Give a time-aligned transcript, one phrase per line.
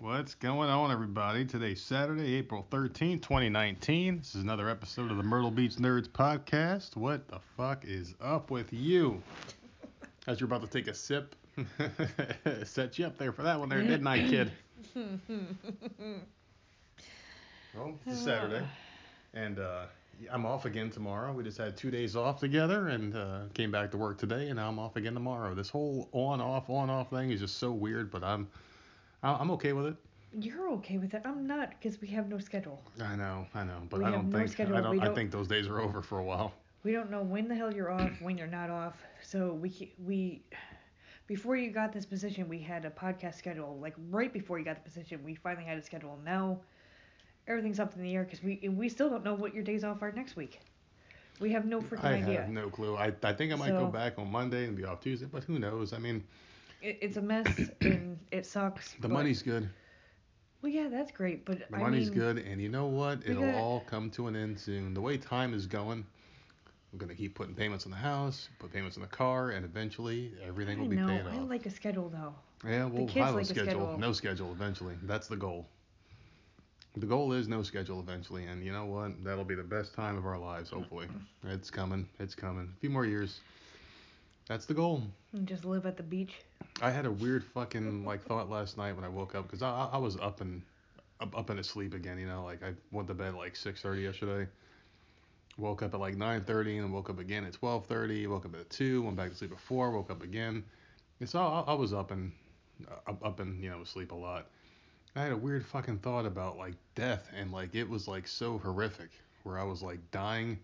[0.00, 1.44] What's going on, everybody?
[1.44, 4.18] Today's Saturday, April 13, 2019.
[4.18, 6.94] This is another episode of the Myrtle Beach Nerds podcast.
[6.94, 9.20] What the fuck is up with you?
[10.28, 11.34] As you're about to take a sip,
[12.64, 14.52] set you up there for that one there, didn't I, kid?
[17.74, 18.64] well, it's Saturday,
[19.34, 19.86] and uh,
[20.30, 21.32] I'm off again tomorrow.
[21.32, 24.56] We just had two days off together and uh, came back to work today, and
[24.56, 25.54] now I'm off again tomorrow.
[25.54, 28.46] This whole on-off, on-off thing is just so weird, but I'm
[29.22, 29.96] I'm okay with it.
[30.38, 31.22] You're okay with it.
[31.24, 32.82] I'm not because we have no schedule.
[33.02, 34.76] I know, I know, but We I don't no think schedule.
[34.76, 36.52] I don't, I don't- think those days are over for a while.
[36.84, 38.94] We don't know when the hell you're off, when you're not off.
[39.22, 40.42] So we we
[41.26, 43.78] before you got this position, we had a podcast schedule.
[43.80, 46.18] Like right before you got the position, we finally had a schedule.
[46.24, 46.60] Now
[47.48, 50.02] everything's up in the air because we we still don't know what your days off
[50.02, 50.60] are next week.
[51.40, 52.18] We have no freaking idea.
[52.18, 52.40] I idea.
[52.42, 52.96] have no clue.
[52.96, 55.58] I, I think I might go back on Monday and be off Tuesday, but who
[55.58, 55.92] knows?
[55.92, 56.24] I mean,
[56.80, 57.46] It, it's a mess
[57.80, 58.92] and it sucks.
[58.94, 59.68] the but- money's good.
[60.60, 63.20] Well, yeah, that's great, but The I money's mean, good, and you know what?
[63.24, 64.92] It'll got- all come to an end soon.
[64.92, 66.04] The way time is going,
[66.92, 70.32] we're gonna keep putting payments on the house, put payments on the car, and eventually
[70.44, 71.06] everything I will be know.
[71.06, 71.48] paid I off.
[71.48, 72.34] like a schedule though.
[72.68, 73.70] yeah, we'll have a like a schedule.
[73.70, 73.98] schedule.
[73.98, 74.94] No schedule eventually.
[75.04, 75.68] That's the goal.
[76.96, 79.22] The goal is no schedule eventually, and you know what?
[79.22, 80.70] That'll be the best time of our lives.
[80.70, 81.06] Hopefully,
[81.44, 82.08] it's coming.
[82.18, 82.72] It's coming.
[82.76, 83.40] A few more years.
[84.48, 85.02] That's the goal.
[85.32, 86.32] And just live at the beach.
[86.80, 89.88] I had a weird fucking like thought last night when I woke up because I,
[89.92, 90.62] I was up and
[91.20, 92.18] up, and asleep again.
[92.18, 94.48] You know, like I went to bed like 6:30 yesterday.
[95.56, 98.28] Woke up at like 9:30 and woke up again at 12:30.
[98.28, 99.02] Woke up at two.
[99.02, 99.90] Went back to sleep at four.
[99.90, 100.64] Woke up again.
[101.18, 102.30] And so I, I was up and
[102.88, 104.46] uh, up, up and you know asleep a lot.
[105.16, 108.58] I had a weird fucking thought about like death and like it was like so
[108.58, 109.10] horrific
[109.42, 110.60] where I was like dying.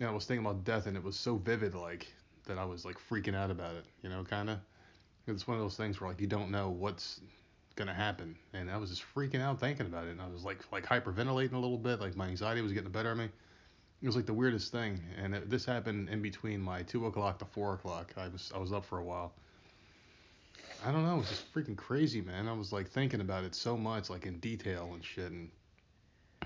[0.00, 2.10] And I was thinking about death and it was so vivid like
[2.46, 3.84] that I was like freaking out about it.
[4.02, 4.58] You know, kind of.
[5.34, 7.20] It's one of those things where like you don't know what's
[7.76, 10.58] gonna happen, and I was just freaking out thinking about it, and I was like
[10.72, 13.28] like hyperventilating a little bit, like my anxiety was getting the better of me.
[14.02, 17.38] It was like the weirdest thing, and it, this happened in between my two o'clock
[17.40, 18.12] to four o'clock.
[18.16, 19.32] I was I was up for a while.
[20.84, 22.48] I don't know, it was just freaking crazy, man.
[22.48, 25.50] I was like thinking about it so much, like in detail and shit, and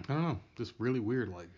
[0.08, 1.50] I don't know, just really weird, like.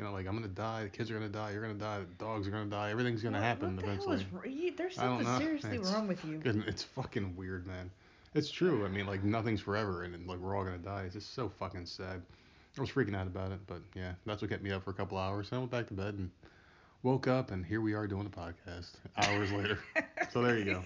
[0.00, 2.24] You know, like I'm gonna die, the kids are gonna die, you're gonna die, the
[2.24, 4.16] dogs are gonna die, everything's gonna What- happen what the eventually.
[4.32, 6.38] Hell is, there's something seriously It's wrong with you.
[6.40, 7.90] fucking- it's fucking weird, man.
[8.32, 8.86] It's true.
[8.86, 11.02] I mean, like nothing's forever, and, like we're all gonna die.
[11.02, 12.22] It's just so fucking sad.
[12.78, 14.94] I was freaking out about it, but yeah, that's what kept me up for a
[14.94, 15.48] couple hours.
[15.50, 16.30] And I went back to bed and
[17.02, 19.78] woke up, and here we are doing a podcast hours later.
[20.32, 20.84] So there you go.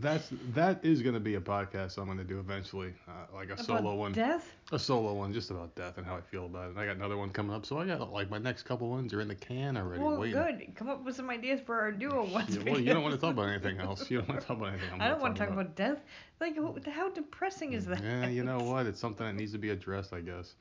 [0.00, 3.64] That's that is gonna be a podcast I'm gonna do eventually, uh, like a About
[3.64, 4.54] solo one, Death?
[4.70, 6.70] a solo one just about death and how I feel about it.
[6.70, 9.12] And I got another one coming up, so I got like my next couple ones
[9.14, 10.40] are in the can already, Well, waiting.
[10.40, 10.74] good.
[10.76, 12.56] Come up with some ideas for our duo ones.
[12.56, 14.08] Yeah, well, you don't want to talk about anything else.
[14.10, 14.90] You don't want to talk about anything.
[14.92, 15.98] I'm I don't want to talk about death.
[16.40, 16.56] Like,
[16.86, 18.02] how depressing is that?
[18.02, 18.86] Yeah, you know what?
[18.86, 20.54] It's something that needs to be addressed, I guess.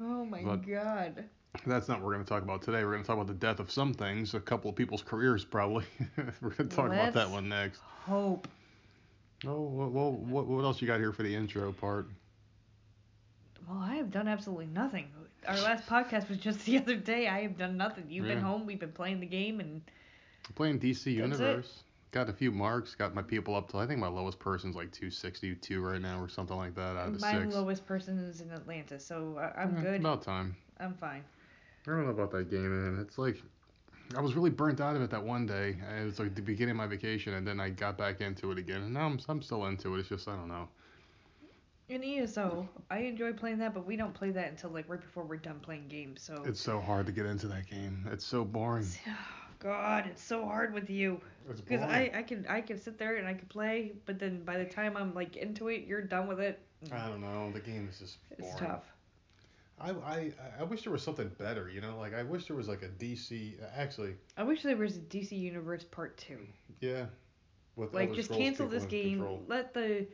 [0.00, 1.24] Oh my But- god.
[1.66, 2.84] That's not what we're going to talk about today.
[2.84, 5.44] We're going to talk about the death of some things, a couple of people's careers,
[5.44, 5.84] probably.
[6.40, 7.80] we're going to talk about that one next.
[8.04, 8.48] Hope.
[9.46, 12.06] Oh, well, what, what else you got here for the intro part?
[13.68, 15.06] Well, I have done absolutely nothing.
[15.46, 17.28] Our last podcast was just the other day.
[17.28, 18.04] I have done nothing.
[18.08, 18.66] You've been home.
[18.66, 19.80] We've been playing the game, and
[20.54, 21.10] Playing DC That's it.
[21.12, 21.82] Universe.
[22.10, 22.94] Got a few marks.
[22.94, 23.78] Got my people up to.
[23.78, 27.20] I think my lowest person's like 262 right now, or something like that out of
[27.20, 27.54] my six.
[27.54, 30.00] lowest person is in Atlanta, so I'm Yeah, good.
[30.00, 30.54] About time.
[30.78, 31.24] I'm fine.
[31.86, 33.00] I don't know about that game, man.
[33.00, 33.42] It's like
[34.16, 35.76] I was really burnt out of it that one day.
[36.00, 38.58] It was like the beginning of my vacation, and then I got back into it
[38.58, 40.00] again, and now I'm I'm still into it.
[40.00, 40.68] It's just I don't know.
[41.88, 45.24] In ESO, I enjoy playing that, but we don't play that until like right before
[45.24, 46.22] we're done playing games.
[46.22, 46.42] So.
[46.46, 48.08] It's so hard to get into that game.
[48.10, 48.86] It's so boring.
[49.58, 51.20] God, it's so hard with you.
[51.48, 51.82] It's Because.
[51.82, 54.64] I, I can I can sit there and I can play, but then by the
[54.64, 56.60] time I'm like into it, you're done with it.
[56.92, 57.50] I don't know.
[57.52, 58.52] The game is just boring.
[58.52, 58.93] It's tough.
[59.80, 61.68] I, I I wish there was something better.
[61.68, 63.54] You know, like I wish there was like a DC.
[63.76, 66.38] Actually, I wish there was a DC Universe Part Two.
[66.80, 67.06] yeah.
[67.76, 69.18] With Like Elder just Scrolls cancel this game.
[69.18, 69.42] control.
[69.48, 70.06] Let the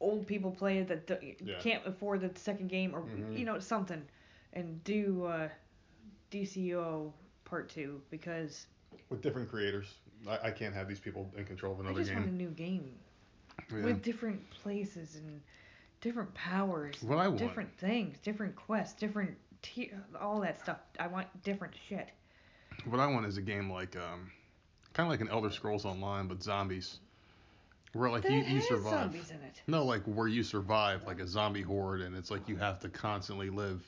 [0.00, 1.58] old people play it that d- Yeah.
[1.60, 3.38] can't afford the second game, or Mhm.
[3.38, 4.06] you know something,
[4.52, 5.48] and do uh,
[6.30, 7.12] DCO
[7.44, 8.66] Part Two because
[9.08, 9.94] With different creators.
[10.28, 12.00] I, I can't have these people in control of another game.
[12.02, 12.36] I just want a game.
[12.36, 12.98] new game
[13.72, 13.84] Yeah.
[13.84, 15.40] with different places and
[16.00, 17.38] different powers, What I want.
[17.38, 19.90] different things, different quests, different t-
[20.20, 20.78] all that stuff.
[20.98, 22.08] I want different shit.
[22.84, 24.30] What I want is a game like um,
[24.92, 27.00] kind of like an Elder Scrolls Online, but zombies.
[27.94, 28.90] Where like that you, you survive.
[29.12, 29.62] zombies in it.
[29.66, 32.88] No, like where you survive, like a zombie horde, and it's like you have to
[32.88, 33.82] constantly live.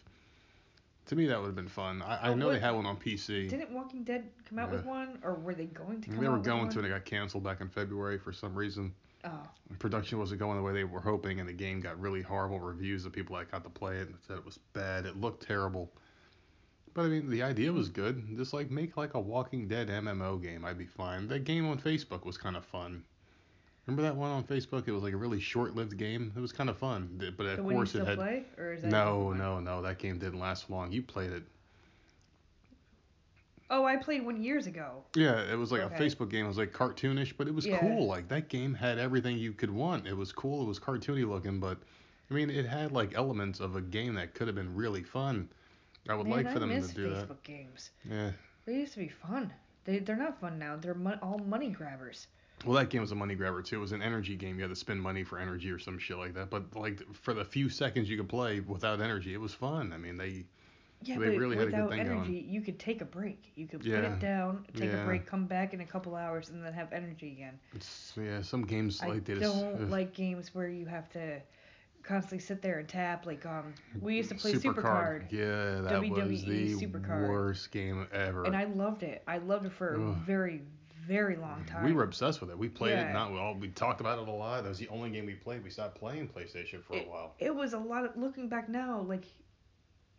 [1.06, 2.03] To me, that would have been fun.
[2.03, 3.49] I, I know they had one on PC.
[3.49, 6.39] Didn't Walking Dead come out with one, or were they going to come They were
[6.39, 8.93] going to, and it got canceled back in February for some reason.
[9.25, 12.61] Oh, production wasn't going the way they were hoping, and the game got really horrible
[12.61, 13.05] reviews.
[13.05, 15.06] The people that got to play it said it was bad.
[15.06, 15.93] It looked terrible.
[16.94, 18.37] But I mean, the idea was good.
[18.37, 21.28] Just like make like a Walking Dead MMO game, I'd be fine.
[21.28, 23.05] That game on Facebook was kind of fun.
[23.87, 24.87] Remember that one on Facebook?
[24.87, 26.32] It was like a really short-lived game.
[26.37, 28.19] It was kind of fun, but of the course still it had.
[28.19, 29.82] play, or is that No, no, no.
[29.82, 30.93] That game didn't last long.
[30.93, 31.43] You played it.
[33.72, 35.05] Oh, I played one years ago.
[35.14, 35.94] Yeah, it was like Okay.
[35.94, 36.44] a Facebook game.
[36.44, 37.78] It was like cartoonish, but it was Yeah.
[37.78, 38.06] cool.
[38.06, 40.06] Like that game had everything you could want.
[40.08, 40.62] It was cool.
[40.62, 41.78] It was cartoony looking, but
[42.31, 45.49] I mean, it had like elements of a game that could have been really fun.
[46.08, 47.43] I would Man, like for I them miss to do Facebook that.
[47.44, 47.90] games.
[48.08, 48.32] Yeah.
[48.67, 49.52] They used to be fun.
[49.84, 50.76] They they're not fun now.
[50.76, 52.26] They're mon- all money grabbers.
[52.67, 53.76] Well, that game was a money grabber too.
[53.76, 54.56] It was an energy game.
[54.56, 56.50] You had to spend money for energy or some shit like that.
[56.50, 59.93] But like for the few seconds you could play without energy, it was fun.
[59.93, 60.44] I mean, they
[61.02, 62.19] Yeah, They but really had a good without thing going.
[62.19, 63.52] energy, you could take a break.
[63.56, 65.02] You could put it down, take Yeah.
[65.02, 67.58] a break, come back in a couple hours, and then have energy again.
[67.75, 69.91] it's yeah, some games I like they don't just ugh.
[69.91, 71.41] like games where you have to
[72.02, 73.25] constantly sit there and tap.
[73.25, 75.31] Like um, we used to play Supercard.
[75.31, 77.29] Supercard, Yeah, that was WWE the Supercard.
[77.29, 78.44] worst game ever.
[78.44, 79.23] and I loved it.
[79.26, 80.61] I loved it for a very,
[81.06, 81.85] very long time.
[81.85, 82.58] We were obsessed with it.
[82.58, 83.08] We played Yeah.
[83.08, 83.12] it.
[83.14, 83.55] Not well.
[83.55, 84.64] We talked about it a lot.
[84.64, 85.64] That was the only game we played.
[85.64, 87.35] We stopped playing PlayStation for a while.
[87.38, 89.00] It was a lot of looking back now.
[89.00, 89.25] Like,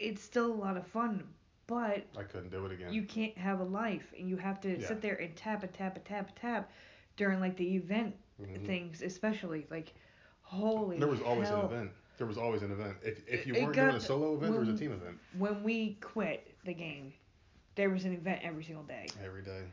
[0.01, 1.23] it's still a lot of fun,
[1.67, 2.91] but I couldn't do it again.
[2.93, 4.87] you can't have a life and you have to Yeah.
[4.87, 6.71] sit there and tap and tap and tap and tap
[7.17, 8.65] during like the event Mhm.
[8.65, 9.93] things especially like
[10.41, 11.61] holy There was always hell.
[11.61, 11.91] an event.
[12.17, 12.97] There was always an event.
[13.03, 15.63] If if you It- weren't doing a solo event, there was a team event when
[15.63, 17.13] we quit the game
[17.75, 19.63] there was an event every single day every day.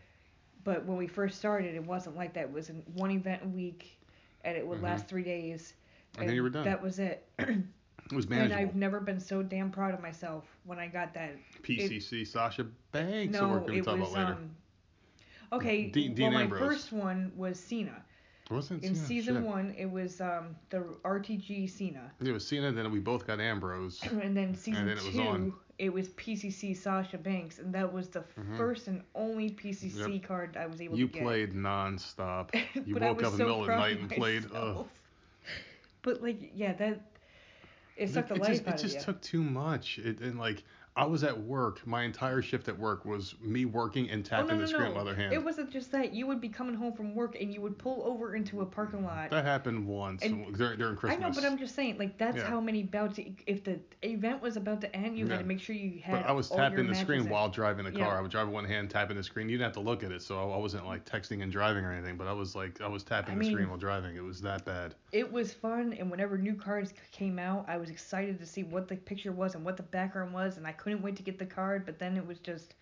[0.64, 3.98] but when we first started it wasn't like that it was one event a week
[4.44, 4.82] and it would Mhm.
[4.84, 5.74] last three days
[6.18, 6.64] And then you were done.
[6.64, 7.26] that was it
[8.10, 11.36] It was and i've never been so damn proud of myself when i got that
[11.62, 13.32] PCC Sasha Banks.
[13.32, 14.32] no we're going to it talk was about later.
[14.32, 14.50] um
[15.52, 16.60] okay Dean well my Ambrose.
[16.60, 18.02] first one was cena
[18.50, 19.06] Wasn't in Cena?
[19.06, 19.44] season Shit.
[19.44, 22.72] one it was um the rtg cena It was Cena.
[22.72, 24.00] Then we both got Ambrose.
[24.22, 25.52] and then season then it was two on.
[25.78, 28.56] it was pcc sasha banks and that was the Mhm.
[28.56, 32.54] first and only pcc card i was able You to get You played nonstop.
[32.86, 34.44] You woke up in the middle of the night and played.
[34.46, 34.52] Ugh.
[34.52, 34.88] myself.
[36.02, 37.00] but like yeah that
[37.98, 39.98] it sucked the it life just, it just took too much.
[39.98, 40.64] It, and like
[40.98, 41.86] I was at work.
[41.86, 44.82] My entire shift at work was me working and Oh, tapping no, no, the screen
[44.82, 44.88] no.
[44.88, 45.32] with my other hand.
[45.32, 46.12] It wasn't just that.
[46.12, 49.04] You would be coming home from work and you would pull over into a parking
[49.04, 49.30] lot.
[49.30, 52.48] that happened once And- during, during I know, but I'm just saying, like that's Yeah.
[52.48, 53.20] how many bouts.
[53.46, 55.34] If the event was about to end, you Yeah.
[55.34, 56.22] had to make sure you had.
[56.22, 57.28] But I was all your tapping the screen in.
[57.28, 58.00] while driving the car.
[58.00, 58.18] Yeah.
[58.18, 59.48] I would drive one hand, tapping the screen.
[59.48, 61.92] You didn't have to look at it, so I wasn't like texting and driving or
[61.92, 62.16] anything.
[62.16, 64.16] But I was like, I was tapping I the screen while driving.
[64.16, 64.96] It was that bad.
[65.12, 68.88] It was fun, and whenever new cards came out, I was excited to see what
[68.88, 71.46] the picture was and what the background was, and I couldn't wait to get the
[71.46, 71.84] card.
[71.86, 72.74] But then it was just,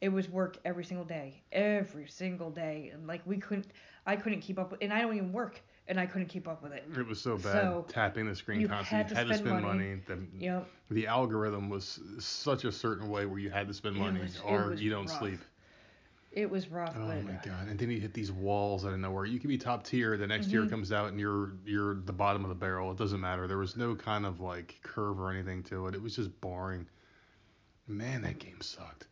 [0.00, 3.66] it was work every single day, every single day, and like we couldn't,
[4.06, 6.62] I couldn't keep up with, and I don't even work, and I couldn't keep up
[6.62, 6.84] with it.
[6.96, 7.52] It was so bad.
[7.52, 9.32] So, tapping the screen constantly, you constantly.
[9.32, 10.00] had to spend money.
[10.06, 13.96] The, You know, the algorithm was such a certain way where you had to spend
[13.96, 15.18] money was- or you don't rough.
[15.18, 15.40] sleep.
[16.32, 17.68] it was rough, Oh but my god!
[17.68, 19.24] And then you hit these walls out of nowhere.
[19.24, 20.18] You can be top tier.
[20.18, 20.70] The next tier Mhm.
[20.70, 22.90] comes out and you're you're the bottom of the barrel.
[22.92, 23.46] It doesn't matter.
[23.48, 25.94] There was no kind of like curve or anything to it.
[25.94, 26.86] It was just boring.
[27.88, 29.06] Man, that game sucked.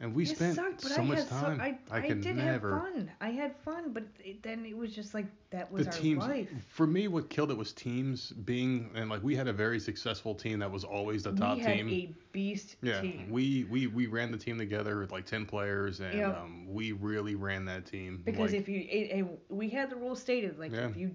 [0.00, 1.56] And we it spent sucked, but so I much had time.
[1.58, 2.72] So, I, I, can did never.
[2.74, 3.10] have fun.
[3.20, 6.26] I had fun, but it, then it was just like that was the our teams
[6.26, 6.48] life.
[6.68, 10.34] for me what killed it was teams being and like we had a very successful
[10.34, 13.28] team that was always the top we had team a beast yeah team.
[13.30, 16.38] we, we we ran the team together with like 10 players and Yep.
[16.38, 20.16] um, we really ran that team because like, if you, it, we had the rule
[20.16, 20.88] stated like Yeah.
[20.88, 21.14] if you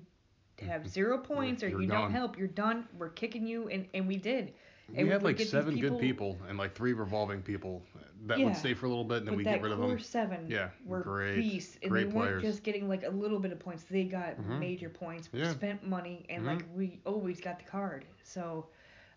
[0.62, 2.86] have zero points or you don't help, you're done.
[2.98, 4.54] We're kicking you, and and we did.
[4.92, 7.84] We and had would like seven people- good people and like three revolving people
[8.26, 8.46] that Yeah.
[8.46, 10.70] would stay for a little bit and then we get rid of them seven Yeah,
[10.86, 12.42] were great- beasts, and great they weren't players.
[12.44, 13.84] just getting like a little bit of points.
[13.84, 14.60] They got Mhm.
[14.60, 15.52] major points, Yeah.
[15.52, 16.48] spent money, and Mhm.
[16.48, 18.06] like we always got the card.
[18.24, 18.68] So,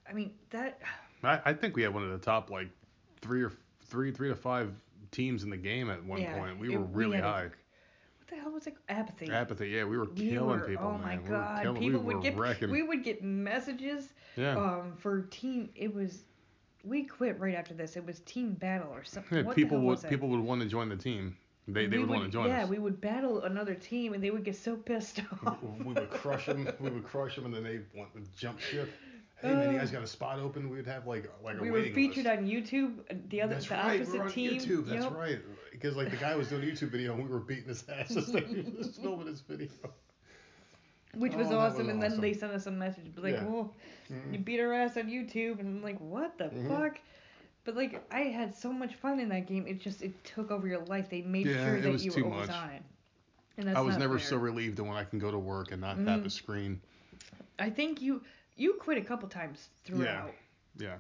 [0.09, 0.81] I mean that
[1.25, 2.69] I, I think we had one of the top like
[3.21, 3.53] three or
[3.85, 4.73] three three to five
[5.11, 7.51] teams in the game at one Yeah, point we were we really a- high
[8.35, 9.31] the hell was like apathy?
[9.31, 11.63] apathy yeah we were We killing were- people oh man my we were god!
[11.63, 15.71] killing, People we would were get wrecking we would get messages yeah um for team.
[15.75, 16.25] It was
[16.85, 17.97] we quit right after this.
[17.97, 19.39] It was team battle or something.
[19.39, 21.37] Yeah, what people the hell would was people would want to join the team.
[21.69, 22.69] They they We would, want to join yeah, us.
[22.69, 25.59] we would battle another team, and they would get so pissed off.
[25.85, 26.69] we would crush them.
[26.81, 28.91] We would crush them, and then they want to jump ship.
[29.43, 30.71] Hey man, you guys got a spot open?
[30.71, 32.39] We would have like like a Uh, we were featured list.
[32.39, 32.99] on YouTube.
[33.11, 34.01] uh, The other, That's the right.
[34.01, 34.61] opposite we were on team.
[34.61, 34.87] YouTube.
[34.87, 35.15] That's yep.
[35.17, 35.39] right.
[35.73, 38.17] Because like the guy was doing a YouTube video, and we were beating his ass
[38.17, 39.69] as he was filming his video.
[41.15, 43.45] Which was Oh, awesome, was and then they sent us a message, like, Yeah.
[43.47, 43.71] "Oh,
[44.31, 46.69] you beat our ass on YouTube," and I'm like, "What the Mhm.
[46.69, 47.01] fuck?"
[47.65, 49.67] But like, I had so much fun in that game.
[49.67, 51.11] It just it took over your life.
[51.11, 52.57] They made Yeah, sure that you were always much.
[52.57, 52.83] on it.
[53.59, 54.29] And that's I was never fair.
[54.29, 56.27] so relieved when I can go to work and not tap Mhm.
[56.27, 56.81] a screen.
[57.59, 58.23] I think you
[58.57, 60.33] you quit a couple times throughout,
[60.79, 60.97] Yeah,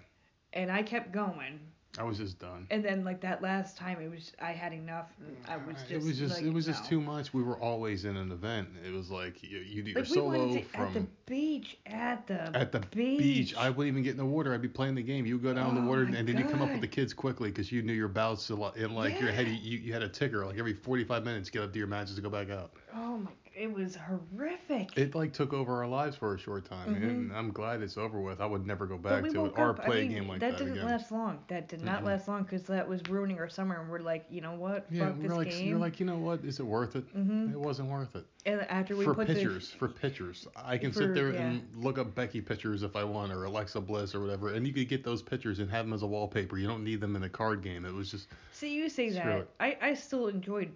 [0.53, 1.61] and I kept going.
[1.99, 2.67] I was just done.
[2.71, 5.11] And then like that last time, it was I had enough.
[5.47, 6.89] I was just it was just like, it was just no.
[6.89, 7.35] too much.
[7.35, 8.69] We were always in an event.
[8.83, 11.77] It was like you, you do your Like we solo to, from at the beach
[11.85, 13.19] at the at the beach.
[13.19, 13.55] beach.
[13.57, 14.55] I wouldn't even get in the water.
[14.55, 15.27] I'd be playing the game.
[15.27, 17.13] You go down in Oh the water, and then you come up with the kids
[17.13, 18.49] quickly because you knew your bouts.
[18.49, 20.47] a lot- And like your head, you, you had a ticker.
[20.47, 22.73] Like every 45 minutes, get up to your matches to go back out.
[22.95, 23.31] oh my!
[23.55, 24.97] It was horrific.
[24.97, 27.03] It like took over our lives for a short time, Mhm.
[27.03, 28.41] and I'm glad it's over with.
[28.41, 29.85] I would never go back to it or up.
[29.85, 30.87] play I mean, a game like that that, didn't again.
[30.87, 31.39] last long.
[31.49, 32.07] That did not Mhm.
[32.07, 33.81] last long because that was ruining our summer.
[33.81, 34.87] And we're like, you know what?
[34.91, 35.69] yeah, Fuck we're this like, game.
[35.69, 36.45] you're like, you know what?
[36.45, 37.05] Is it worth it?
[37.13, 38.25] hmm It wasn't worth it.
[38.47, 40.49] And after we for put pictures, for pictures.
[40.57, 41.43] I can For- sit there yeah.
[41.43, 44.73] and look up Becky pictures if I want, or Alexa Bliss or whatever, and you
[44.73, 46.57] could get those pictures and have them as a wallpaper.
[46.59, 47.85] You don't need them in a card game.
[47.85, 49.27] It was just see you say that.
[49.41, 49.49] it.
[49.61, 50.73] I I still enjoyed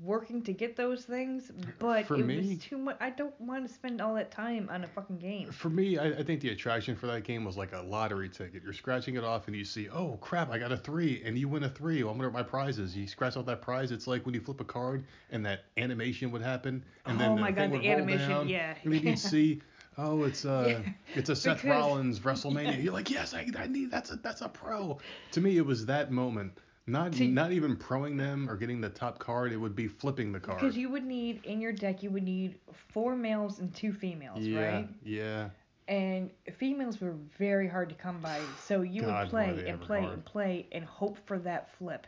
[0.00, 2.96] working to get those things, but For it me- was too much.
[3.00, 5.50] I don't want to spend all that time on a fucking game.
[5.50, 5.98] for me.
[5.98, 8.62] I, I think the attraction for that game was like a lottery ticket.
[8.62, 11.48] You're scratching it off, and you see, oh crap, I got a three, and you
[11.48, 12.02] win a three.
[12.02, 12.96] I wonder what my prize is.
[12.96, 13.92] You scratch out that prize.
[13.92, 17.34] It's like when you flip a card, and that animation would happen, and then Oh
[17.36, 18.74] the my thing God, the animation, down, yeah.
[18.84, 19.60] And then you'd see.
[19.96, 22.82] Oh, it's uh, Yeah, it's a Seth because- Rollins WrestleMania.
[22.82, 24.98] You're like, yes, I, I need that's a that's a pro.
[25.30, 26.58] To me, it was that moment.
[26.86, 29.52] Not To- not even proing them or getting the top card.
[29.52, 30.60] It would be flipping the card.
[30.60, 34.40] Because you would need in your deck, you would need four males and two females,
[34.40, 34.88] yeah, right?
[35.02, 35.48] yeah.
[35.88, 40.00] And females were very hard to come by, so you God, would play and play
[40.02, 40.12] hard.
[40.12, 42.06] and play and hope for that flip.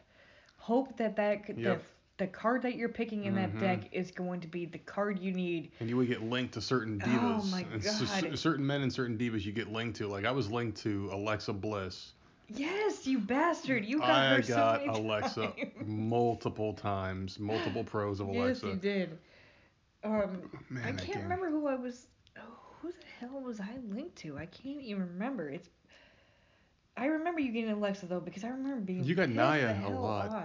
[0.59, 1.57] Hope that that Yep.
[1.57, 1.81] the
[2.19, 3.61] the card that you're picking in that Mhm.
[3.61, 5.71] deck is going to be the card you need.
[5.81, 7.41] And you would get linked to certain divas.
[7.43, 8.39] Oh my and s- s- God.
[8.39, 10.07] certain men and certain divas you get linked to.
[10.09, 12.15] Like I was linked to Alexa Bliss.
[12.49, 13.85] Yes, you bastard!
[13.85, 15.73] You got I her so got many Alexa times.
[15.87, 18.67] multiple times, multiple pros of Alexa.
[18.67, 19.19] Yes, you did.
[20.05, 22.07] Um, Man, I can't remember who I was.
[22.39, 22.43] Oh,
[22.81, 24.39] who the hell was I linked to?
[24.39, 25.49] I can't even remember.
[25.49, 25.69] It's.
[26.97, 29.03] I remember you getting Alexa though because I remember being.
[29.05, 30.31] You got Nia a lot.
[30.31, 30.45] Off.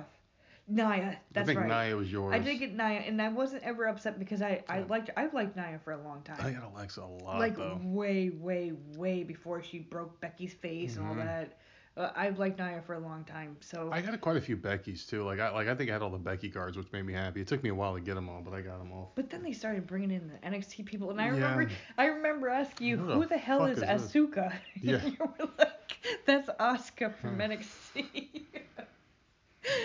[0.67, 1.86] Nia, that's I think right.
[1.88, 2.34] Nia was yours.
[2.34, 4.86] I did get Nia, and I wasn't ever upset because I I Yeah.
[4.89, 6.38] liked I've liked Nia for a long time.
[6.39, 7.79] I got Alexa a lot like though.
[7.84, 11.25] way, way, way before she broke Becky's face and all Mhm.
[11.25, 11.58] that.
[11.98, 15.05] Uh, I've liked Nia for a long time, so I got quite a few Becky's
[15.05, 15.24] too.
[15.24, 17.41] Like I like I think I had all the Becky cards, which made me happy.
[17.41, 19.12] It took me a while to get them all, but I got them all.
[19.15, 21.33] But then they started bringing in the NXT people, and I Yeah.
[21.33, 21.67] remember,
[21.98, 24.53] I remember asking you, Who who the the hell is is this?" Asuka?
[24.81, 25.03] Yeah.
[25.05, 27.43] You were like, that's Asuka from Huh.
[27.48, 28.05] NXT.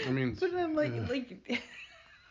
[0.07, 1.11] I mean, but I'm like, ugh.
[1.11, 1.63] like,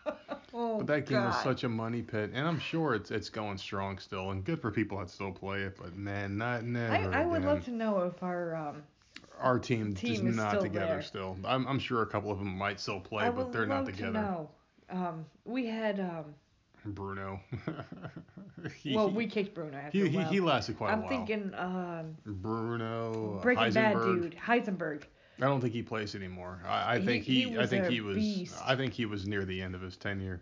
[0.54, 3.58] oh But that game was such a money pit, and I'm sure it's it's going
[3.58, 5.78] strong still, and good for people that still play it.
[5.78, 8.84] But man, not never I, I would love to know if our um,
[9.40, 11.02] Our team, team is is not still together there.
[11.02, 11.38] still.
[11.46, 14.14] I'm I'm sure a couple of them might still play, I but they're not together.
[14.14, 14.50] to know.
[14.90, 16.26] Um, we had um,
[16.86, 17.40] Bruno.
[18.82, 20.26] he, well, we kicked Bruno after he, a he, while.
[20.28, 21.10] he he lasted quite a I'm while.
[21.10, 23.40] thinking um, Bruno.
[23.42, 25.04] Breaking Bad dude, Heisenberg.
[25.42, 26.62] I don't think he plays anymore.
[26.66, 28.56] I, I think he, he I was think a he was beast.
[28.66, 30.42] I think he was near the end of his tenure.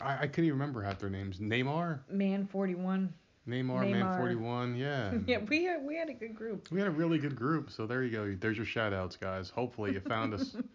[0.00, 1.38] I, I couldn't even remember half their names.
[1.38, 3.12] Neymar, Man 41.
[3.48, 5.12] Neymar, Man 41, yeah.
[5.26, 6.68] yeah, we had, we had a good group.
[6.70, 8.36] We had a really good group, so there you go.
[8.38, 9.50] There's your shout outs, guys.
[9.50, 10.56] Hopefully you found us.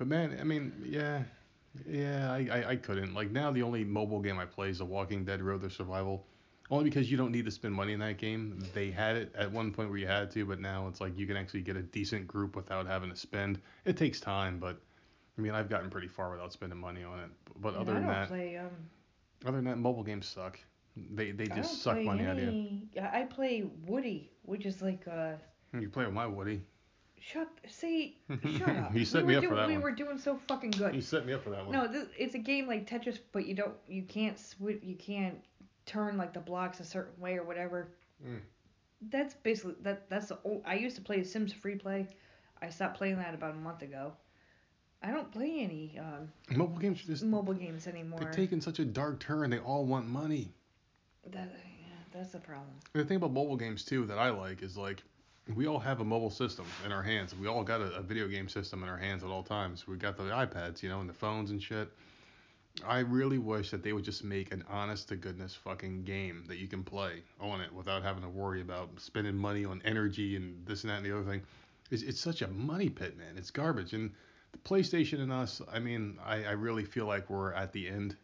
[0.00, 1.24] But man, I mean, yeah,
[1.86, 3.12] yeah, I, I, I couldn't.
[3.12, 6.26] Like now, the only mobile game I play is The Walking Dead: Road to Survival.
[6.70, 8.64] Only because you don't need to spend money in that game.
[8.72, 11.26] They had it at one point where you had to, but now it's like you
[11.26, 13.60] can actually get a decent group without having to spend.
[13.84, 14.80] It takes time, but
[15.36, 17.30] I mean, I've gotten pretty far without spending money on it.
[17.60, 18.70] But other than that, play um.
[19.44, 20.58] other than that, mobile games suck.
[21.14, 22.82] They they just suck money out of you.
[23.00, 25.32] I play Woody, which is like uh.
[25.78, 26.62] You play with my Woody.
[27.20, 27.48] Shut.
[27.68, 28.18] See.
[28.58, 28.94] Shut up.
[28.94, 29.82] You set we me were up for doing, that We one.
[29.82, 30.94] were doing so fucking good.
[30.94, 31.72] You set me up for that one.
[31.72, 33.74] No, this, it's a game like Tetris, but you don't.
[33.88, 34.80] You can't switch.
[34.82, 35.36] You can't
[35.86, 37.88] turn like the blocks a certain way or whatever.
[38.26, 38.40] Mm.
[39.10, 40.08] That's basically that.
[40.08, 40.38] That's the.
[40.44, 42.08] Old, I used to play Sims Free Play.
[42.62, 44.12] I stopped playing that about a month ago.
[45.02, 48.20] I don't play any um, Mobile games just mobile games anymore.
[48.20, 49.48] they're taking such a dark turn.
[49.48, 50.52] They all want money.
[51.26, 51.50] That,
[51.80, 52.70] yeah, that's the problem.
[52.92, 55.02] The thing about mobile games too that I like is like
[55.54, 57.34] we all have a mobile system in our hands.
[57.34, 59.86] We all got a, a video game system in our hands at all times.
[59.86, 61.90] We got the iPads, you know, and the phones and shit.
[62.86, 66.58] I really wish that they would just make an honest to goodness fucking game that
[66.58, 70.64] you can play on it without having to worry about spending money on energy and
[70.66, 71.42] this and that and the other thing.
[71.90, 73.36] It's, it's such a money pit, man.
[73.36, 73.92] It's garbage.
[73.92, 74.12] And
[74.52, 78.16] the PlayStation and us, I mean, I, I really feel like we're at the end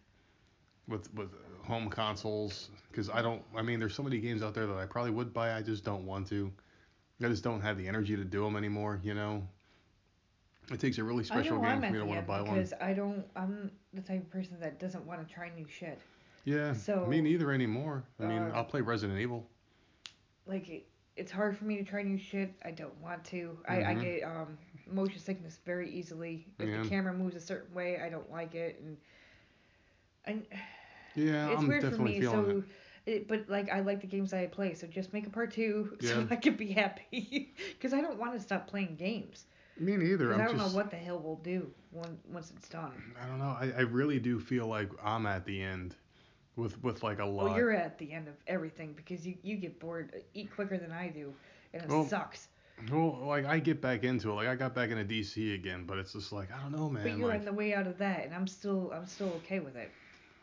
[0.89, 1.31] with with
[1.65, 3.43] home consoles because I don't.
[3.57, 5.55] I mean, there's so many games out there that I probably would buy.
[5.55, 6.53] I just don't want to.
[7.23, 9.01] I just don't have the energy to do them anymore.
[9.03, 9.47] You know,
[10.71, 12.55] it takes a really special game for me to want to buy one.
[12.55, 13.25] because I don't.
[13.35, 15.99] I'm the type of person that doesn't want to try new shit.
[16.45, 16.75] Yeah.
[16.75, 18.05] So, me neither anymore.
[18.21, 19.45] I mean, uh, I'll play Resident Evil.
[20.47, 22.53] Like it, it's hard for me to try new shit.
[22.65, 23.59] I don't want to.
[23.67, 24.01] I, I Mhm.
[24.01, 26.47] get um motion sickness very easily.
[26.61, 26.83] If Yeah.
[26.83, 28.97] the camera moves a certain way, I don't like it, and
[30.27, 30.45] and
[31.15, 32.23] Yeah, it's I'm weird for me.
[32.23, 32.63] So,
[33.07, 33.13] it.
[33.13, 35.97] it, but like I like the games I play, so just make a part two
[36.01, 37.55] so I can be happy.
[37.73, 39.47] Because I don't want to stop playing games.
[39.79, 40.33] Me neither.
[40.33, 40.73] I'm I don't just.
[40.73, 43.15] know what the hell we'll do when, once it's done.
[43.23, 43.57] I don't know.
[43.61, 45.97] I, I really do feel like I'm at the end,
[46.57, 47.47] with with like a lot.
[47.47, 50.79] Well, you're at the end of everything because you, you get bored, uh, eat quicker
[50.79, 51.33] than I do,
[51.73, 52.49] and it Well, sucks.
[52.91, 54.35] Well, like I get back into it.
[54.35, 57.03] Like I got back into DC again, but it's just like I don't know, man.
[57.03, 59.61] But you're like, on the way out of that, and I'm still I'm still okay
[59.61, 59.91] with it.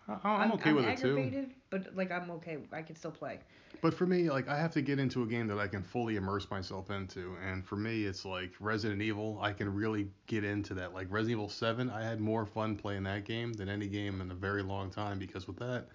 [0.07, 1.48] I, I'm okay with it too.
[1.69, 2.57] but like I'm okay.
[2.72, 3.39] I can still play.
[3.81, 6.15] But for me, like I have to get into a game that I can fully
[6.15, 9.39] immerse myself into, and for me, it's like Resident Evil.
[9.41, 10.93] I can really get into that.
[10.93, 14.31] Like Resident Evil 7, I had more fun playing that game than any game in
[14.31, 15.88] a very long time because with that,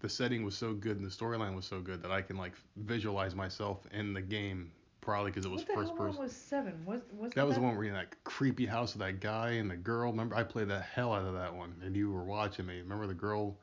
[0.00, 2.52] the setting was so good and the storyline was so good that I can like
[2.76, 4.70] visualize myself in the game.
[5.06, 6.20] Probably because it was first person.
[6.20, 6.84] was seven?
[6.84, 9.50] Was was That was the one where you're in that creepy house with that guy
[9.50, 10.10] and the girl.
[10.10, 12.80] Remember, I played the hell out of that one, and you were watching me.
[12.80, 13.56] Remember the girl,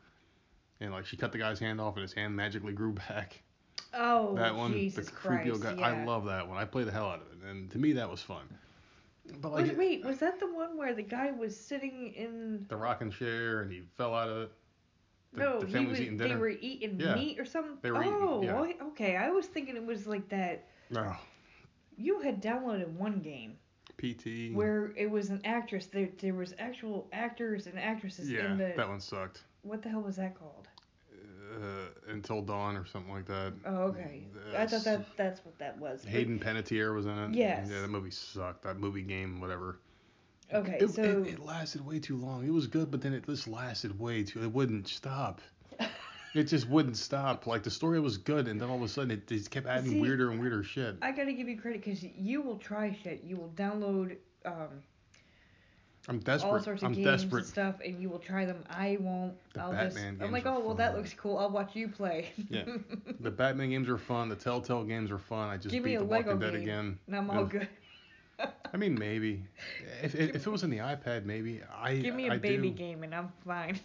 [0.80, 3.42] and like she cut the guy's hand off, and his hand magically grew back.
[3.94, 5.78] Oh, that one, Jesus the creepy old Christ!
[5.78, 5.90] guy.
[5.92, 6.02] Yeah.
[6.02, 6.58] I love that one.
[6.58, 8.44] I played the hell out of it, and to me that was fun.
[9.42, 12.66] But like wait, was that the one where the guy was sitting in?
[12.70, 14.52] the rocking chair, and he fell out of it.
[15.34, 16.00] The, no, the he was.
[16.00, 17.16] eating They were eating Yeah.
[17.16, 17.80] meat or something.
[17.82, 18.86] They were eating- oh, yeah.
[18.88, 19.18] okay.
[19.18, 20.70] I was thinking it was like that.
[20.90, 21.16] No,
[21.98, 23.58] You had downloaded one game
[23.98, 24.54] PT.
[24.56, 25.88] where it was an actress.
[25.88, 28.74] There, there was actual actors and actresses yeah, in the.
[28.76, 29.44] that one sucked.
[29.62, 30.68] What the hell was that called?
[31.56, 33.54] Uh, Until Dawn or something like that.
[33.66, 34.24] Oh, okay.
[34.58, 36.02] I thought that that's what that was.
[36.02, 37.36] But- Hayden Panettiere was in it.
[37.36, 37.70] Yes.
[37.72, 38.64] Yeah, that movie sucked.
[38.64, 39.80] That movie game, whatever.
[40.52, 42.46] Okay, It, so it, it lasted way too long.
[42.46, 44.44] It was good, but then it just lasted way too.
[44.44, 45.42] It wouldn't stop.
[46.34, 47.46] It just wouldn't stop.
[47.46, 49.92] Like the story was good, and then all of a sudden it just kept adding
[49.92, 50.96] See, weirder and weirder shit.
[51.02, 53.24] I gotta give you credit because you will try shit.
[53.24, 54.82] You will download um,
[56.10, 56.50] I'm desperate.
[56.50, 57.40] all sorts of I'm games desperate.
[57.44, 58.64] and stuff, and you will try them.
[58.70, 59.36] I won't.
[59.54, 60.24] The I'll Batman just.
[60.24, 61.38] I'm like, oh well, that looks cool.
[61.38, 62.32] I'll watch you play.
[62.50, 62.64] Yeah.
[63.20, 64.28] The Batman games are fun.
[64.28, 65.50] The Telltale games are fun.
[65.50, 67.00] I just Give beat The Lego Walking Dead again.
[67.08, 67.70] and I'm all good.
[68.40, 69.46] I mean, maybe.
[70.02, 71.62] If, if, if it was in the iPad, maybe.
[71.80, 73.80] I Give me a I baby do, game, and I'm fine.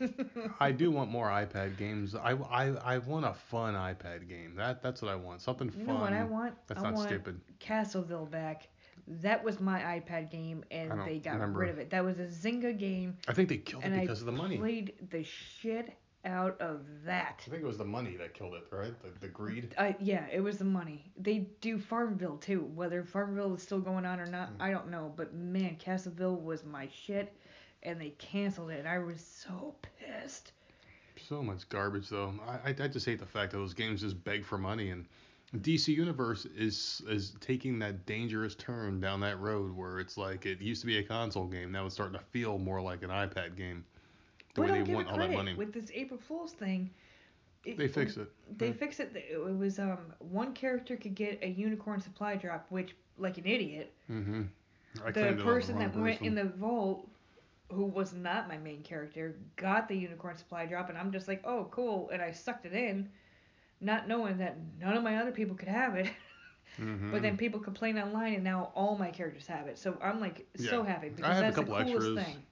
[0.60, 2.14] I do want more iPad games.
[2.14, 4.54] I, I, I want a fun iPad game.
[4.56, 5.42] That that's what I want.
[5.42, 5.94] Something You fun.
[5.94, 6.54] know what I want?
[6.68, 7.40] That's I not want stupid.
[7.60, 8.68] Castleville back.
[9.06, 11.60] That was my iPad game, and they got remember.
[11.60, 11.90] rid of it.
[11.90, 14.56] That was a Zynga game, I think they killed it because of the money.
[14.56, 17.42] I played the shit out of that.
[17.46, 18.92] I think it was the money that killed it, right?
[19.02, 19.74] The, the greed.
[19.78, 21.10] Uh, yeah, it was the money.
[21.16, 22.70] They do Farmville too.
[22.74, 24.62] Whether Farmville is still going on or not, Hmm.
[24.62, 25.12] I don't know.
[25.16, 27.32] But man, Castleville was my shit,
[27.82, 28.86] and they canceled it.
[28.86, 30.52] I was so pissed.
[31.28, 32.32] So much garbage, though.
[32.46, 35.04] I, I, I just hate the fact that those games just beg for money, and
[35.56, 40.60] DC Universe is is taking that dangerous turn down that road where it's like it
[40.60, 43.56] used to be a console game, now it's starting to feel more like an iPad
[43.56, 43.84] game.
[44.58, 45.56] The but way they want all that money.
[45.56, 46.90] with this April Fool's thing.
[47.64, 48.28] It, They fix it.
[48.56, 48.72] They Yeah.
[48.72, 49.12] fixed it.
[49.14, 53.92] It was um one character could get a unicorn supply drop, which like an idiot,
[54.10, 54.42] Mm-hmm.
[55.04, 57.08] I the person the that went in the vault
[57.70, 61.42] who was not my main character got the unicorn supply drop and I'm just like,
[61.44, 63.08] "Oh, cool." And I sucked it in
[63.80, 66.10] not knowing that none of my other people could have it.
[66.78, 67.10] Mhm.
[67.10, 69.78] But then people complain online and now all my characters have it.
[69.78, 70.84] So I'm like so Yeah.
[70.84, 72.14] happy because I have a that's the coolest extras.
[72.14, 72.42] thing.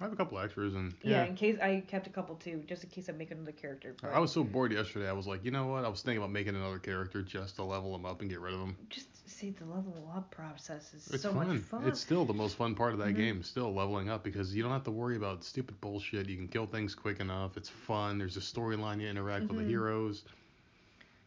[0.00, 1.22] I have a couple extras, and Yeah.
[1.22, 1.24] yeah.
[1.24, 3.96] in case I kept a couple too, just in case I make another character.
[4.00, 5.08] But I was so bored yesterday.
[5.08, 5.84] I was like, you know what?
[5.84, 8.54] I was thinking about making another character just to level them up and get rid
[8.54, 8.76] of them.
[8.88, 11.48] just see the level up process is It's so fun.
[11.48, 11.88] much fun.
[11.88, 13.16] It's still the most fun part of that Mhm.
[13.16, 13.42] game.
[13.42, 16.28] Still leveling up because you don't have to worry about stupid bullshit.
[16.28, 17.56] You can kill things quick enough.
[17.56, 18.18] It's fun.
[18.18, 19.00] There's a storyline.
[19.00, 19.62] You interact with Mhm.
[19.62, 20.24] the heroes.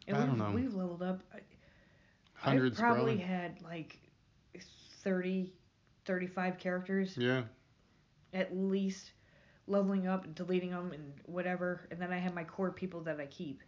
[0.10, 0.52] and I we've, don't know.
[0.56, 1.22] We've leveled up.
[1.34, 1.42] I-
[2.36, 3.26] Hundreds I've probably probably.
[3.26, 4.00] had like
[5.04, 5.52] 30,
[6.06, 7.44] 35 characters Yeah.
[8.34, 9.12] At least
[9.68, 11.88] leveling up and deleting them and whatever.
[11.92, 13.62] And then I have my core people that I keep.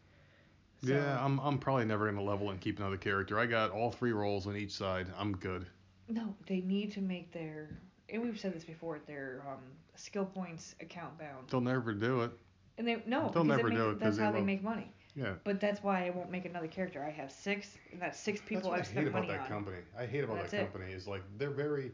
[0.84, 1.24] So, Yeah.
[1.24, 3.38] I'm I'm probably never gonna level and keep another character.
[3.38, 5.08] I got all three roles on each side.
[5.18, 5.68] I'm good.
[6.08, 7.78] No, they need to make their.
[8.12, 9.00] And we've said this before.
[9.06, 9.60] Their um,
[9.96, 11.50] skill points account bound.
[11.50, 12.32] They'll never do it.
[12.78, 14.90] And they no, They'll never it makes, do it that's how they make money.
[15.16, 15.34] Yeah.
[15.44, 17.04] But that's why I won't make another character.
[17.04, 19.48] I have six, and that's six people I've That's what I hate about that on.
[19.48, 19.78] company.
[19.98, 21.92] I hate about That's that company is like they're very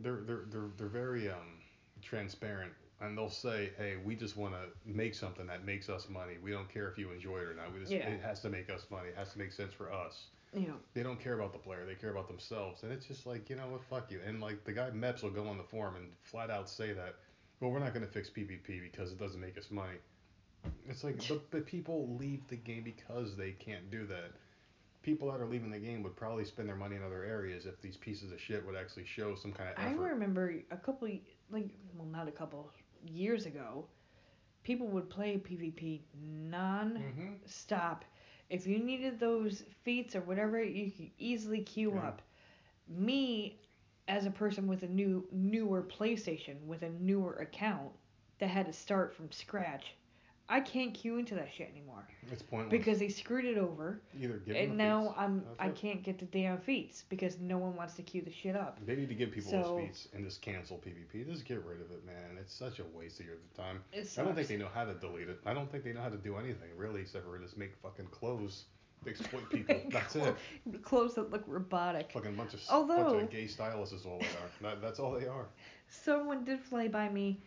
[0.00, 1.60] they're they're they're they're very um
[2.00, 6.34] transparent and they'll say, "Hey, we just want to make something that makes us money.
[6.42, 7.72] We don't care if you enjoy it or not.
[7.72, 8.08] We just Yeah.
[8.08, 9.08] it has to make us money.
[9.08, 11.86] It has to make sense for us." Know, They don't care about the player.
[11.86, 12.82] They care about themselves.
[12.82, 14.20] And it's just like, you know what, fuck you.
[14.26, 17.14] And like the guy Mepps will go on the forum and flat out say that
[17.60, 19.96] well, we're not going to fix PvP because it doesn't make us money.
[20.88, 24.32] It's like the, the people leave the game because they can't do that.
[25.02, 27.80] People that are leaving the game would probably spend their money in other areas if
[27.80, 29.88] these pieces of shit would actually show some kind of effort.
[29.88, 31.08] I remember a couple,
[31.50, 32.70] like, well, not a couple
[33.04, 33.84] years ago,
[34.62, 38.04] people would play PvP non-stop.
[38.04, 38.54] Mm-hmm.
[38.54, 42.08] If you needed those feats or whatever, you could easily queue Yeah.
[42.08, 42.22] up.
[42.88, 43.58] Me,
[44.08, 47.90] as a person with a new newer PlayStation with a newer account
[48.38, 49.94] that had to start from scratch,
[50.52, 52.70] I can't queue into that shit anymore It's pointless.
[52.70, 55.14] because they screwed it over, Either give them and the now feats.
[55.18, 55.74] I'm That's I it.
[55.76, 58.78] can't get the damn feats because no one wants to queue the shit up.
[58.84, 61.24] They need to give people So- those feats and just cancel PvP.
[61.26, 62.36] Just get rid of it, man.
[62.38, 63.82] It's such a waste of your time.
[63.94, 65.40] I don't think they know how to delete it.
[65.46, 68.06] I don't think they know how to do anything really, except for just make fucking
[68.08, 68.66] clothes
[69.06, 69.80] exploit people.
[69.90, 70.34] That's it.
[70.82, 72.12] Clothes that look robotic.
[72.12, 74.50] Fucking bunch of bunch of gay stylists is all they are.
[74.70, 75.46] That, that's all they are.
[75.88, 77.40] Someone did fly by me,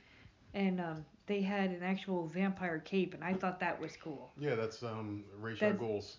[0.54, 4.32] and um, they had an actual vampire cape, and I thought that was cool.
[4.38, 6.18] Yeah, that's um Rachel That's- Goals.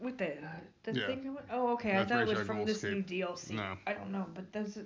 [0.00, 0.36] With the
[0.84, 1.06] the Yeah.
[1.08, 1.36] thing.
[1.50, 1.92] Oh, okay.
[1.92, 3.02] That's I thought it was from Ghul's this new.
[3.02, 3.50] DLC.
[3.56, 3.76] No.
[3.86, 4.78] I don't know, but that's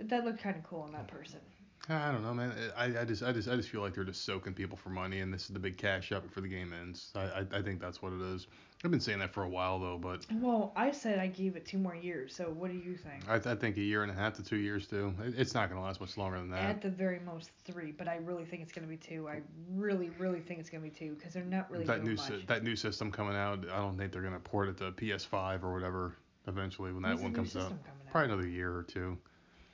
[0.00, 1.40] that looked kind of cool on that person.
[1.88, 2.52] I don't know, man.
[2.76, 5.18] I, I just I just I just feel like they're just soaking people for money,
[5.18, 7.10] and this is the big cash up before the game ends.
[7.16, 8.46] I, I I think that's what it is.
[8.84, 11.66] I've been saying that for a while though, but Well, I said I gave it
[11.66, 12.34] two more years.
[12.36, 13.28] So what do you think?
[13.28, 15.12] I, I think a year and a half to two years too.
[15.24, 16.62] It, it's not gonna last much longer than that.
[16.62, 19.28] At the very most three, but I really think it's gonna be two.
[19.28, 19.40] I
[19.74, 22.28] really, really think it's gonna be two because they're not really that doing new much.
[22.28, 25.64] sy- that new system coming out, I don't think they're gonna port it to PS5
[25.64, 26.14] or whatever
[26.46, 27.72] eventually when that When's one comes out.
[27.72, 27.72] out?
[28.12, 29.18] Probably another year or two.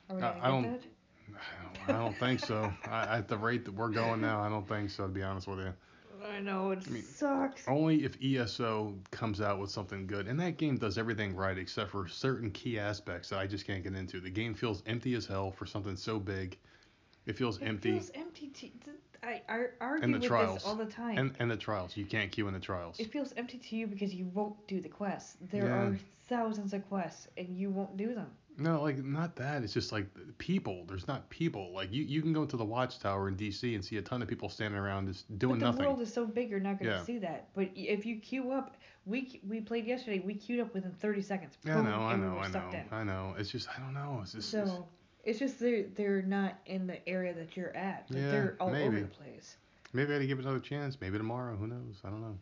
[0.09, 0.83] Are we I- I don't- that?
[1.89, 2.71] I don't, think so.
[2.87, 5.05] I, at the rate that we're going now, I don't think so.
[5.05, 5.73] To be honest with you,
[6.27, 7.67] I know it I mean, sucks.
[7.69, 11.91] only if ESO comes out with something good, and that game does everything right except
[11.91, 14.21] for certain key aspects that I just can't get into.
[14.21, 16.59] The game feels empty as hell for something so big.
[17.27, 18.49] It feels It empty, feels empty.
[18.49, 18.91] To, to,
[19.23, 20.55] I, I argue And the with trials.
[20.57, 21.19] this all the time.
[21.19, 22.99] and and the trials you can't queue in the trials.
[23.01, 25.37] it feels empty to you because you won't do the quests.
[25.51, 25.75] There Yeah.
[25.89, 25.97] are
[26.29, 28.31] thousands of quests and you won't do them.
[28.61, 29.63] No, like not that.
[29.63, 30.07] It's just like
[30.39, 30.85] people.
[30.89, 31.73] There's not people.
[31.73, 33.75] Like you, you can go to the Watchtower in D.C.
[33.77, 35.87] and see a ton of people standing around just doing but the nothing.
[35.87, 37.05] world is so big, you're not going to Yeah.
[37.05, 37.49] see that.
[37.55, 40.19] But if you queue up, we we played yesterday.
[40.19, 41.57] We queued up within 30 seconds.
[41.65, 42.85] yeah, I know, I we know, were I know, in.
[42.91, 43.35] I know.
[43.39, 44.19] It's just I don't know.
[44.23, 44.89] It's just So
[45.25, 48.09] it's just they're they're not in the area that you're at.
[48.09, 49.03] But Yeah, they're all over maybe.
[49.03, 49.57] the place.
[49.93, 51.01] maybe I got to give it another chance.
[51.01, 51.55] Maybe tomorrow.
[51.57, 52.01] Who knows?
[52.05, 52.37] I don't know.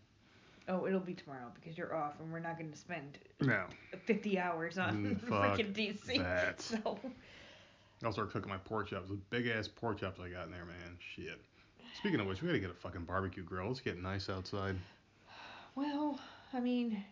[0.68, 3.64] Oh, it'll be tomorrow because you're off, and we're not going to spend No.
[4.06, 6.18] 50 hours on Mm, freaking DC.
[6.18, 6.60] that.
[6.84, 6.98] So
[8.04, 9.08] I'll start cooking my pork chops.
[9.08, 10.98] The big ass pork chops I got in there, man.
[10.98, 11.40] Shit.
[11.98, 13.70] Speaking of which, we gotta get a fucking barbecue grill.
[13.70, 14.76] It's getting nice outside.
[15.76, 16.18] Well,
[16.52, 17.02] I mean,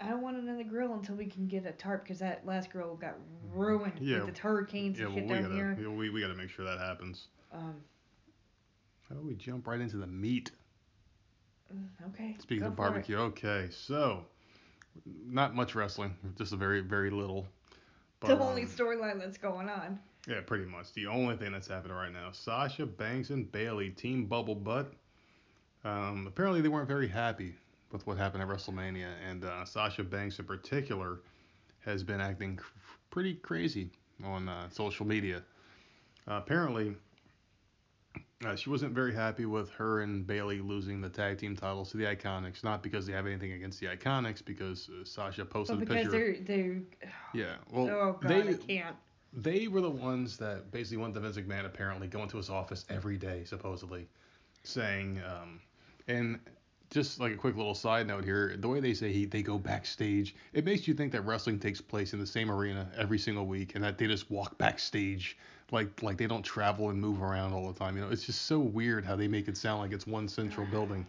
[0.00, 2.96] I don't want another grill until we can get a tarp because that last grill
[2.96, 3.14] got
[3.54, 4.24] ruined Yeah.
[4.24, 5.78] with the hurricanes Yeah, and well, shit we down gotta, here.
[5.80, 7.28] yeah, we, we gotta make sure that happens.
[7.52, 7.76] Um,
[9.08, 10.50] How about we jump right into the meat?
[12.08, 12.36] Okay.
[12.38, 12.90] Speaking of for it.
[12.90, 14.24] barbecue, okay, so
[15.26, 17.46] not much wrestling, just a very, very little.
[18.20, 19.98] The only um, storyline that's going on.
[20.26, 20.92] Yeah, pretty much.
[20.92, 22.30] The only thing that's happening right now.
[22.32, 24.92] Sasha Banks and Bayley, Team Bubble Butt.
[25.84, 27.54] Um, apparently, they weren't very happy
[27.92, 31.20] with what happened at WrestleMania, and uh, Sasha Banks in particular
[31.84, 32.72] has been acting cr-
[33.10, 33.90] pretty crazy
[34.24, 35.42] on uh, social media.
[36.26, 36.94] Uh, apparently,
[38.44, 41.96] uh, she wasn't very happy with her and Bayley losing the tag team titles to
[41.96, 42.62] the Iconics.
[42.62, 46.02] Not because they have anything against the Iconics, because uh, Sasha posted But a because
[46.04, 46.10] picture.
[46.44, 46.80] they're they're
[47.32, 48.96] Yeah, well, oh god they I can't.
[49.32, 52.84] they were the ones that basically went to Vince McMahon apparently going to his office
[52.88, 54.08] every day supposedly
[54.62, 55.60] saying um
[56.08, 56.38] and
[56.90, 59.58] just like a quick little side note here the way they say he they go
[59.58, 63.46] backstage it makes you think that wrestling takes place in the same arena every single
[63.46, 65.36] week and that they just walk backstage
[65.70, 68.42] like like they don't travel and move around all the time you know it's just
[68.46, 71.06] so weird how they make it sound like it's one central building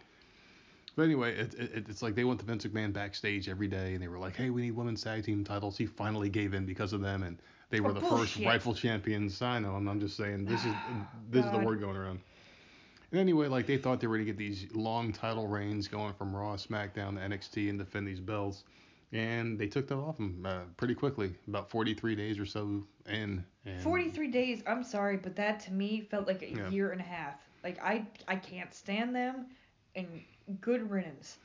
[0.96, 4.02] but anyway, it, it, it's like they went to Vince McMahon backstage every day, and
[4.02, 6.92] they were like, "Hey, we need women's tag team titles." He finally gave in because
[6.92, 7.38] of them, and
[7.70, 8.18] they were Oh, the bullshit.
[8.18, 9.40] first rifle champions.
[9.40, 10.74] I know, I'm, I'm just saying this is
[11.30, 12.20] this is the word going around.
[13.12, 16.34] And anyway, like they thought they were gonna get these long title reigns going from
[16.34, 18.64] Raw, SmackDown to NXT and defend these belts,
[19.12, 23.44] and they took that off them uh, pretty quickly, about 43 days or so in.
[23.66, 24.62] And 43 days.
[24.66, 26.68] I'm sorry, but that to me felt like a Yeah.
[26.68, 27.34] year and a half.
[27.62, 29.46] Like I I can't stand them,
[29.94, 30.06] and
[30.60, 31.38] good riddance.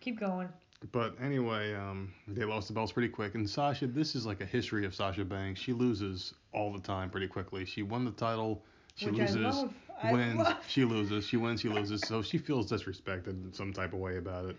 [0.00, 0.48] Keep going.
[0.90, 3.36] But anyway, um, they lost the belts pretty quick.
[3.36, 5.60] And Sasha, this is like a history of Sasha Banks.
[5.60, 7.64] She loses all the time pretty quickly.
[7.64, 8.64] She won the title.
[8.96, 9.36] She which loses.
[9.46, 9.74] I love.
[10.02, 10.48] I wins.
[10.66, 11.24] She loses.
[11.24, 11.60] She wins.
[11.60, 12.00] She loses.
[12.02, 14.56] So she feels disrespected in some type of way about it.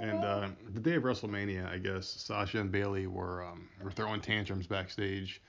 [0.00, 4.20] And uh, the day of WrestleMania, I guess Sasha and Bayley were um, were throwing
[4.20, 5.40] tantrums backstage.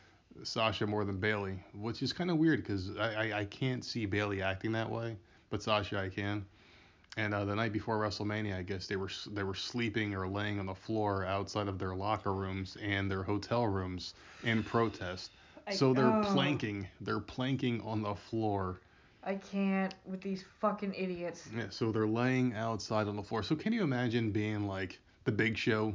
[0.41, 4.05] Sasha more than Bayley, which is kind of weird because I, I I can't see
[4.05, 5.15] Bayley acting that way,
[5.49, 6.45] but Sasha I can.
[7.15, 10.59] And uh, the night before WrestleMania, I guess they were they were sleeping or laying
[10.59, 15.31] on the floor outside of their locker rooms and their hotel rooms in protest.
[15.67, 16.87] I- So they're oh, planking.
[17.01, 18.81] They're planking on the floor.
[19.25, 21.47] I can't with these fucking idiots.
[21.55, 23.43] Yeah, so they're laying outside on the floor.
[23.43, 25.93] So can you imagine being like the Big Show,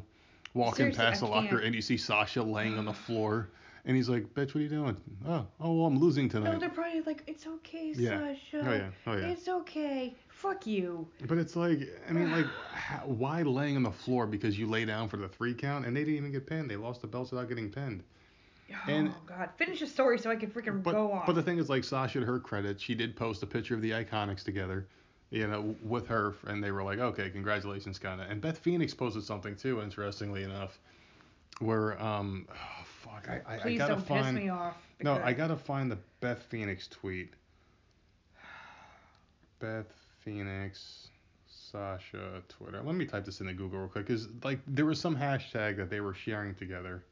[0.55, 1.65] walking Seriously, past I the locker can't.
[1.65, 3.51] and you see Sasha laying on the floor,
[3.85, 4.97] and he's like, "Bitch, what are you doing?
[5.27, 8.35] Oh, oh, well, I'm losing tonight." No, they're probably like, it's okay, Yeah.
[8.35, 8.65] Sasha.
[8.67, 9.27] oh yeah, oh yeah.
[9.29, 10.15] It's okay.
[10.29, 11.07] Fuck you.
[11.27, 14.85] But it's like, I mean, like, how, why laying on the floor because you lay
[14.85, 16.71] down for the three count and they didn't even get pinned.
[16.71, 18.05] They lost the belts without getting pinned.
[18.87, 21.27] And- oh God, finish the story so I can freaking But go off.
[21.27, 23.81] but the thing is, like Sasha, to her credit, she did post a picture of
[23.83, 24.87] the Iconics together,
[25.31, 28.31] you know, with her, and they were like, okay, congratulations, kind of.
[28.31, 30.79] And Beth Phoenix posted something too, interestingly enough,
[31.61, 34.37] where um, oh, fuck, I I, I Please gotta don't find.
[34.37, 34.77] piss me off.
[35.03, 37.33] No, I gotta find the Beth Phoenix tweet.
[39.61, 39.93] Beth
[40.25, 41.09] Phoenix,
[41.47, 42.83] Sasha, Twitter.
[42.83, 45.91] Let me type this into Google real quick, cause like there was some hashtag that
[45.91, 47.03] they were sharing together,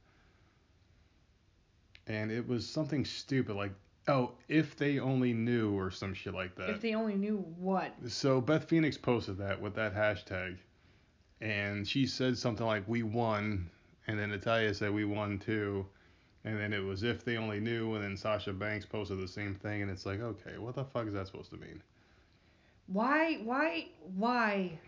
[2.07, 3.73] and it was something stupid like,
[4.09, 6.71] oh, if they only knew or some shit like that.
[6.71, 7.93] If they only knew what.
[8.07, 10.57] So Beth Phoenix posted that with that hashtag,
[11.41, 13.71] and she said something like "We won,"
[14.07, 15.87] and then Natalya said "We won too,"
[16.45, 19.55] and then it was "If they only knew," and then Sasha Banks posted the same
[19.55, 21.83] thing, and it's like, okay, what the fuck is that supposed to mean?
[22.87, 23.35] Why?
[23.43, 23.89] Why?
[24.15, 24.79] Why?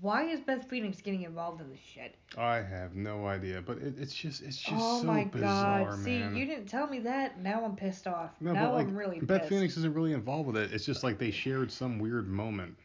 [0.00, 2.14] Why is Beth Phoenix getting involved in this shit?
[2.36, 5.98] I have no idea, but it, it's just it's just oh so my bizarre, God!
[6.00, 6.32] man.
[6.32, 7.40] See, you didn't tell me that.
[7.40, 8.30] Now I'm pissed off.
[8.40, 9.48] no, now but like I'm really Beth pissed.
[9.50, 10.72] Phoenix isn't really involved with it.
[10.72, 12.76] It's just like they shared some weird moment.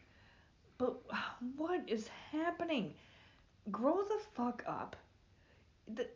[0.78, 0.96] But
[1.56, 2.94] what is happening?
[3.70, 4.96] Grow the fuck up.
[5.94, 6.06] The,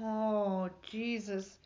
[0.00, 1.58] oh Jesus.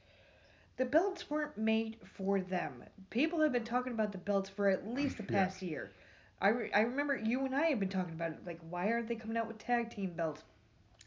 [0.77, 2.85] The belts weren't made for them.
[3.09, 5.45] People have been talking about the belts for at least the Yeah.
[5.45, 5.93] past year.
[6.41, 8.39] I, re- I remember you and I have been talking about it.
[8.47, 10.43] Like, why aren't they coming out with tag team belts?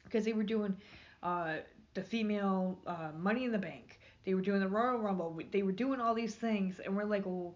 [0.03, 0.75] Because they were doing
[1.21, 1.57] uh,
[1.93, 3.99] the female uh, Money in the Bank.
[4.25, 5.39] They were doing the Royal Rumble.
[5.51, 7.55] They were doing all these things, and we're like, well,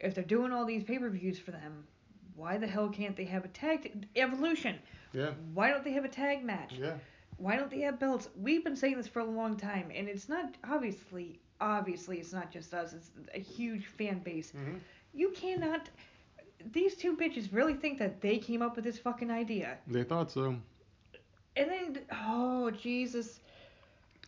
[0.00, 1.84] if they're doing all these pay per views for them,
[2.34, 4.76] why the hell can't they have a tag t- Evolution?
[5.12, 5.30] Yeah.
[5.54, 6.74] Why don't they have a tag match?
[6.78, 6.94] Yeah.
[7.38, 8.28] Why don't they have belts?
[8.40, 12.50] We've been saying this for a long time, and it's not obviously obviously it's not
[12.50, 12.92] just us.
[12.94, 14.52] It's a huge fan base.
[14.52, 14.80] Mhm.
[15.14, 15.88] You cannot.
[16.72, 20.30] These two bitches really think that they came up with this fucking idea, They thought
[20.30, 20.56] so.
[21.56, 23.40] and then oh Jesus,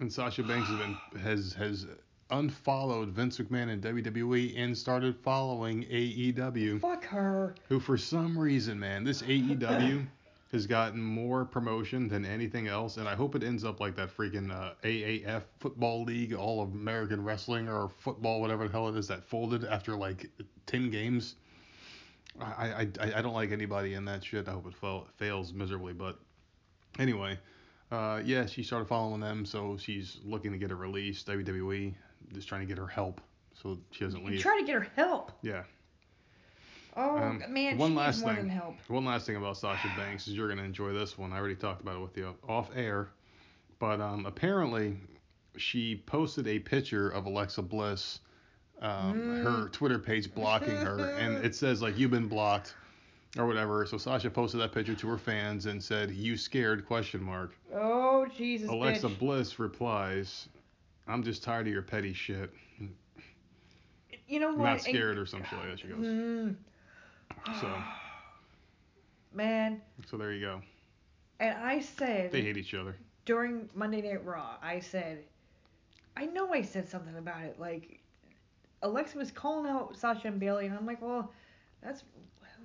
[0.00, 1.86] And Sasha Banks has been has has
[2.30, 7.54] unfollowed Vince McMahon and WWE and started following AEW, fuck her.
[7.68, 10.06] who for some reason, man, this AEW
[10.52, 14.14] has gotten more promotion than anything else, and I hope it ends up like that
[14.14, 18.96] freaking uh, AAF Football League, All of American Wrestling or football, whatever the hell it
[18.96, 20.30] is, that folded after like
[20.66, 21.36] ten games.
[22.40, 24.48] I I, I, don't like anybody in that shit.
[24.48, 26.18] I hope it fa- fails miserably, but
[26.98, 27.38] anyway.
[27.90, 31.24] Uh, yeah, she started following them, so she's looking to get a release.
[31.24, 31.94] WWE
[32.35, 33.20] just trying to get her help,
[33.55, 34.29] so she doesn't leave.
[34.29, 34.42] You leave.
[34.42, 35.33] try to get her help.
[35.42, 35.62] Yeah.
[36.96, 38.35] Oh Um, man, one last thing.
[38.35, 38.74] than help.
[38.88, 41.33] One last thing about Sasha Banks is you're gonna enjoy this one.
[41.33, 43.09] I already talked about it with you off air,
[43.79, 44.96] but um, apparently
[45.57, 48.20] she posted a picture of Alexa Bliss,
[48.82, 49.42] um, Mm.
[49.44, 52.74] her Twitter page blocking her, and it says like you've been blocked
[53.36, 53.84] or whatever.
[53.86, 57.54] So Sasha posted that picture to her fans and said, "You scared?" question mark.
[57.74, 59.18] Oh Jesus, Alexa bitch.
[59.18, 60.48] Bliss replies,
[61.06, 62.52] "I'm just tired of your petty shit.
[64.28, 64.64] You know I'm what?
[64.64, 65.98] not And- scared or some shit like that." She goes.
[66.06, 66.56] Mm.
[67.60, 67.82] So,
[69.32, 70.62] Man, so there you go.
[71.40, 72.96] and I said They hate each other.
[73.24, 75.24] during Monday Night Raw, I said,
[76.16, 77.60] I know I said something about it.
[77.60, 78.00] Like,
[78.82, 81.32] Alexa was calling out Sasha and Bayley, and I'm like, well,
[81.82, 82.04] that's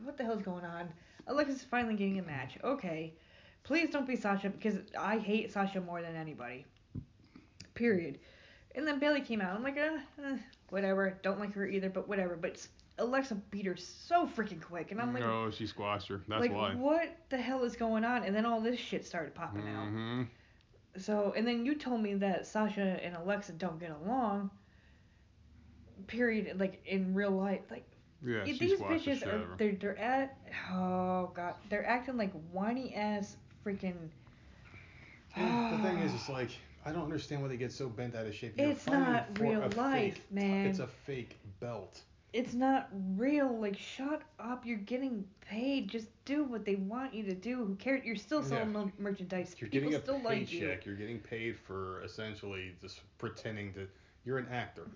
[0.04, 0.90] what the hell's going on?
[1.28, 2.58] Alexa's finally getting a match.
[2.64, 3.14] Okay,
[3.64, 6.66] please don't be Sasha because I hate Sasha more than anybody.
[7.74, 8.20] Period.
[8.76, 9.56] And then Bayley came out.
[9.56, 10.38] I'm like, uh, eh,
[10.70, 11.18] whatever.
[11.22, 12.36] Don't like her either, but whatever.
[12.36, 12.66] But
[12.98, 16.22] Alexa beat her so freaking quick, and I'm like, no, she squashed her.
[16.28, 16.76] That's like why.
[16.76, 18.24] what the hell is going on?
[18.24, 19.88] And then all this shit started popping out.
[19.88, 20.24] hmm
[20.98, 24.52] So, and then you told me that Sasha and Alexa don't get along.
[26.08, 26.60] Period.
[26.60, 27.86] Like in real life, like
[28.22, 29.56] Yeah, she these squashed the bitches shit out of are her.
[29.58, 30.38] they're they're at
[30.72, 33.96] oh god they're acting like whiny ass freaking.
[35.36, 36.34] And the thing is, it's ah.
[36.34, 36.52] like
[36.86, 38.54] I don't understand why they get so bent out of shape.
[38.58, 40.68] You're It's not real a life, fake, man.
[40.68, 42.02] It's a fake belt.
[42.34, 43.58] it's not real.
[43.60, 44.66] Like, shut up.
[44.66, 45.88] You're getting paid.
[45.90, 47.64] Just do what they want you to do.
[47.64, 48.04] Who cares?
[48.04, 48.86] You're still selling Yeah.
[48.98, 49.56] merchandise.
[49.60, 50.60] You're People getting a still like you.
[50.60, 50.86] paycheck.
[50.86, 53.88] You're getting paid for essentially just pretending to.
[54.26, 54.88] You're an actor.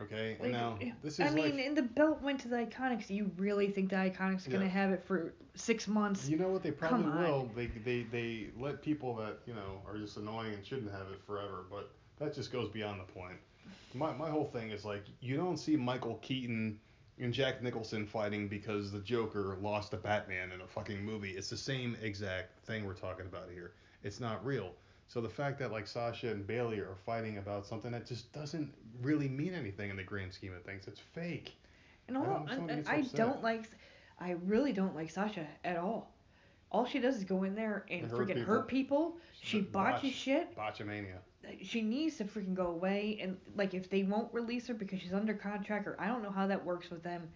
[0.00, 0.36] Okay.
[0.40, 1.66] Like, and now this is I mean, like.
[1.66, 3.10] and the belt went to the Iconics.
[3.10, 6.28] You really think the Iconics are gonna have it for six months?
[6.28, 6.62] You know what?
[6.62, 7.48] They probably will.
[7.54, 11.22] They, they they let people that you know are just annoying and shouldn't have it
[11.24, 11.66] forever.
[11.70, 13.36] But that just goes beyond the point.
[13.94, 16.80] My my whole thing is like you don't see Michael Keaton
[17.20, 21.30] and Jack Nicholson fighting because the Joker lost to Batman in a fucking movie.
[21.30, 23.74] It's the same exact thing we're talking about here.
[24.02, 24.74] It's not real.
[25.14, 28.74] So the fact that like Sasha and Bayley are fighting about something that just doesn't
[29.00, 30.88] really mean anything in the grand scheme of things.
[30.88, 31.54] It's fake.
[32.08, 33.70] And I don't- and, somebody and gets I don't like,
[34.18, 36.12] I really don't like Sasha at all.
[36.72, 38.44] All she does is go in there and And hurt freaking people.
[38.54, 39.16] hurt people.
[39.40, 40.56] She Botch- botches shit.
[40.56, 41.18] Botchamania.
[41.62, 43.18] She needs to freaking go away.
[43.20, 46.32] And like, if they won't release her because she's under contract, or I don't know
[46.32, 47.30] how that works with them,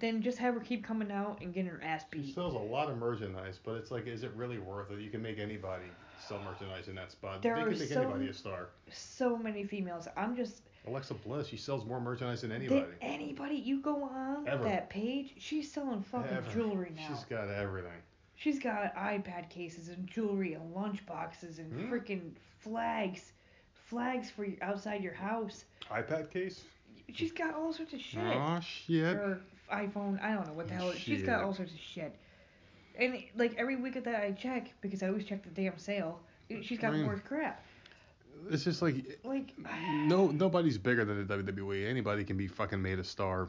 [0.00, 2.34] then just have her keep coming out and getting her ass She beat.
[2.34, 5.00] sells a lot of merchandise, but it's like, is it really worth it?
[5.00, 7.42] You can make anybody sell merchandise in that spot.
[7.42, 8.68] There they are can make so- anybody a star.
[8.90, 10.08] So many females.
[10.16, 12.80] I'm just Alexa Bliss, she sells more merchandise than anybody.
[12.80, 14.64] that anybody you go on Ever.
[14.64, 16.50] that page, she's selling fucking Ever.
[16.50, 17.08] jewelry now.
[17.08, 17.90] She's got everything.
[18.36, 21.92] She's got iPad cases and jewelry and lunch boxes and Hmm.
[21.92, 23.32] freaking flags,
[23.86, 25.64] flags for your, outside your house.
[25.90, 26.64] iPad case?
[27.12, 28.20] She's got all sorts of shit.
[28.22, 29.16] Oh shit.
[29.16, 29.40] Or
[29.72, 30.92] iPhone, I don't know what the hell.
[30.92, 32.14] She's got all sorts of shit.
[32.98, 36.20] And like every week that I check, because I always check the damn sale,
[36.62, 37.64] she's got I mean- more crap.
[38.50, 39.52] It's just like Like,
[40.06, 41.88] no nobody's bigger than the WWE.
[41.88, 43.48] Anybody can be fucking made a star.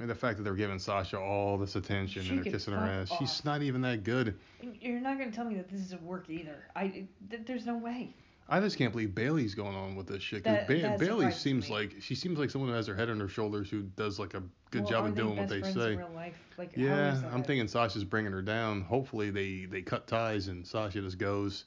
[0.00, 2.80] And the fact that they're giving Sasha all this attention She and they're kissing her
[2.80, 4.36] ass, she's not even that good.
[4.80, 6.66] you're not gonna tell me that this is a work either.
[6.74, 6.88] I,
[7.30, 8.14] th- there's no way.
[8.48, 10.44] I just can't believe Bayley's going on with this shit.
[10.44, 13.28] That- ba- Bayley seems like she seems like someone who has her head on her
[13.28, 15.92] shoulders who does like a good Well, job of doing what they say.
[15.94, 16.38] In real life?
[16.56, 18.82] Like, Yeah, I'm thinking Sasha's bringing her down.
[18.82, 21.64] Hopefully they they cut ties and Sasha just goes.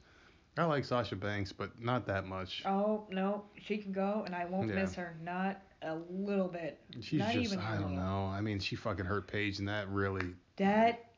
[0.58, 2.64] I like Sasha Banks, but not that much.
[2.66, 4.76] Oh no, she can go, and I won't Yeah.
[4.76, 5.16] miss her.
[5.24, 6.80] Not a little bit.
[7.02, 8.26] She's not just I don't know.
[8.34, 11.09] I mean, she fucking hurt Paige, and that really That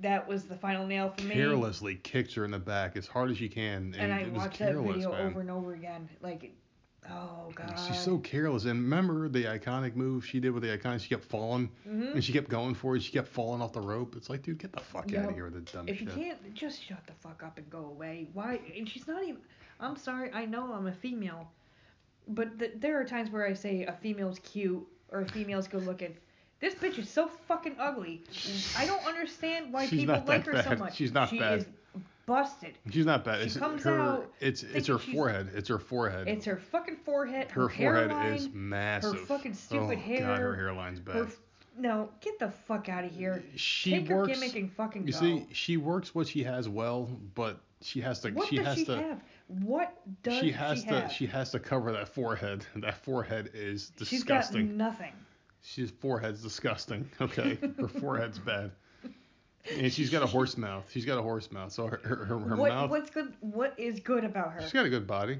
[0.00, 1.34] that was the final nail for me.
[1.34, 4.58] carelessly kicked her in the back as hard as she can, and, And I watched
[4.58, 5.26] that video man.
[5.26, 6.08] over and over again.
[6.20, 6.52] Like,
[7.10, 7.74] oh god.
[7.86, 8.64] She's so careless.
[8.64, 11.00] And remember the iconic move she did with the iconic?
[11.00, 13.02] She kept falling, hmm and she kept going for it.
[13.02, 14.14] She kept falling off the rope.
[14.16, 16.54] It's like, dude, get the fuck out of here with the dumb If you can't,
[16.54, 18.28] just shut the fuck up and go away.
[18.34, 18.60] Why?
[18.76, 19.38] And she's not even.
[19.80, 20.30] I'm sorry.
[20.32, 21.48] I know I'm a female,
[22.28, 25.84] but th- there are times where I say a female's cute or a female's good
[25.86, 26.14] looking.
[26.64, 28.22] This bitch is so fucking ugly.
[28.78, 30.78] I don't understand why She's people not like that her so bad.
[30.78, 30.96] much.
[30.96, 31.58] She's not she bad.
[31.58, 31.66] is
[32.24, 32.78] busted.
[32.90, 33.40] She's not bad.
[33.40, 34.00] She it's comes her.
[34.00, 35.50] out it's it's her forehead.
[35.54, 36.26] It's her forehead.
[36.26, 37.50] It's her fucking forehead.
[37.50, 39.12] her Her, forehead hairline, is massive.
[39.12, 41.16] Her fucking stupid oh, hair, God, her hairline's bad.
[41.16, 41.28] Her,
[41.76, 43.44] no, get the fuck out of here.
[43.56, 44.32] she Take her works.
[44.32, 45.18] gimmick and fucking you go.
[45.18, 48.30] see, she works what she has well, but she has to.
[48.30, 48.96] what she does has she to.
[48.96, 49.20] have?
[49.48, 51.00] What does she has she to.
[51.00, 51.12] have?
[51.12, 52.64] She has to cover that forehead.
[52.76, 54.60] That forehead is disgusting.
[54.60, 55.12] She's got nothing.
[55.66, 57.08] She's forehead's disgusting.
[57.20, 58.70] Okay, her forehead's bad.
[59.78, 60.84] And she's got a horse mouth.
[60.92, 61.72] She's got a horse mouth.
[61.72, 62.90] So her her, her, her what mouth.
[62.90, 63.32] what's good?
[63.40, 64.60] What is good about her?
[64.60, 65.38] She's got a good body.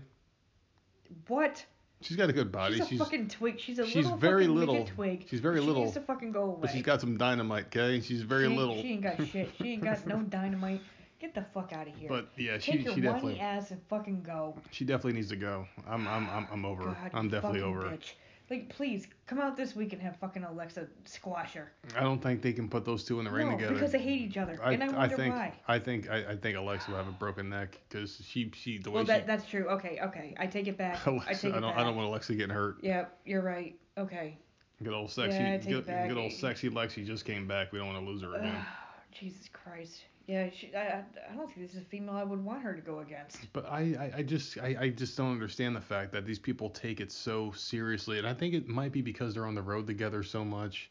[1.29, 1.63] what?
[2.01, 2.77] She's got a good body.
[2.77, 3.61] she's a she's fucking twig.
[3.61, 4.85] She's a she's little very little.
[4.87, 5.27] twig.
[5.29, 5.83] She's very she little.
[5.83, 6.59] needs to fucking go away.
[6.63, 7.67] but she's got some dynamite.
[7.67, 8.81] Okay, she's very she, little.
[8.81, 9.51] She ain't got shit.
[9.59, 10.81] She ain't got no dynamite.
[11.21, 12.09] Get the fuck out of here.
[12.09, 14.57] But yeah, she Take your she definitely ass and fucking go.
[14.71, 15.67] she definitely needs to go.
[15.87, 16.85] I'm I'm I'm, I'm over.
[16.85, 17.83] God, I'm definitely over.
[17.83, 18.13] Bitch.
[18.51, 21.73] Like, please come out this week and have fucking Alexa squash her.
[21.97, 23.73] I don't think they can put those two in the ring no, together.
[23.73, 25.55] because they hate each other, I, and I I wonder think why.
[25.67, 28.91] I think I, I think Alexa will have a broken neck because she she the
[28.91, 29.67] way Well, she that that's true.
[29.69, 31.07] Okay, okay, I take it back.
[31.07, 31.79] Alexa, I take it I don't back.
[31.79, 32.77] I don't want Alexa getting hurt.
[32.83, 33.77] Yeah, you're right.
[33.97, 34.39] Okay.
[34.83, 37.73] Good old sexy Yeah, I good, good old sexy Lexi just came back.
[37.73, 38.65] We don't want to lose her again.
[39.13, 40.03] Jesus Christ.
[40.27, 42.75] Yeah, she, I, I I don't think this is a female I would want her
[42.75, 43.53] to go against.
[43.53, 46.71] But I, I, I just I, I just don't understand the fact that these people
[46.71, 49.87] take it so seriously, and I think it might be because they're on the road
[49.87, 50.91] together so much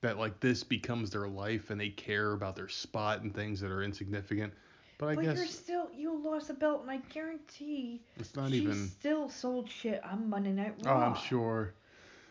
[0.00, 3.70] that like this becomes their life and they care about their spot and things that
[3.70, 4.52] are insignificant.
[4.96, 8.50] But I but guess you're still you lost a belt, and I guarantee it's not
[8.50, 8.88] she even.
[8.88, 10.92] still sold shit on Monday Night Raw.
[10.92, 11.74] Oh, I'm sure.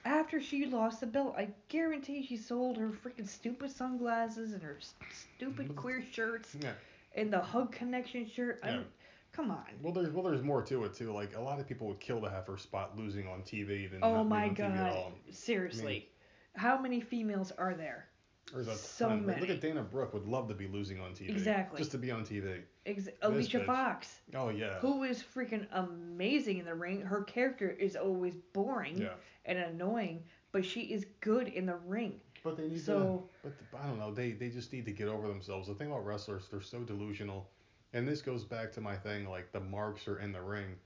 [0.10, 4.80] After she lost the belt, I guarantee she sold her freaking stupid sunglasses and her
[5.12, 5.76] stupid mm-hmm.
[5.76, 6.72] queer shirts Yeah.
[7.16, 8.60] and the Hug Connection shirt.
[8.64, 8.84] I Yeah.
[9.32, 9.66] come on.
[9.84, 11.14] Well, there's well, there's more to it too.
[11.14, 14.04] Like a lot of people would kill to have her spot losing on TV than
[14.04, 15.14] Oh not my being on TV at god.
[15.30, 16.10] Seriously.
[16.56, 18.09] How many females are there?
[18.54, 19.28] There's a So ton.
[19.28, 21.30] Like, Look at Dana Brooke would love to be losing on TV.
[21.30, 21.78] Exactly.
[21.78, 22.62] Just to be on TV.
[22.86, 23.66] Ex- Alicia bitch.
[23.66, 24.80] Fox, Oh yeah.
[24.80, 27.02] who is freaking amazing in the ring.
[27.02, 29.14] Her character is always boring Yeah.
[29.46, 32.20] and annoying, but she is good in the ring.
[32.44, 33.50] But they need So- to.
[33.72, 34.14] But I don't know.
[34.14, 35.68] They they just need to get over themselves.
[35.68, 37.50] The thing about wrestlers, they're so delusional,
[37.94, 39.28] and this goes back to my thing.
[39.30, 40.78] Like the marks are in the ring.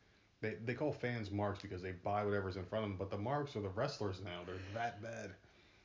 [0.42, 2.98] They they call fans marks because they buy whatever's in front of them.
[2.98, 4.42] But the marks are the wrestlers now.
[4.46, 5.32] They're that bad.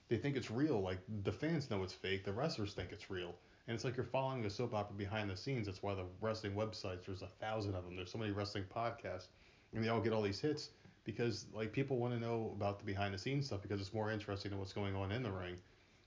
[0.08, 0.80] They think it's real.
[0.80, 2.24] Like the fans know it's fake.
[2.24, 3.34] The wrestlers think it's real.
[3.66, 5.66] And it's like you're following a soap opera behind the scenes.
[5.66, 7.96] That's why the wrestling websites, there's a thousand of them.
[7.96, 9.26] There's so many wrestling podcasts,
[9.74, 10.70] and they all get all these hits
[11.04, 14.10] because like people want to know about the behind the scenes stuff because it's more
[14.10, 15.56] interesting than what's going on in the ring.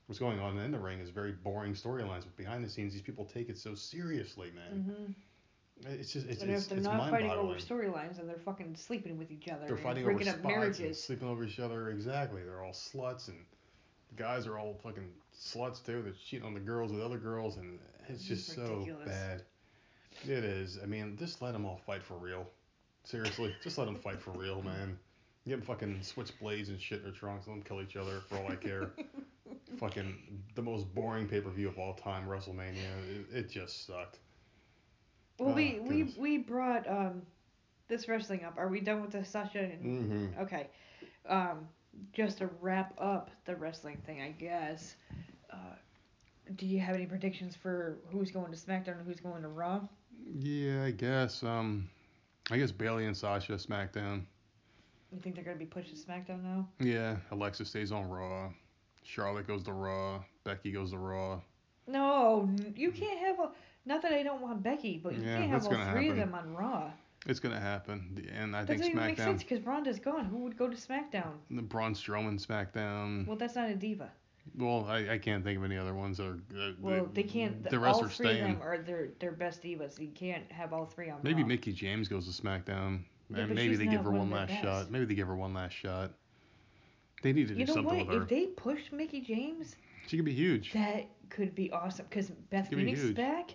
[0.06, 3.02] What's going on in the ring is very boring storylines, but behind the scenes, these
[3.02, 4.82] people take it so seriously, man.
[4.82, 8.36] hmm It's just it's and it's, if they're it's not fighting over storylines, then they're
[8.38, 9.66] fucking sleeping with each other.
[9.66, 11.02] They're fighting over up and marriages.
[11.02, 11.90] sleeping over each other.
[11.90, 12.42] Exactly.
[12.42, 13.38] They're all sluts and
[14.16, 16.02] guys are all fucking sluts too.
[16.02, 19.42] They're cheating on the girls with other girls and it's just so bad.
[20.24, 20.78] It is.
[20.82, 22.46] I mean, just let them all fight for real.
[23.04, 24.98] Seriously, just let them fight for real, man.
[25.46, 27.46] Get them fucking switch blades and shit in their trunks.
[27.48, 28.90] Let them kill each other for all I care.
[29.78, 30.14] fucking
[30.54, 32.76] the most boring pay per view of all time, WrestleMania.
[33.32, 34.18] It, it just sucked.
[35.38, 36.16] Well, Oh, we, we goodness.
[36.16, 37.22] we brought um
[37.88, 38.54] this wrestling up.
[38.58, 39.82] Are we done with the Sasha and
[40.34, 40.42] Mm-hmm.
[40.42, 40.68] Okay.
[41.28, 41.66] Um,
[42.12, 44.94] just to wrap up the wrestling thing, I guess.
[45.52, 45.56] Uh,
[46.56, 49.80] do you have any predictions for who's going to SmackDown and who's going to Raw?
[50.38, 51.42] Yeah, I guess.
[51.42, 51.88] Um,
[52.50, 54.22] I guess Bayley and Sasha SmackDown.
[55.12, 56.68] You think they're going to be pushed to SmackDown now?
[56.80, 58.50] Yeah, Alexa stays on Raw.
[59.02, 60.22] Charlotte goes to Raw.
[60.44, 61.40] Becky goes to Raw.
[61.86, 63.50] No, you can't have a.
[63.84, 66.16] Not that I don't want Becky, but you Yeah, can't have all gonna three of
[66.16, 66.90] them on Raw.
[67.26, 70.24] It's gonna happen, and I That think doesn't even make sense because Ronda's gone.
[70.24, 71.34] Who would go to SmackDown?
[71.50, 73.26] The Braun Strowman SmackDown.
[73.26, 74.10] Well, that's not a diva.
[74.58, 76.40] Well, I, I can't think of any other ones that are.
[76.58, 77.62] Uh, Well, they can't.
[77.62, 78.42] The rest all are three staying.
[78.42, 80.00] of them are their their best divas.
[80.00, 81.48] You can't have all three on Maybe Raw.
[81.48, 84.62] Mickie James goes to SmackDown, Yeah, and maybe they give her one last best.
[84.62, 84.90] shot.
[84.90, 86.10] Maybe they give her one last shot.
[87.22, 88.06] They need to do You know something what?
[88.08, 88.22] with her.
[88.24, 89.76] If they push Mickie James,
[90.08, 90.72] She could be huge.
[90.72, 92.06] that could be awesome.
[92.10, 93.54] Because Beth Could be Phoenix is back.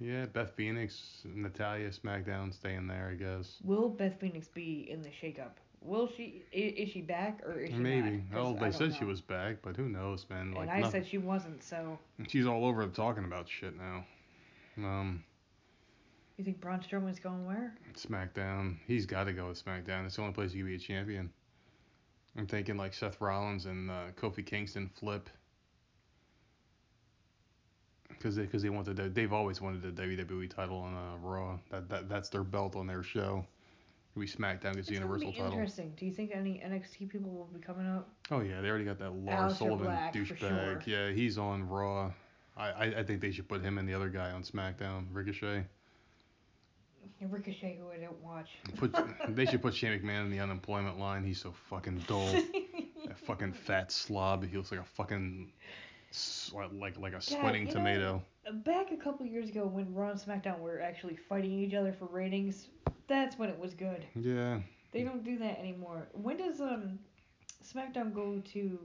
[0.00, 3.58] Yeah, Beth Phoenix, Natalya SmackDown staying there, I guess.
[3.62, 5.52] Will Beth Phoenix be in the shakeup?
[5.82, 6.42] Will she?
[6.52, 8.10] Is she back or is she Maybe.
[8.10, 8.30] not?
[8.32, 9.08] 'Cause Oh, I they don't said she know.
[9.08, 10.52] was back, but who knows, man?
[10.52, 11.62] Like and I said she wasn't.
[11.62, 11.98] So
[12.28, 14.04] she's all over talking about shit now.
[14.78, 15.24] Um,
[16.36, 17.74] you think Braun Strowman's going where?
[17.94, 18.76] SmackDown.
[18.86, 20.06] He's got to go with SmackDown.
[20.06, 21.30] It's the only place he can be a champion.
[22.36, 25.28] I'm thinking like Seth Rollins and uh, Kofi Kingston flip.
[28.20, 31.58] Because they, cause they want the, they've always wanted the WWE title on uh, Raw.
[31.70, 33.46] That, that that's their belt on their show.
[34.14, 35.52] We SmackDown gets the Universal title.
[35.52, 35.94] interesting.
[35.96, 38.10] Do you think any NXT people will be coming up?
[38.30, 40.38] Oh yeah, they already got that Lars Sullivan douchebag.
[40.38, 40.82] sure.
[40.84, 42.12] Yeah, he's on Raw.
[42.58, 45.06] I, I I think they should put him and the other guy on SmackDown.
[45.12, 45.64] Ricochet.
[47.28, 48.48] Ricochet, who I don't watch.
[48.76, 48.94] Put
[49.28, 51.24] they should put Shane McMahon in the unemployment line.
[51.24, 52.32] He's so fucking dull.
[53.06, 54.46] that fucking fat slob.
[54.46, 55.52] He looks like a fucking
[56.72, 58.22] like like a sweating know- tomato.
[58.64, 62.06] Back a couple years ago, when Raw and SmackDown were actually fighting each other for
[62.06, 62.68] ratings,
[63.06, 64.04] that's when it was good.
[64.16, 64.60] Yeah.
[64.92, 66.08] They don't do that anymore.
[66.12, 66.98] When does um
[67.62, 68.78] SmackDown go to?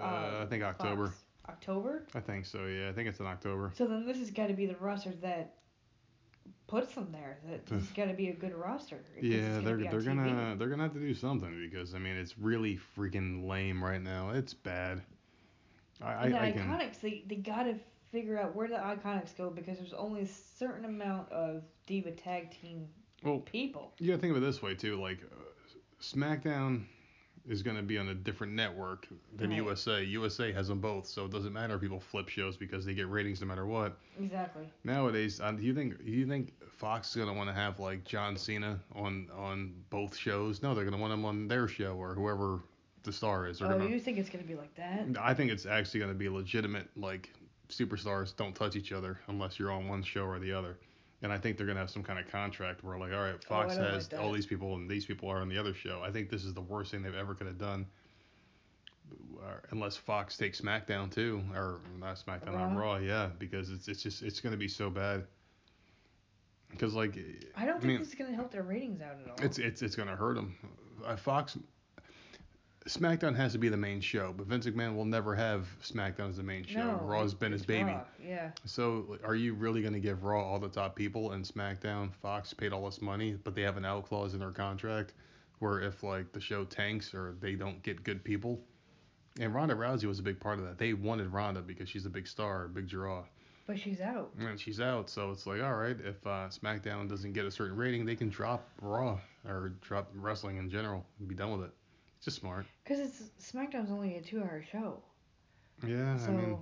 [0.00, 1.06] Uh, um, I think October.
[1.06, 1.18] Fox?
[1.48, 2.06] October.
[2.14, 2.66] I think so.
[2.66, 3.72] Yeah, I think it's in October.
[3.74, 5.54] So then this has got to be the roster that
[6.66, 7.38] puts them there.
[7.48, 9.00] That this has got to be a good roster.
[9.20, 10.04] Yeah, gonna they're they're TV.
[10.04, 14.02] gonna they're gonna have to do something because I mean it's really freaking lame right
[14.02, 14.30] now.
[14.30, 15.02] It's bad.
[16.04, 16.52] I And the I.
[16.52, 17.74] Iconics, they they got to
[18.10, 22.50] figure out where the Iconics go because there's only a certain amount of Diva tag
[22.50, 22.86] team
[23.22, 23.92] Well, people.
[23.98, 25.00] You gotta think of it this way too.
[25.00, 25.36] Like, uh,
[26.00, 26.84] SmackDown
[27.48, 29.56] is gonna be on a different network than Right.
[29.56, 30.02] USA.
[30.04, 33.08] USA has them both, so it doesn't matter if people flip shows because they get
[33.08, 33.98] ratings no matter what.
[34.20, 34.68] Exactly.
[34.84, 38.04] Nowadays, um, do you think do you think Fox is gonna want to have like
[38.04, 40.62] John Cena on on both shows?
[40.62, 42.60] No, they're gonna want him on their show or whoever
[43.02, 43.58] the star is.
[43.58, 45.06] They're Oh, gonna, you think it's gonna be like that?
[45.20, 46.88] I think it's actually gonna be legitimate.
[46.96, 47.30] Like
[47.68, 50.78] superstars don't touch each other unless you're on one show or the other.
[51.22, 53.46] And I think they're gonna have some kind of contract where like, all right, Oh,
[53.48, 56.02] Fox don't has like all these people and these people are on the other show.
[56.04, 57.86] I think this is the worst thing they've ever could have done.
[59.42, 62.94] Uh, Unless Fox takes SmackDown too, or not SmackDown on Raw?
[62.94, 65.24] Raw, yeah, because it's it's just it's gonna be so bad.
[66.70, 67.18] Because like,
[67.56, 69.44] I don't think mean, this is gonna help their ratings out at all.
[69.44, 70.56] it's it's it's gonna hurt them.
[71.04, 71.58] Uh, Fox,
[72.86, 76.36] SmackDown has to be the main show, but Vince McMahon will never have SmackDown as
[76.36, 76.84] the main show.
[76.84, 77.92] no, Raw's been his baby.
[77.92, 78.50] Raw, Yeah.
[78.64, 82.12] So are you really gonna give Raw all the top people and SmackDown?
[82.14, 85.14] Fox paid all this money, but they have an out clause in their contract
[85.60, 88.60] where if like the show tanks or they don't get good people,
[89.38, 90.76] and Ronda Rousey was a big part of that.
[90.76, 93.24] They wanted Ronda because she's a big star, a big draw.
[93.66, 94.32] But she's out.
[94.40, 97.76] And she's out, so it's like, all right, if uh, SmackDown doesn't get a certain
[97.76, 101.74] rating, they can drop Raw or drop wrestling in general and be done with it.
[102.22, 102.66] Just smart.
[102.84, 105.02] Because it's SmackDown's only a two-hour show.
[105.86, 106.58] Yeah, So I mean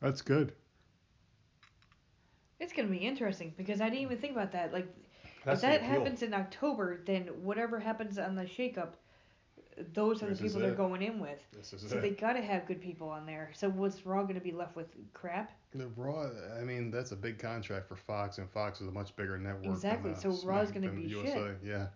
[0.00, 0.52] that's good.
[2.60, 4.72] it's gonna be interesting because I didn't even think about that.
[4.72, 4.86] Like
[5.44, 5.90] That's if that appeal.
[5.90, 8.90] happens in October, then whatever happens on the shakeup,
[9.94, 11.40] those are This the people they're going in with.
[11.52, 12.02] This is So it.
[12.02, 13.50] they gotta have good people on there.
[13.54, 14.86] So what's Raw gonna be left with?
[15.12, 15.50] Crap.
[15.74, 16.28] The Raw,
[16.60, 19.66] I mean, that's a big contract for Fox, and Fox is a much bigger network.
[19.66, 21.32] Exactly, Than, uh, so Raw's gonna be USA.
[21.32, 21.58] shit.
[21.64, 21.86] Yeah.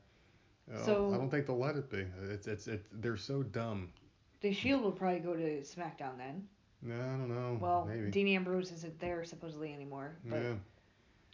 [0.73, 2.07] Uh, So- I don't think they'll let it be.
[2.31, 2.85] It's it's it.
[3.03, 3.93] They're so dumb.
[4.41, 6.47] The Shield will probably go to SmackDown then.
[6.83, 7.59] No, I don't know.
[7.61, 8.11] Well, maybe.
[8.11, 10.17] Dean Ambrose isn't there supposedly anymore.
[10.27, 10.55] But yeah.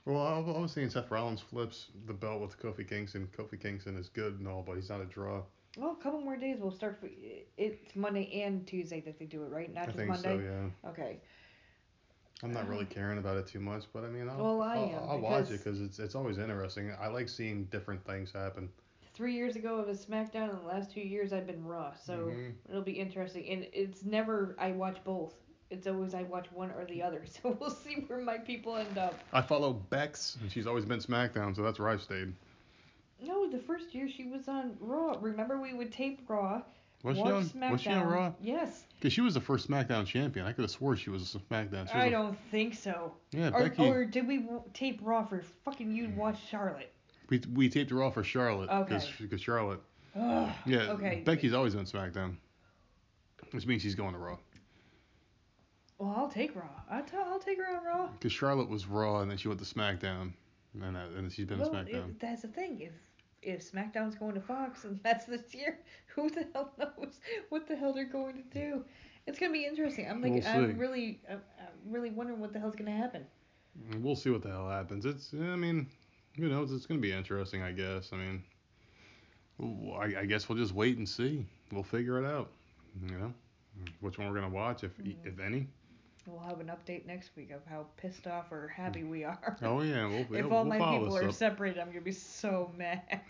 [0.05, 3.29] Well, I, I was seeing Seth Rollins flips the belt with Kofi Kingston.
[3.37, 5.43] Kofi Kingston is good and all, but he's not a draw.
[5.77, 6.99] well, a couple more days we'll start.
[7.01, 7.09] For,
[7.57, 9.73] it's Monday and Tuesday that they do it, right?
[9.73, 10.39] Not I just think Monday.
[10.39, 10.43] so.
[10.85, 10.91] Yeah.
[10.91, 11.21] Okay.
[12.43, 14.85] I'm not really caring about it too much, but I mean, I'll, Well, I I'll,
[14.85, 16.91] am, I'll watch it because it's it's always interesting.
[16.99, 18.71] I like seeing different things happen.
[19.21, 21.93] Three years ago it was SmackDown, and the last two years I've been Raw.
[21.93, 22.55] So Mhm.
[22.71, 23.47] it'll be interesting.
[23.51, 25.35] And it's never I watch both.
[25.69, 27.23] It's always I watch one or the other.
[27.43, 29.13] So we'll see where my people end up.
[29.35, 32.33] I follow Bex, and she's always been SmackDown, so that's where I've stayed.
[33.23, 35.19] No, the first year she was on Raw.
[35.21, 36.63] Remember we would tape Raw,
[37.03, 37.45] Was she on?
[37.45, 37.73] SmackDown.
[37.73, 38.33] Was she on Raw?
[38.41, 38.87] Yes.
[38.97, 40.47] Because she was the first SmackDown champion.
[40.47, 41.91] I could have swore she was a SmackDown.
[41.91, 43.13] She was I a- don't think so.
[43.33, 43.87] Yeah, Or, Becky.
[43.87, 46.91] or did we tape Raw for fucking You'd watch Charlotte?
[47.31, 48.69] We we taped her off for Charlotte.
[48.69, 49.01] Okay.
[49.21, 49.81] Because Charlotte.
[50.19, 50.51] Ugh.
[50.67, 50.91] Yeah.
[50.91, 51.23] Okay.
[51.25, 52.37] Becky's always been SmackDown.
[53.53, 54.37] Which means she's going to Raw.
[55.99, 56.69] Well, I'll take Raw.
[56.91, 58.07] I'll, t- I'll take her on Raw.
[58.09, 60.33] Because Charlotte was Raw, and then she went to SmackDown,
[60.81, 62.11] and that, and she's been well, SmackDown.
[62.11, 62.81] If, that's the thing.
[62.81, 62.93] If
[63.43, 65.79] if SmackDown's going to Fox and that's this year,
[66.15, 68.85] who the hell knows what the hell they're going to do?
[69.27, 70.09] It's gonna be interesting.
[70.11, 73.27] I'm like, We'll I'm really, I'm, I'm really wondering what the hell's gonna happen.
[73.99, 75.07] We'll see what the hell happens.
[75.07, 75.87] It's, I mean,
[76.37, 76.73] who knows?
[76.73, 78.11] It's going to be interesting, I guess.
[78.13, 78.43] I mean,
[80.19, 81.47] I guess we'll just wait and see.
[81.73, 82.51] We'll figure it out.
[83.09, 83.33] You know,
[84.01, 85.29] which one we're going to watch, if Mm-hmm.
[85.29, 85.67] if any.
[86.27, 89.57] We'll have an update next week of how pissed off or happy we are.
[89.63, 91.33] Oh yeah, we'll, if we'll, all we'll my people are up.
[91.33, 93.21] separated, I'm gonna be so mad.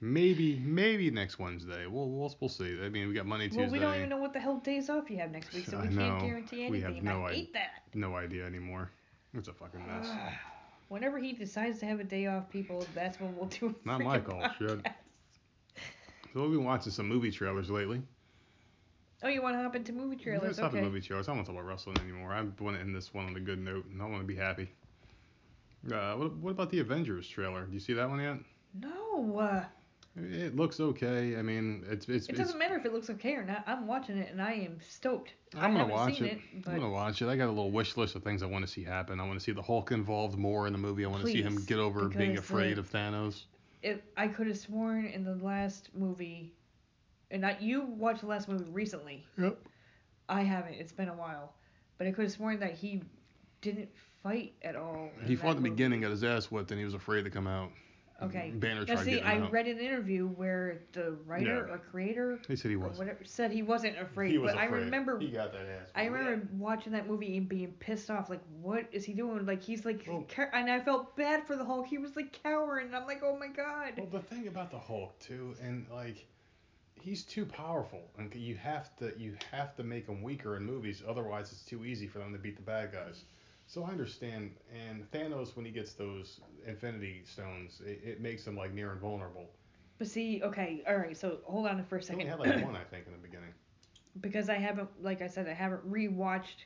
[0.00, 1.86] Maybe maybe next Wednesday.
[1.86, 2.78] We'll we'll we'll see.
[2.82, 3.62] I mean, we got Monday, Tuesday.
[3.64, 5.76] Well, we don't even know what the hell days off you have next week, so
[5.78, 6.20] I we can't know.
[6.20, 6.94] guarantee We anything.
[6.94, 7.82] have no I that.
[7.94, 8.90] No idea anymore.
[9.34, 10.08] It's a fucking mess.
[10.88, 13.74] Whenever he decides to have a day off, people, that's when we'll do.
[13.84, 14.86] a Not my freaking shit.
[16.34, 18.02] So we've been watching some movie trailers lately.
[19.22, 20.44] Oh, you want to hop into movie trailers?
[20.44, 20.78] Let's hop okay.
[20.78, 21.26] in movie trailers.
[21.26, 22.32] I don't want to talk about wrestling anymore.
[22.32, 24.36] I want to end this one on a good note, and I want to be
[24.36, 24.70] happy.
[25.92, 27.64] Uh, what, what about the Avengers trailer?
[27.66, 28.36] Do you see that one yet?
[28.78, 29.64] No, uh,
[30.24, 31.36] It looks okay.
[31.36, 32.28] I mean, it's it's.
[32.28, 33.64] it doesn't matter if it looks okay or not.
[33.66, 35.32] I'm watching it and I am stoked.
[35.56, 36.32] I'm gonna watch it.
[36.32, 37.28] it, I'm gonna watch it.
[37.28, 39.20] I got a little wish list of things I want to see happen.
[39.20, 41.04] I want to see the Hulk involved more in the movie.
[41.04, 43.44] I want to see him get over being afraid of Thanos.
[43.82, 46.52] it, I could have sworn in the last movie,
[47.30, 49.24] and not you watched the last movie recently.
[49.38, 49.58] Yep.
[50.28, 50.74] I haven't.
[50.74, 51.54] It's been a while,
[51.96, 53.02] but I could have sworn that he
[53.60, 53.88] didn't
[54.22, 55.10] fight at all.
[55.24, 55.70] He fought in the movie.
[55.70, 57.70] beginning, got his ass whipped, and he was afraid to come out.
[58.20, 58.48] Okay.
[58.48, 58.58] Mm-hmm.
[58.58, 59.52] Banner Now tried see, I out.
[59.52, 61.74] read an interview where the writer Yeah.
[61.74, 62.98] or creator He said he was.
[62.98, 65.88] whatever said he wasn't afraid, but I remember got that ass.
[65.94, 68.28] I remember watching that movie and being pissed off.
[68.28, 69.46] Like, what is he doing?
[69.46, 71.86] Like, he's like, Well- and I felt bad for the Hulk.
[71.86, 72.88] He was like cowering.
[72.88, 73.92] And I'm like, oh my god.
[73.96, 76.26] Well, the thing about the Hulk too, and like,
[77.00, 81.04] he's too powerful, and you have to you have to make him weaker in movies.
[81.06, 83.22] Otherwise, it's too easy for them to beat the bad guys.
[83.68, 84.52] So I understand.
[84.74, 89.44] And Thanos, when he gets those Infinity Stones, it, it makes him like near invulnerable.
[89.98, 91.16] But see, okay, all right.
[91.16, 93.18] So hold on for a He only second, had like one, I think, in the
[93.18, 93.52] beginning.
[94.22, 96.64] because I haven't, like I said, I haven't rewatched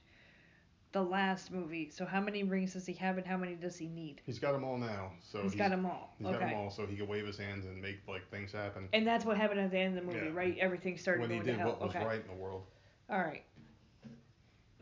[0.92, 1.90] the last movie.
[1.90, 4.20] So how many rings does he have, and how many does he need?
[4.24, 5.10] He's got them all now.
[5.22, 6.14] So he's got them all.
[6.18, 6.38] He's okay.
[6.38, 8.88] got them all, so he can wave his hands and make like things happen.
[8.92, 10.32] And that's what happened at the end of the movie, Yeah.
[10.34, 10.56] right?
[10.60, 11.68] Everything started when he going did to hell.
[11.70, 12.04] what was okay.
[12.04, 12.62] right in the world.
[13.10, 13.42] All right.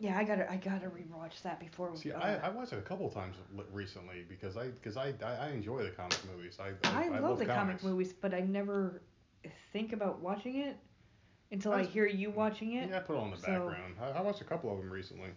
[0.00, 1.94] Yeah, I gotta, I gotta rewatch that before.
[1.94, 3.36] See, I, I watched it a couple times
[3.70, 6.56] recently because I because I, I I enjoy the comic movies.
[6.58, 7.84] I I, I, love, the comic comics.
[7.84, 9.02] movies, but I never
[9.74, 10.78] think about watching it
[11.52, 12.88] until I That's- hear you watching it.
[12.88, 13.94] Yeah, I put it on the So- background.
[14.00, 15.30] I, I watched a couple of them recently.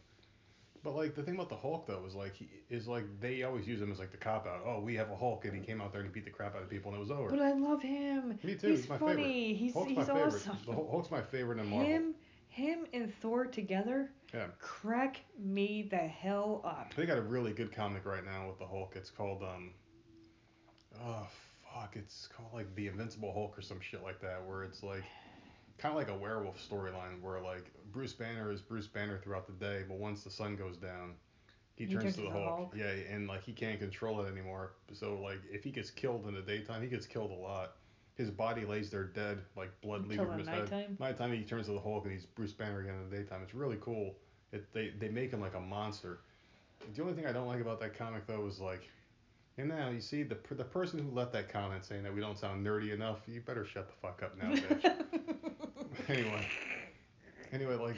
[0.81, 3.67] But like the thing about the Hulk though is like he is like they always
[3.67, 4.61] use him as like the cop out.
[4.65, 5.65] Oh, we have a Hulk and he mm.
[5.65, 7.29] came out there and he beat the crap out of people and it was over.
[7.29, 8.37] But I love him.
[8.43, 8.67] Me too.
[8.67, 9.15] He's, He's my funny.
[9.15, 9.57] favorite.
[9.57, 10.25] He's Hulk's he's my favorite.
[10.33, 10.57] awesome.
[10.65, 11.87] The Hulk's my favorite in Marvel.
[11.87, 12.15] Him,
[12.49, 14.47] him and Thor together Yeah.
[14.59, 16.93] crack me the hell up.
[16.95, 18.93] They got a really good comic right now with the Hulk.
[18.95, 19.71] It's called um
[21.03, 21.27] oh
[21.73, 25.03] fuck, it's called like the Invincible Hulk or some shit like that where it's like
[25.77, 29.53] kind of like a werewolf storyline where like Bruce Banner is Bruce Banner throughout the
[29.53, 31.13] day, but once the sun goes down,
[31.75, 32.57] he, He turns, turns to the to the Hulk.
[32.57, 32.73] Hulk.
[32.75, 34.73] Yeah, and like he can't control it anymore.
[34.93, 37.75] So like if he gets killed in the daytime, he gets killed a lot.
[38.15, 40.71] His body lays there dead, like blood leaving from his head.
[40.71, 40.97] nighttime?
[40.99, 43.41] Nighttime he turns to the Hulk and he's Bruce Banner again in the daytime.
[43.43, 44.15] It's really cool.
[44.51, 46.19] It, they they make him like a monster.
[46.93, 48.87] The only thing I don't like about that comic though is like,
[49.57, 52.37] and now you see the the person who left that comment saying that we don't
[52.37, 53.21] sound nerdy enough.
[53.27, 54.93] You better shut the fuck up now, bitch.
[56.09, 56.47] anyway,
[57.51, 57.95] anyway, like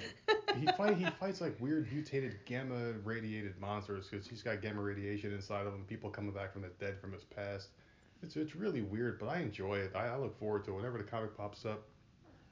[0.57, 5.34] he fight he fights like weird mutated gamma radiated monsters because he's got gamma radiation
[5.34, 5.84] inside of him.
[5.88, 7.70] People coming back from the dead from his past.
[8.22, 9.91] It's it's really weird, but I enjoy it.
[9.95, 10.76] I, I look forward to it.
[10.76, 11.84] Whenever the comic pops up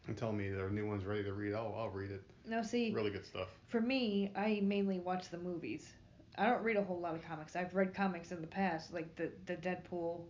[0.08, 2.24] and tell me there are new ones ready to read, I'll I'll read it.
[2.46, 3.48] now see, Really good stuff.
[3.68, 5.94] for me, I mainly watch the movies.
[6.38, 7.56] I don't read a whole lot of comics.
[7.56, 10.22] I've read comics in the past, like the the Deadpool.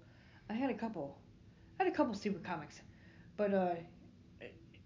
[0.49, 1.17] I had a couple.
[1.79, 2.81] I had a couple stupid comics,
[3.37, 3.75] but uh,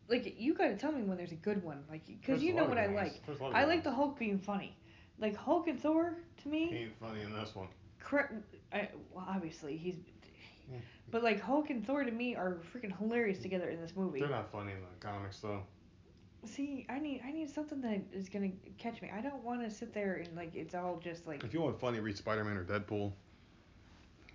[0.10, 2.56] like you gotta tell me when there's a good one, like because There's you a
[2.56, 3.12] know lot of what I good ones.
[3.14, 3.26] like.
[3.26, 3.98] There's a lot of I good like the ones.
[3.98, 4.76] Hulk being funny,
[5.20, 6.76] like Hulk and Thor to He me.
[6.84, 7.68] ain't funny in this one.
[8.00, 8.34] Correct.
[8.72, 9.96] I, well, obviously he's.
[10.72, 10.80] Yeah.
[11.10, 14.20] But like Hulk and Thor to me are freaking hilarious together in this movie.
[14.20, 15.64] They're not funny in the comics though.
[16.46, 19.10] See, I need I need something that is gonna catch me.
[19.16, 21.44] I don't want to sit there and like it's all just like.
[21.46, 23.14] If you want funny, read Spider-Man or Deadpool.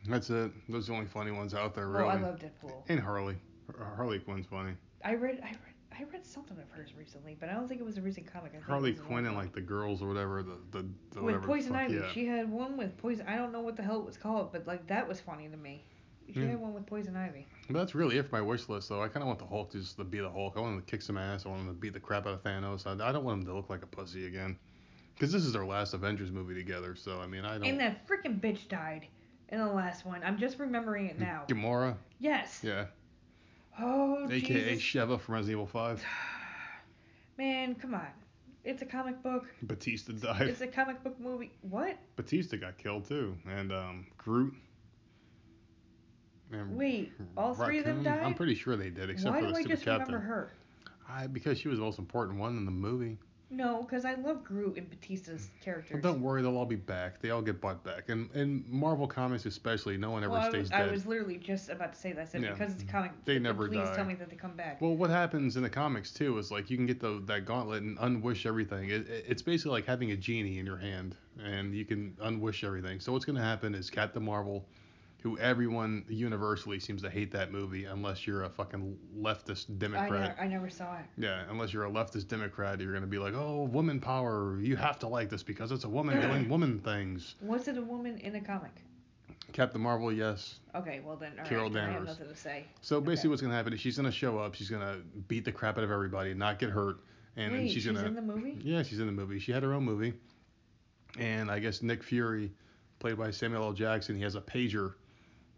[0.08, 0.50] That's it.
[0.68, 2.04] Those are the only funny ones out there, really.
[2.04, 2.82] Well, I love Deadpool.
[2.88, 3.36] and Harley.
[3.96, 4.72] Harley Quinn's funny.
[5.04, 5.58] I read I read
[5.98, 8.52] I read something of hers recently, but I don't think it was a recent comic.
[8.56, 10.42] I Harley Quinn and like the girls or whatever.
[10.42, 11.94] The the, the with Poison Ivy.
[11.94, 12.10] Yeah.
[12.12, 13.26] She had one with Poison.
[13.28, 15.56] I don't know what the hell it was called, but like that was funny to
[15.56, 15.84] me.
[16.32, 16.46] She Yeah.
[16.48, 17.46] had one with Poison Ivy.
[17.68, 19.02] But that's really it for my wish list, though.
[19.02, 20.54] I kind of want the Hulk to just to be the Hulk.
[20.56, 21.44] I want him to kick some ass.
[21.46, 22.86] I want him to beat the crap out of Thanos.
[22.86, 24.56] I, I don't want him to look like a pussy again.
[25.14, 26.94] Because this is their last Avengers movie together.
[26.94, 27.64] So I mean, I don't.
[27.66, 29.06] And that freaking bitch died
[29.50, 30.22] in the last one.
[30.24, 31.44] I'm just remembering it now.
[31.48, 31.96] Gamora.
[32.18, 32.60] Yes.
[32.62, 32.86] Yeah.
[33.78, 34.82] Oh AKA Jesus.
[34.82, 36.04] Sheva from Resident Evil 5.
[37.38, 38.06] Man, come on.
[38.64, 39.46] It's a comic book.
[39.62, 40.42] Batista died.
[40.42, 41.50] It's a comic book movie.
[41.62, 41.96] What?
[42.16, 44.54] Batista got killed too, and um, Groot.
[46.52, 48.24] And Wait, all three of them Raccoon.
[48.24, 50.14] I'm pretty sure they did, except Why for do the I stupid just captain.
[50.14, 50.50] remember her?
[51.08, 53.18] I, because she was the most important one in the movie.
[53.50, 55.92] No, because I love Groot and Batista's characters.
[56.02, 57.20] Well, don't worry, they'll all be back.
[57.20, 60.48] They all get brought back, and in Marvel comics especially, no one ever well, I
[60.48, 60.88] stays was, dead.
[60.88, 62.22] I was literally just about to say that.
[62.22, 62.52] I said Yeah.
[62.52, 63.10] because it's a comic.
[63.26, 63.94] They book, never please die.
[63.94, 64.80] tell me that they come back.
[64.80, 67.82] Well, what happens in the comics too is like you can get the that gauntlet
[67.82, 68.88] and unwish everything.
[68.88, 72.64] It, it- it's basically like having a genie in your hand, and you can unwish
[72.64, 73.00] everything.
[73.00, 74.64] So what's gonna happen is Captain Marvel,
[75.22, 80.10] who everyone universally seems to hate that movie unless you're a fucking leftist I, Democrat.
[80.10, 81.04] never, I never saw it.
[81.16, 84.58] Yeah, unless you're a leftist Democrat, you're gonna be like, oh, woman power.
[84.60, 87.36] You have to like this because it's a woman doing woman things.
[87.40, 88.72] Was it a woman in a comic?
[89.52, 90.58] Captain Marvel, yes.
[90.74, 92.64] Okay, well then, all right, Carol then I have nothing to say.
[92.80, 93.28] So basically, Okay.
[93.30, 94.54] what's gonna happen is she's gonna show up.
[94.56, 94.98] She's gonna
[95.28, 96.96] beat the crap out of everybody, not get hurt,
[97.36, 98.00] and then she's she's gonna.
[98.00, 98.58] She's in the movie?
[98.60, 99.38] Yeah, she's in the movie.
[99.38, 100.14] She had her own movie,
[101.16, 102.50] and I guess Nick Fury,
[102.98, 103.72] played by Samuel L.
[103.72, 104.94] Jackson, he has a pager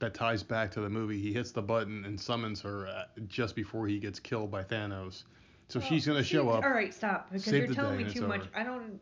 [0.05, 1.19] that ties back to the movie.
[1.19, 5.25] He hits the button and summons her uh, just before he gets killed by Thanos.
[5.69, 6.63] So Well, she's gonna show up.
[6.63, 8.43] All right, stop because you're telling me too much.
[8.43, 8.51] over.
[8.55, 9.01] I don't.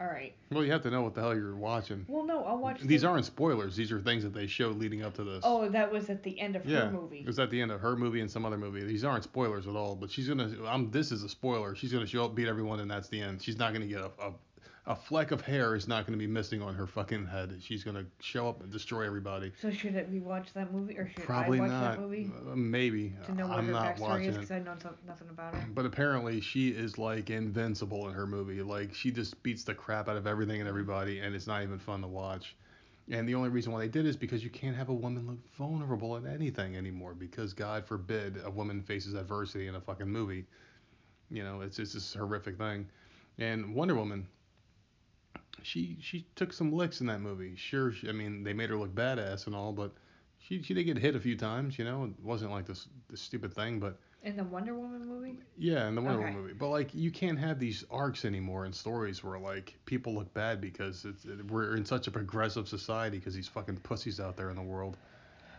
[0.00, 0.32] All right.
[0.52, 2.06] Well, you have to know what the hell you're watching.
[2.08, 2.80] Well, no, I'll watch.
[2.80, 3.76] These the, aren't spoilers.
[3.76, 5.42] These are things that they showed leading up to this.
[5.44, 7.18] Oh, that was at the end of yeah, her movie.
[7.18, 8.84] it was at the end of her movie and some other movie.
[8.84, 9.96] These aren't spoilers at all.
[9.96, 10.50] But she's gonna.
[10.66, 10.90] I'm.
[10.90, 11.74] This is a spoiler.
[11.74, 13.42] She's gonna show up, beat everyone, and that's the end.
[13.42, 14.10] She's not gonna get a.
[14.22, 14.32] a
[14.88, 17.54] a fleck of hair is not going to be missing on her fucking head.
[17.60, 19.52] She's going to show up and destroy everybody.
[19.60, 21.90] So should it, we watch that movie or should Probably I watch not.
[21.96, 23.12] that movie Uh, maybe.
[23.26, 24.36] to know what I'm her not watching is?
[24.36, 24.40] it.
[24.40, 24.74] Because I know
[25.06, 25.68] nothing about her.
[25.74, 28.62] But apparently she is like invincible in her movie.
[28.62, 31.78] Like she just beats the crap out of everything and everybody, and it's not even
[31.78, 32.56] fun to watch.
[33.10, 35.38] And the only reason why they did is because you can't have a woman look
[35.54, 37.12] vulnerable in anything anymore.
[37.12, 40.46] Because God forbid a woman faces adversity in a fucking movie.
[41.30, 42.86] You know, it's it's this horrific thing.
[43.38, 44.26] And Wonder Woman,
[45.62, 47.54] she she took some licks in that movie.
[47.56, 49.92] Sure, she, I mean they made her look badass and all, but
[50.38, 51.78] she she did get hit a few times.
[51.78, 53.98] You know, it wasn't like this this stupid thing, but.
[54.24, 55.38] In the Wonder Woman movie?
[55.56, 56.30] Yeah, in the Wonder Okay.
[56.30, 56.54] Woman movie.
[56.54, 60.60] But like, you can't have these arcs anymore in stories where like people look bad
[60.60, 64.50] because it's it, we're in such a progressive society because these fucking pussies out there
[64.50, 64.96] in the world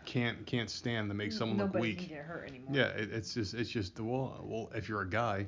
[0.05, 2.09] can't can't stand to make someone Nobody look can weak.
[2.09, 2.75] get hurt anymore.
[2.75, 5.47] Yeah, it, it's just it's just well well if you're a guy,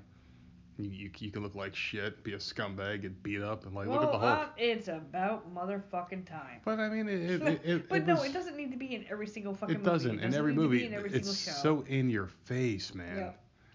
[0.84, 3.88] you, you you can look like shit, be a scumbag, get beat up, and like
[3.88, 4.40] well, look at the Hulk.
[4.40, 6.62] uh, it's about motherfucking time.
[6.66, 8.96] but I mean, it it, it, but it no, was- it doesn't need to be
[8.96, 9.90] in every single fucking It movie.
[9.90, 10.20] It doesn't.
[10.20, 11.52] In every need to movie, be in every it's single show.
[11.62, 13.18] so in your face, man.
[13.18, 13.32] Yeah.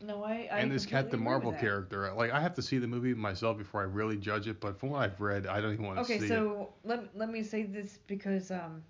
[0.07, 0.49] No, I.
[0.53, 3.81] I and this Captain Marvel character, like I have to see the movie myself before
[3.81, 4.61] I really judge it.
[4.61, 6.33] But from what I've read, I don't even want to Okay, see it.
[6.33, 8.83] Okay, so let let me say this because um,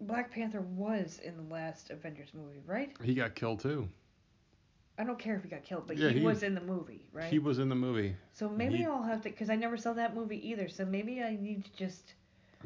[0.00, 2.92] Black Panther was in the last Avengers movie, right?
[3.02, 3.88] He got killed too.
[4.98, 7.06] I don't care if he got killed, but Yeah, he, he- was in the movie,
[7.12, 7.30] right?
[7.30, 8.14] He was in the movie.
[8.34, 10.68] so maybe he- I'll have to, because I never saw that movie either.
[10.68, 12.14] So maybe I need to just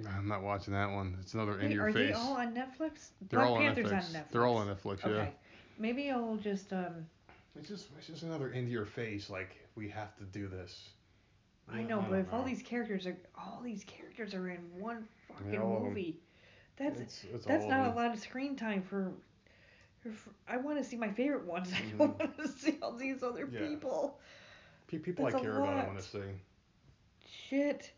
[0.06, 1.16] I'm not watching that one.
[1.20, 2.02] It's another in Wait, your are face.
[2.02, 3.10] Are they all on Netflix?
[3.30, 4.04] They're Black all Panther's on Netflix.
[4.04, 4.30] on Netflix.
[4.32, 4.98] They're all on Netflix.
[5.02, 5.08] Yeah.
[5.12, 5.32] Okay.
[5.78, 7.06] Maybe I'll just um.
[7.58, 9.30] It's just it's just another into your face.
[9.30, 10.90] Like we have to do this.
[11.72, 15.08] I know, but don't if all these characters are all these characters are in one
[15.28, 15.88] fucking Yeah, all of 'em.
[15.88, 16.20] movie,
[16.76, 19.12] that's it's, it's that's not a lot of screen time for.
[20.48, 21.72] I want to see my favorite ones.
[21.74, 21.98] I Mhm.
[21.98, 23.66] don't want to see all these other Yeah.
[23.66, 24.18] people.
[24.88, 26.20] Pe- People that's I care about, I want to see.
[27.48, 27.92] Shit.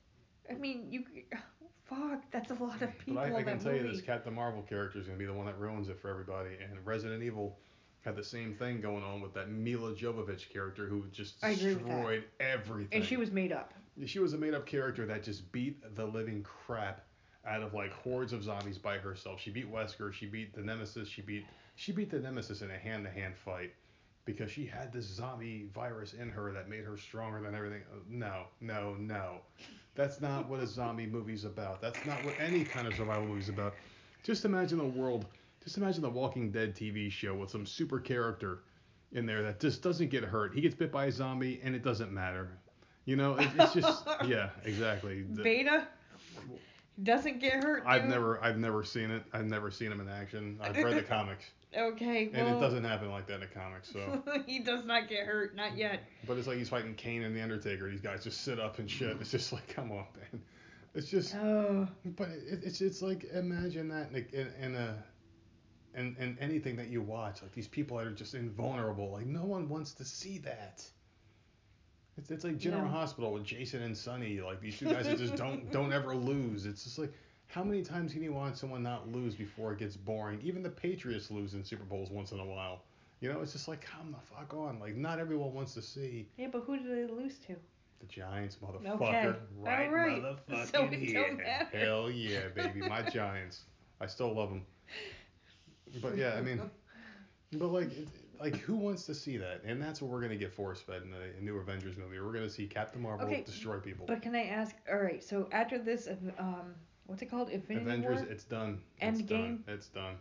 [0.51, 1.05] I mean, you.
[1.85, 3.87] Fuck, that's a lot of people But I, I can tell movie.
[3.87, 6.51] you this Captain Marvel character is gonna be the one that ruins it for everybody.
[6.63, 7.59] And Resident Evil
[8.03, 11.75] had the same thing going on with that Milla Jovovich character who just I agree
[11.75, 11.89] with that.
[11.89, 12.89] destroyed everything.
[12.93, 13.73] and she was made up.
[14.05, 17.07] She was a made up character that just beat the living crap
[17.47, 19.41] out of like hordes of zombies by herself.
[19.41, 21.47] She beat Wesker, she beat the Nemesis, she beat
[21.79, 23.73] she beat the Nemesis in a hand to hand fight
[24.25, 27.83] because she had this zombie virus in her that made her stronger than everything.
[28.09, 29.39] No, no, no.
[29.95, 31.81] That's not what a zombie movie's about.
[31.81, 33.75] That's not what any kind of survival movie's about.
[34.25, 35.25] Just imagine a world
[35.63, 38.61] just imagine the Walking Dead TV show with some super character
[39.13, 40.55] in there that just doesn't get hurt.
[40.55, 42.59] He gets bit by a zombie and it doesn't matter.
[43.05, 45.23] You know, it, it's just yeah, exactly.
[45.23, 45.87] The- Beta
[47.03, 47.85] doesn't get hurt.
[47.87, 49.23] I've never I've never seen it.
[49.33, 50.59] I've never seen him in action.
[50.61, 51.45] I've read the comics,
[51.77, 52.47] Okay, well.
[52.47, 53.93] and it doesn't happen like that in the comics.
[53.93, 55.79] So, he does not get hurt, not mm-hmm.
[55.79, 56.01] yet.
[56.27, 57.91] but it's like he's fighting Kane and the Undertaker.
[57.91, 59.17] These guys just sit up and shit.
[59.21, 60.43] It's just like, come on, man.
[60.95, 64.97] It's just, Oh, but it, it's it's like imagine that in, in, a.
[65.95, 69.45] And, and anything that you watch, like these people that are just invulnerable, like no
[69.45, 70.85] one wants to see that.
[72.17, 72.91] It's, it's like General No.
[72.91, 76.67] Hospital with Jason and Sonny, like these two guys that just don't don't ever lose.
[76.67, 77.13] It's just like
[77.49, 80.41] how many times can you want someone not lose before it gets boring?
[80.43, 82.83] Even the Patriots lose in Super Bowls once in a while.
[83.21, 84.79] You know, it's just like come the fuck on.
[84.79, 87.57] Like not everyone wants to see yeah, but who did they lose to?
[88.01, 89.01] the Giants, motherfucker.
[89.03, 89.33] Okay.
[89.59, 90.23] Right, All right.
[90.23, 91.29] motherfucking So it here.
[91.29, 91.69] don't matter.
[91.77, 93.63] Hell yeah, baby, my Giants.
[94.01, 94.63] I still love them.
[96.01, 96.61] But yeah, I mean,
[97.55, 97.91] but like,
[98.39, 99.63] like who wants to see that?
[99.65, 102.21] And that's what we're gonna get force fed in the new Avengers movie.
[102.21, 104.07] We're gonna see Captain Marvel Okay, destroy people.
[104.07, 104.77] But can I ask?
[104.89, 106.75] All right, so after this, um,
[107.09, 107.49] what's it called?
[107.51, 108.31] Infinity Avengers, War.
[108.31, 108.81] it's done.
[109.01, 109.29] It's Endgame?
[109.29, 109.65] done.
[109.67, 110.15] It's done.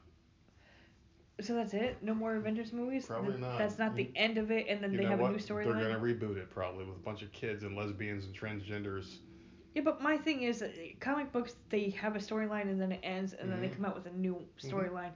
[1.40, 1.98] So that's it?
[2.02, 3.06] No more Avengers movies?
[3.06, 3.60] Probably Th- not.
[3.60, 5.30] That's not the end of it, and then You they have what?
[5.30, 5.66] a new storyline.
[5.80, 9.18] They're gonna reboot it probably with a bunch of kids and lesbians and transgenders.
[9.76, 13.02] Yeah, but my thing is, that comic books they have a storyline and then it
[13.04, 13.76] ends, and then they Mhm.
[13.76, 15.12] come out with a new storyline.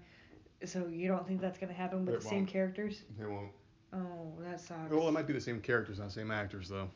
[0.64, 2.50] So you don't think that's gonna happen with It the same won't.
[2.50, 3.04] characters?
[3.18, 3.52] They won't.
[3.94, 4.92] Oh, that sucks.
[4.92, 6.92] Well, it might be the same characters, not same actors though.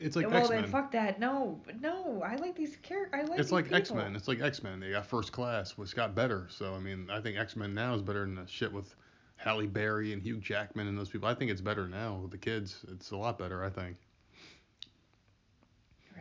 [0.00, 0.62] It's like well X Men.
[0.62, 1.18] then, fuck that.
[1.18, 3.20] No, no, I like these characters.
[3.20, 3.72] I like It's like.
[3.72, 4.14] X Men.
[4.14, 4.80] It's like X Men.
[4.80, 6.46] They got First Class, which got better.
[6.50, 8.94] So I mean, I think X Men now is better than the shit with
[9.36, 11.28] Halle Berry and Hugh Jackman and those people.
[11.28, 12.84] I think it's better now with the kids.
[12.92, 13.96] It's a lot better, I think.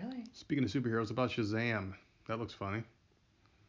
[0.02, 0.24] Really?
[0.34, 1.94] Speaking of superheroes, about Shazam.
[2.28, 2.84] That looks funny.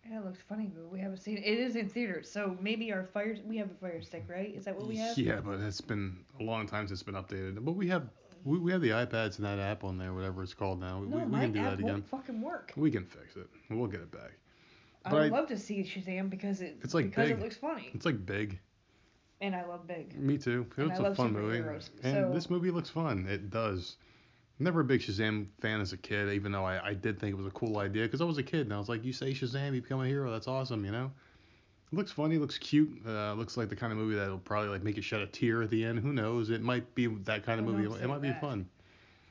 [0.08, 1.44] Yeah, it looks funny, but we haven't seen it.
[1.44, 3.36] It is in theaters, so maybe our fire.
[3.44, 4.54] We have a fire stick, right?
[4.54, 5.18] Is that what we have?
[5.18, 7.64] Yeah, but it's been a long time since it's been updated.
[7.64, 8.08] But we have
[8.44, 11.00] we, we have the iPads and that app on there, whatever it's called now.
[11.00, 11.92] We, No, we, we my can do app that again.
[11.92, 12.72] won't fucking work.
[12.76, 13.46] We can fix it.
[13.70, 14.32] We'll get it back.
[15.04, 17.38] I would I- love to see Shazam because it It's like because big.
[17.38, 18.58] it looks funny, It's like big.
[19.40, 20.14] and I love Big.
[20.18, 20.66] Me too.
[20.76, 21.58] It And was I a love fun movie.
[21.58, 23.26] And so- this movie looks fun.
[23.28, 23.96] It does.
[24.58, 27.36] Never a big Shazam fan as a kid, even though I, I did think it
[27.36, 29.32] was a cool idea because I was a kid and I was like, you say
[29.32, 30.30] Shazam, you become a hero.
[30.30, 31.10] That's awesome, you know.
[31.92, 33.02] It looks funny, looks cute.
[33.06, 35.62] Uh, looks like the kind of movie that'll probably like make you shed a tear
[35.62, 35.98] at the end.
[35.98, 36.50] Who knows?
[36.50, 37.84] It might be that kind of movie.
[37.84, 38.68] It might say be fun.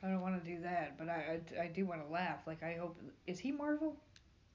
[0.02, 2.40] I don't want to do that, but I, I, I do want to laugh.
[2.46, 2.96] Like I hope
[3.26, 3.96] is he Marvel?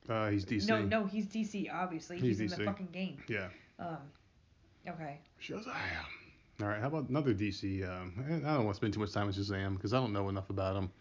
[0.08, 0.68] Uh, he's DC.
[0.68, 1.74] No, no, he's DC.
[1.74, 3.18] Obviously, He's he's, in the fucking game.
[3.28, 3.48] Yeah.
[3.80, 3.98] Um,
[4.88, 5.20] okay.
[5.42, 5.68] Shazam.
[6.62, 6.80] All right.
[6.80, 7.88] How about another DC?
[7.88, 8.14] Um,
[8.46, 10.50] I don't want to spend too much time with Shazam because I don't know enough
[10.50, 10.92] about him.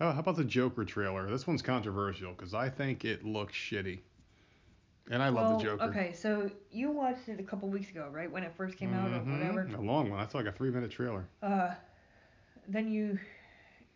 [0.00, 1.28] Oh, how about the Joker trailer?
[1.28, 4.00] This one's controversial because I think it looks shitty.
[5.10, 5.84] And I love well, the Joker.
[5.84, 8.30] Okay, so you watched it a couple weeks ago, right?
[8.30, 9.32] When it first came out or Mhm.
[9.32, 9.76] whatever.
[9.76, 10.20] A long one.
[10.20, 11.26] I saw like a three minute trailer.
[11.42, 11.74] Uh,
[12.66, 13.18] then you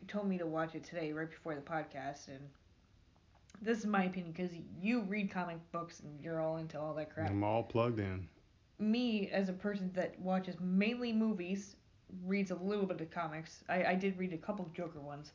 [0.09, 2.49] told me to watch it today, right before the podcast, and
[3.61, 7.13] this is my opinion because you read comic books and you're all into all that
[7.13, 7.31] crap.
[7.31, 8.29] I'm all plugged in.
[8.79, 11.77] Me, as a person that watches mainly movies,
[12.25, 13.63] reads a little bit of comics.
[13.69, 15.33] I, I did read a couple of Joker ones.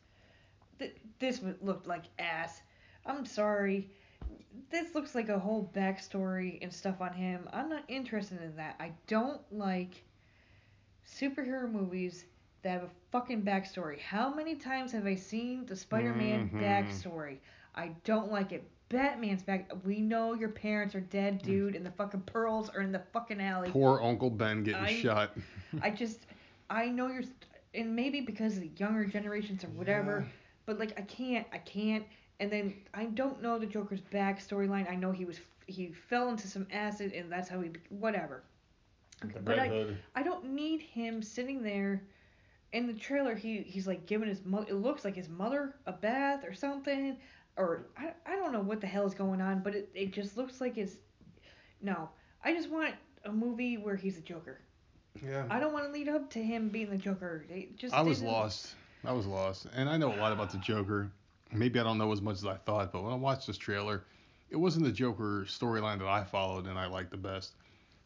[0.79, 2.61] Th- this looked like ass.
[3.05, 3.89] I'm sorry.
[4.69, 7.47] This looks like a whole backstory and stuff on him.
[7.53, 8.75] I'm not interested in that.
[8.79, 10.03] I don't like
[11.09, 12.25] superhero movies
[12.63, 13.99] that have a fucking backstory.
[13.99, 16.61] How many times have I seen the Spider-Man Mhm.
[16.61, 17.37] backstory?
[17.75, 18.69] I don't like it.
[18.89, 19.69] Batman's back.
[19.85, 23.41] We know your parents are dead, dude, and the fucking pearls are in the fucking
[23.41, 23.69] alley.
[23.69, 25.37] Poor Uncle Ben getting I- shot.
[25.81, 26.25] I just,
[26.69, 30.31] I know you're, st- and maybe because of the younger generations or whatever, Yeah.
[30.65, 32.05] but like I can't, I can't.
[32.39, 34.89] And then I don't know the Joker's back storyline.
[34.89, 38.43] I know he was he fell into some acid and that's how he whatever.
[39.21, 39.97] The but Red I, Hood.
[40.15, 42.03] I don't need him sitting there.
[42.73, 45.93] In the trailer, he he's like giving his mo- it looks like his mother a
[45.93, 47.17] bath or something,
[47.55, 50.37] or I, I don't know what the hell is going on, but it, it just
[50.37, 50.97] looks like it's
[51.81, 52.09] no.
[52.43, 52.93] I just want
[53.25, 54.59] a movie where he's a Joker.
[55.23, 55.45] Yeah.
[55.49, 57.45] I don't want to lead up to him being the Joker.
[57.49, 58.75] They just I was lost.
[59.05, 61.11] I was lost, and I know a lot about the Joker.
[61.51, 64.03] Maybe I don't know as much as I thought, but when I watched this trailer,
[64.49, 67.53] it wasn't the Joker storyline that I followed and I liked the best.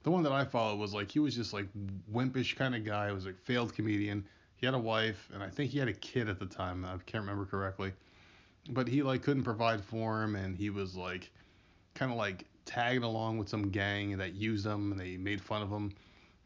[0.04, 1.68] The one that I followed was like he was just like
[2.12, 3.08] wimpish kind of guy.
[3.08, 4.26] He was a failed comedian.
[4.56, 6.86] He had a wife, and I think he had a kid at the time.
[6.86, 7.94] I can't remember correctly,
[8.70, 11.32] but he like couldn't provide for him, and he was like
[11.96, 15.62] kind of like tagging along with some gang that used him, and they made fun
[15.62, 15.92] of him,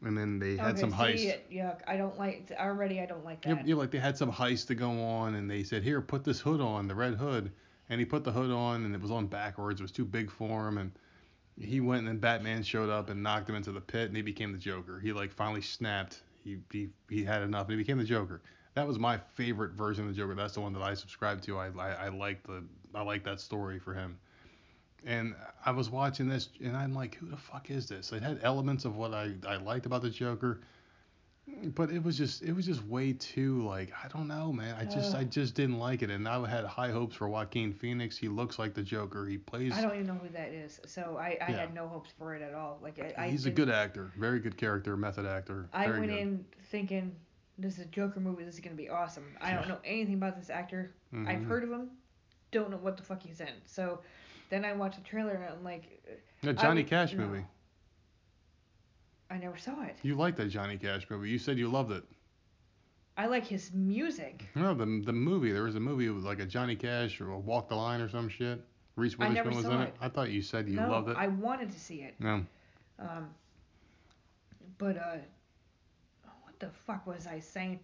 [0.02, 1.18] and then they had okay, some heist.
[1.18, 1.80] see, yuck.
[1.86, 3.00] I don't like already.
[3.00, 3.66] I don't like Yeah, that.
[3.66, 6.40] yeah, like they had some heist to go on, and they said, "Here, put this
[6.40, 7.52] hood on, the red hood."
[7.88, 9.80] And he put the hood on, and it was on backwards.
[9.80, 10.92] It was too big for him, and
[11.58, 14.22] he went, and then Batman showed up and knocked him into the pit, and he
[14.22, 14.98] became the Joker.
[15.00, 16.22] He like finally snapped.
[16.42, 18.42] He he, he had enough, and he became the Joker.
[18.74, 20.34] That was my favorite version of the Joker.
[20.34, 21.58] That's the one that I subscribed to.
[21.58, 24.18] I I, I like the I like that story for him.
[25.06, 25.34] And
[25.64, 28.12] I was watching this, and I'm like, who the fuck is this?
[28.12, 30.60] It had elements of what I, I liked about the Joker,
[31.76, 34.74] but it was just it was just way too like I don't know, man.
[34.78, 38.18] I just I just didn't like it, and I had high hopes for Joaquin Phoenix.
[38.18, 39.26] He looks like the Joker.
[39.26, 39.72] He plays.
[39.74, 41.56] I don't even know who that is, so I, I Yeah.
[41.60, 42.80] had no hopes for it at all.
[42.82, 45.68] Like I, I He's a good actor, very good character, method actor.
[45.72, 46.18] I went good.
[46.18, 47.14] in thinking
[47.58, 48.42] this is a Joker movie.
[48.42, 49.24] This is gonna be awesome.
[49.40, 50.94] I don't know anything about this actor.
[51.14, 51.46] I've Mhm.
[51.46, 51.90] heard of him.
[52.50, 53.52] Don't know what the fuck he's in.
[53.66, 54.00] So
[54.50, 56.02] then I watched the trailer and I'm like,
[56.42, 57.26] The I Johnny would- Cash no.
[57.26, 57.44] movie.
[59.30, 59.96] I never saw it.
[60.02, 61.28] You liked that Johnny Cash movie.
[61.30, 62.04] You said you loved it.
[63.18, 64.44] I like his music.
[64.54, 65.50] No, the the movie.
[65.50, 68.08] There was a movie with like a Johnny Cash or a Walk the Line or
[68.08, 68.64] some shit.
[68.94, 69.88] Reese Witherspoon was in it.
[69.88, 69.94] it.
[70.00, 71.16] I thought you said you no, loved it.
[71.18, 72.14] I wanted to see it.
[72.20, 72.44] No.
[72.98, 73.28] Um,
[74.78, 75.16] but uh,
[76.42, 77.80] what the fuck was I saying?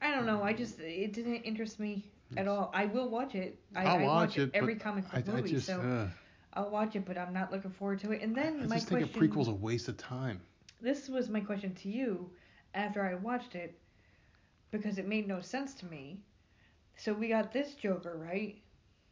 [0.00, 0.42] I don't know.
[0.42, 2.04] I just it didn't interest me
[2.36, 2.70] at all.
[2.74, 3.58] I will watch it.
[3.74, 6.08] I, I'll I watch watch it, every comic book I movie, just so uh,
[6.54, 7.04] I'll watch it.
[7.04, 8.22] But I'm not looking forward to it.
[8.22, 9.08] And then I my just question.
[9.08, 10.40] think a prequel's a waste of time.
[10.80, 12.30] this was my question to you
[12.74, 13.78] after I watched it
[14.70, 16.20] because it made no sense to me.
[16.96, 18.56] So we got this Joker, right?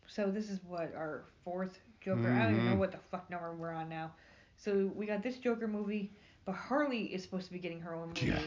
[0.07, 2.33] So this is what our fourth Joker.
[2.33, 2.79] I don't even know Mhm.
[2.79, 4.13] what the fuck number we're on now.
[4.57, 6.13] So we got this Joker movie,
[6.45, 8.41] but Harley is supposed to be getting her own movie Yeah.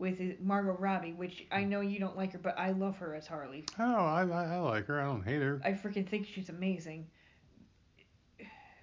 [0.00, 1.68] With it- Margot Robbie, which I hmm.
[1.68, 3.64] know you don't like her, but I love her as Harley.
[3.78, 5.00] Oh, I, I I like her.
[5.00, 5.60] I don't hate her.
[5.64, 7.06] I freaking think she's amazing.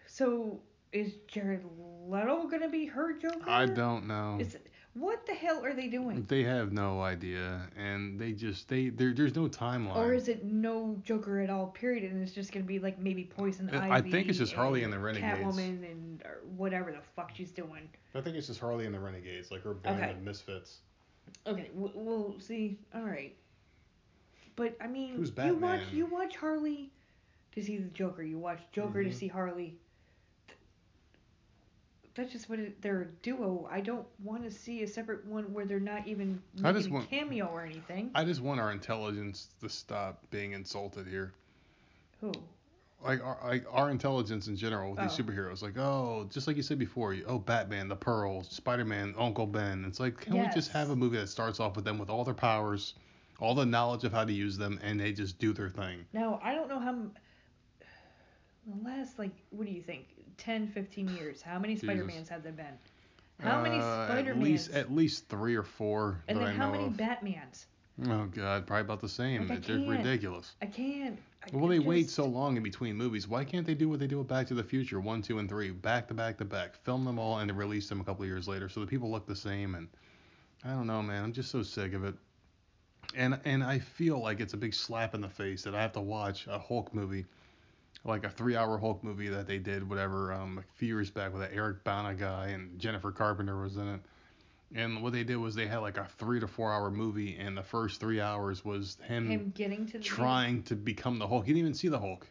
[0.05, 0.61] So
[0.93, 1.65] is Jared
[2.07, 3.49] Leto gonna be her Joker?
[3.49, 4.37] I don't know.
[4.39, 4.55] Is
[4.93, 6.25] what the hell are they doing?
[6.27, 9.95] They have no idea, and they just they there there's no timeline.
[9.95, 11.67] Or is it no Joker at all?
[11.67, 13.91] Period, and it's just gonna be like maybe Poison Ivy.
[13.91, 15.39] I think it's just Harley and the Renegades.
[15.39, 16.23] Catwoman and
[16.55, 17.89] whatever the fuck she's doing.
[18.15, 20.11] I think it's just Harley and the Renegades, like her band Okay.
[20.11, 20.79] of misfits.
[21.45, 22.77] Okay, w- we'll see.
[22.93, 23.35] All right,
[24.55, 26.89] but I mean, Who's you watch you watch Harley
[27.53, 28.23] to see the Joker.
[28.23, 29.09] You watch Joker Mhm.
[29.11, 29.75] to see Harley.
[32.15, 33.67] That's just what it, they're a duo.
[33.71, 36.91] I don't want to see a separate one where they're not even I just making
[36.91, 38.09] a want- cameo or anything.
[38.15, 41.31] I just want our intelligence to stop being insulted here.
[42.21, 42.31] Who?
[43.03, 45.23] Like our like our intelligence in general with these Oh.
[45.23, 45.61] superheroes.
[45.61, 49.85] Like oh, just like you said before, you, oh Batman, the Pearl, Spider-Man, Uncle Ben.
[49.85, 52.23] It's like can we just have a movie that starts off with them with all
[52.23, 52.95] their powers,
[53.39, 56.05] all the knowledge of how to use them, and they just do their thing.
[56.11, 56.89] Now, I don't know how.
[56.89, 57.11] m-
[58.65, 60.07] The last, like, what do you think?
[60.37, 61.41] 10, 15 years.
[61.41, 62.77] How many Spider-Mans have there been?
[63.39, 64.37] How many Uh, Spider-Mans?
[64.37, 66.93] At least at least three or four and then I how many of.
[66.93, 67.65] Batmans?
[68.05, 69.47] Oh God, probably about the same.
[69.47, 70.53] Like, They're ridiculous.
[70.61, 71.17] I can't.
[71.43, 73.27] I, Well, they I wait so long in between movies.
[73.27, 75.49] Why can't they do what they do with Back to the Future one, two, and
[75.49, 78.23] three, back to back to back, film them all and then release them a couple
[78.23, 79.75] of years later so the people look the same?
[79.75, 79.87] And
[80.63, 81.23] I don't know, man.
[81.23, 82.15] I'm just so sick of it.
[83.15, 85.93] And and I feel like it's a big slap in the face that I have
[85.93, 87.25] to watch a Hulk movie,
[88.03, 91.41] like a three-hour Hulk movie that they did, whatever, um, a few years back with
[91.41, 94.01] that Eric Bana guy and Jennifer Carpenter was in it.
[94.75, 97.57] And what they did was they had like a three to four hour movie, and
[97.57, 101.45] the first three hours was Him getting to trying to become the Hulk.
[101.45, 102.27] He didn't even see the Hulk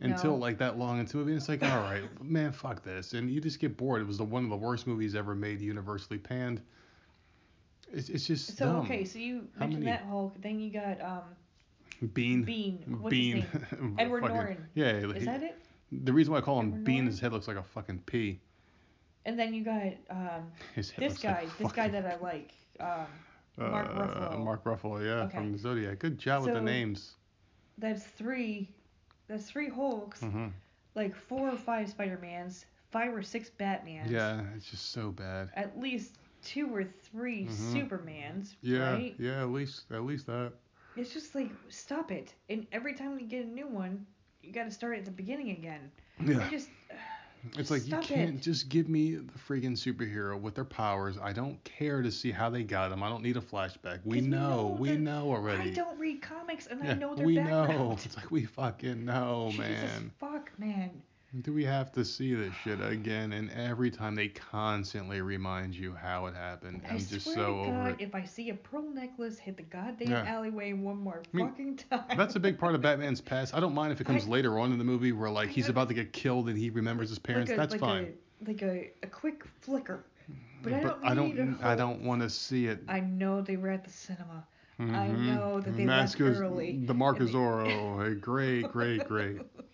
[0.00, 0.36] until No.
[0.36, 1.32] like that long into the movie.
[1.32, 3.12] And it's like, all right, man, fuck this.
[3.14, 4.00] And you just get bored.
[4.00, 6.60] It was the one of the worst movies ever made, universally panned.
[7.92, 8.76] It's, it's just So dumb.
[8.84, 9.96] okay, so you How mentioned many?
[9.96, 10.34] that Hulk.
[10.40, 11.22] Then you got um
[12.12, 12.44] Bean.
[12.44, 12.98] Bean.
[13.00, 13.42] What's Bean.
[13.42, 13.96] his name?
[13.98, 14.66] Edward Fucking- Norton.
[14.74, 14.90] Yeah.
[14.92, 15.58] Is that it?
[15.90, 17.06] The reason why I call him Edward Bean, Norton?
[17.10, 18.38] his head looks like a fucking pea.
[19.24, 21.46] And then you got um this like guy.
[21.58, 22.52] This guy that I like.
[22.80, 23.06] Um,
[23.58, 24.44] Mark uh, Ruffalo.
[24.44, 25.36] Mark Ruffalo, yeah, Okay.
[25.36, 25.98] from the Zodiac.
[25.98, 27.16] Good job with the names.
[27.78, 28.68] that's three.
[29.28, 30.48] That's three Hulks, hmm
[30.94, 34.10] like four or five Spider Mans, five or six Batmans.
[34.10, 35.50] Yeah, it's just so bad.
[35.54, 37.50] At least two or 3 Mhm.
[37.50, 38.54] Supermans.
[38.62, 39.14] Yeah, Right?
[39.18, 40.52] yeah, at least at least that.
[40.96, 42.34] It's just like stop it.
[42.48, 44.06] And every time we get a new one,
[44.42, 45.90] you got to start at the beginning again.
[46.24, 46.40] Yeah.
[46.44, 46.70] I just
[47.56, 48.42] It's like you can't it.
[48.42, 51.16] just give me the friggin' superhero with their powers.
[51.22, 53.02] I don't care to see how they got them.
[53.02, 54.00] I don't need a flashback.
[54.04, 55.70] We know, know we that- know already.
[55.70, 57.68] I don't read comics and I yeah, know their we background.
[57.78, 57.98] know.
[58.04, 60.10] It's like we fucking know, Jesus man.
[60.18, 60.90] fuck, man.
[61.42, 63.34] Do we have to see this shit again?
[63.34, 66.80] And every time they constantly remind you how it happened.
[66.88, 67.96] I I'm just swear so to over God, it.
[68.00, 70.24] if I see a pearl necklace hit the goddamn Yeah.
[70.24, 72.16] alleyway one more I mean, fucking time.
[72.16, 73.54] That's a big part of Batman's past.
[73.54, 75.68] I don't mind if it comes I- later on in the movie where like he's
[75.68, 77.50] about to get killed and he remembers his parents.
[77.50, 78.14] like a, That's like fine.
[78.44, 80.04] A, like a, a quick flicker.
[80.62, 82.80] But I don't I don't I don't want to see it.
[82.88, 84.46] I know they were at the cinema.
[84.80, 85.34] I Mhm.
[85.34, 86.78] know that they Mask left early.
[86.86, 86.92] The they-
[87.98, 89.40] Hey, great, great, great.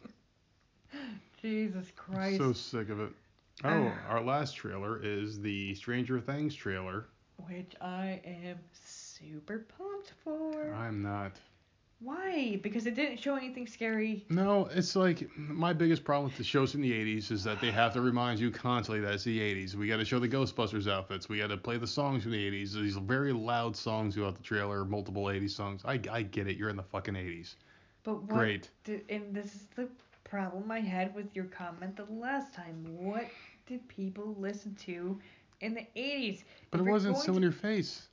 [1.44, 2.40] Jesus Christ.
[2.40, 3.10] I'm So sick of it.
[3.64, 4.08] Oh, Ah.
[4.08, 7.04] our last trailer is the Stranger Things trailer.
[7.46, 10.72] Which I am super pumped for.
[10.72, 11.32] I'm not.
[12.00, 12.58] Why?
[12.62, 14.24] Because it didn't show anything scary.
[14.30, 17.70] No, it's like my biggest problem with the shows in the 80s is that they
[17.70, 19.74] have to remind you constantly that it's the 80s.
[19.74, 21.28] We got to show the Ghostbusters outfits.
[21.28, 22.72] We got to play the songs from the 80s.
[22.72, 25.82] These very loud songs throughout the trailer, multiple 80s songs.
[25.84, 26.56] I, I get it.
[26.56, 27.54] You're in the fucking 80s.
[28.02, 28.70] But what Great.
[28.84, 29.88] Did, and this is the
[30.24, 32.84] problem I had with your comment the last time.
[32.98, 33.26] What
[33.66, 35.20] did people listen to
[35.60, 36.44] in the 80s?
[36.70, 38.08] But If it wasn't so to- in your face.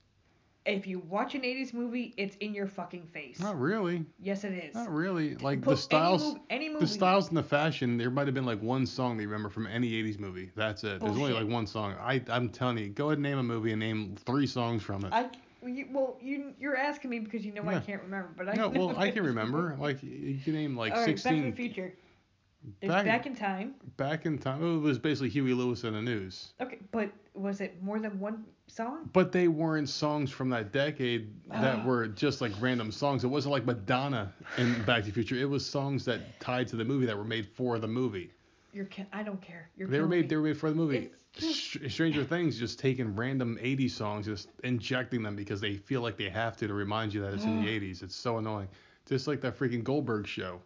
[0.64, 3.40] If you watch an 80s movie, it's in your fucking face.
[3.40, 4.06] Not really.
[4.22, 4.76] Yes, it is.
[4.76, 5.34] Not really.
[5.38, 6.22] Like Put the styles.
[6.22, 6.82] Any, any movie.
[6.86, 9.50] The styles and the fashion, there might have been like one song that you remember
[9.50, 10.52] from any 80s movie.
[10.56, 11.00] That's it.
[11.02, 11.96] There's only like one song.
[12.00, 15.04] I, I'm telling you, go ahead and name a movie and name three songs from
[15.04, 15.12] it.
[15.12, 15.30] I
[15.66, 18.70] you, well, you you're asking me because you know I can't remember, but I no,
[18.70, 19.76] know well, I can remember.
[19.80, 21.52] Like, you can name like All right, Back to 16.
[21.52, 21.94] the Future.
[22.84, 23.74] Back- back, in Time.
[23.98, 26.54] back in time, it was basically Huey Lewis and the News.
[26.62, 29.10] Okay, but was it more than one song?
[29.14, 31.84] But they weren't songs from that decade that Ah.
[31.86, 33.24] were just like random songs.
[33.24, 35.36] It wasn't like Madonna in Back to the Future.
[35.38, 38.30] It was songs that tied to the movie that were made for the movie.
[38.74, 39.72] You're I don't care.
[39.76, 40.22] You're They were made.
[40.26, 40.28] me.
[40.28, 40.98] They were made for the movie.
[40.98, 46.18] It's Stranger Things just taking random 80s songs, just injecting them because they feel like
[46.18, 48.04] they have to to remind you that it's in the 80s.
[48.04, 48.68] It's so annoying.
[49.08, 50.62] Just like that freaking Goldberg show.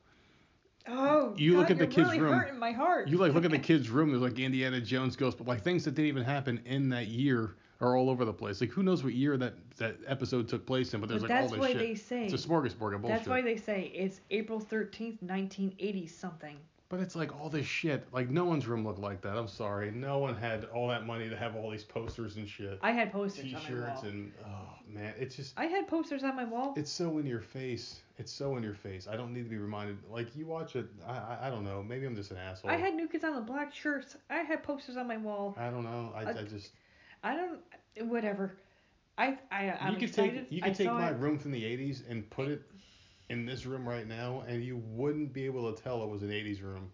[0.87, 2.59] Oh, You God, look at the kid's really room.
[2.59, 3.07] my heart.
[3.07, 4.09] You like look at the kids' room.
[4.09, 7.55] There's like Indiana Jones ghosts, but like things that didn't even happen in that year
[7.81, 8.61] are all over the place.
[8.61, 10.99] Like who knows what year that that episode took place in?
[10.99, 11.79] But there's But like all that's this why shit.
[11.79, 12.25] they say.
[12.27, 13.17] It's a smorgasbord of bullshit.
[13.17, 16.57] That's why they say it's April 13th, 1980 something.
[16.87, 18.05] But it's like all this shit.
[18.13, 19.37] Like no one's room looked like that.
[19.37, 19.89] I'm sorry.
[19.91, 22.77] No one had all that money to have all these posters and shit.
[22.83, 26.35] I had posters on my T-shirts and oh man, it's just I had posters on
[26.35, 26.73] my wall.
[26.77, 28.01] it's so in your face.
[28.19, 29.07] It's so in your face.
[29.11, 29.97] I don't need to be reminded.
[30.11, 30.85] Like you watch it.
[31.07, 31.81] I I, don't know.
[31.83, 32.69] Maybe I'm just an asshole.
[32.69, 34.15] I had New Kids on the Block shirts.
[34.29, 35.55] I had posters on my wall.
[35.57, 36.13] I don't know.
[36.15, 36.69] I, I- I just.
[37.23, 38.09] I don't.
[38.09, 38.57] Whatever.
[39.17, 40.35] I I I'm you could excited.
[40.43, 41.17] take you could take my it.
[41.19, 42.61] room from the 80s and put it
[43.29, 46.29] in this room right now, and you wouldn't be able to tell it was an
[46.29, 46.91] 80s room.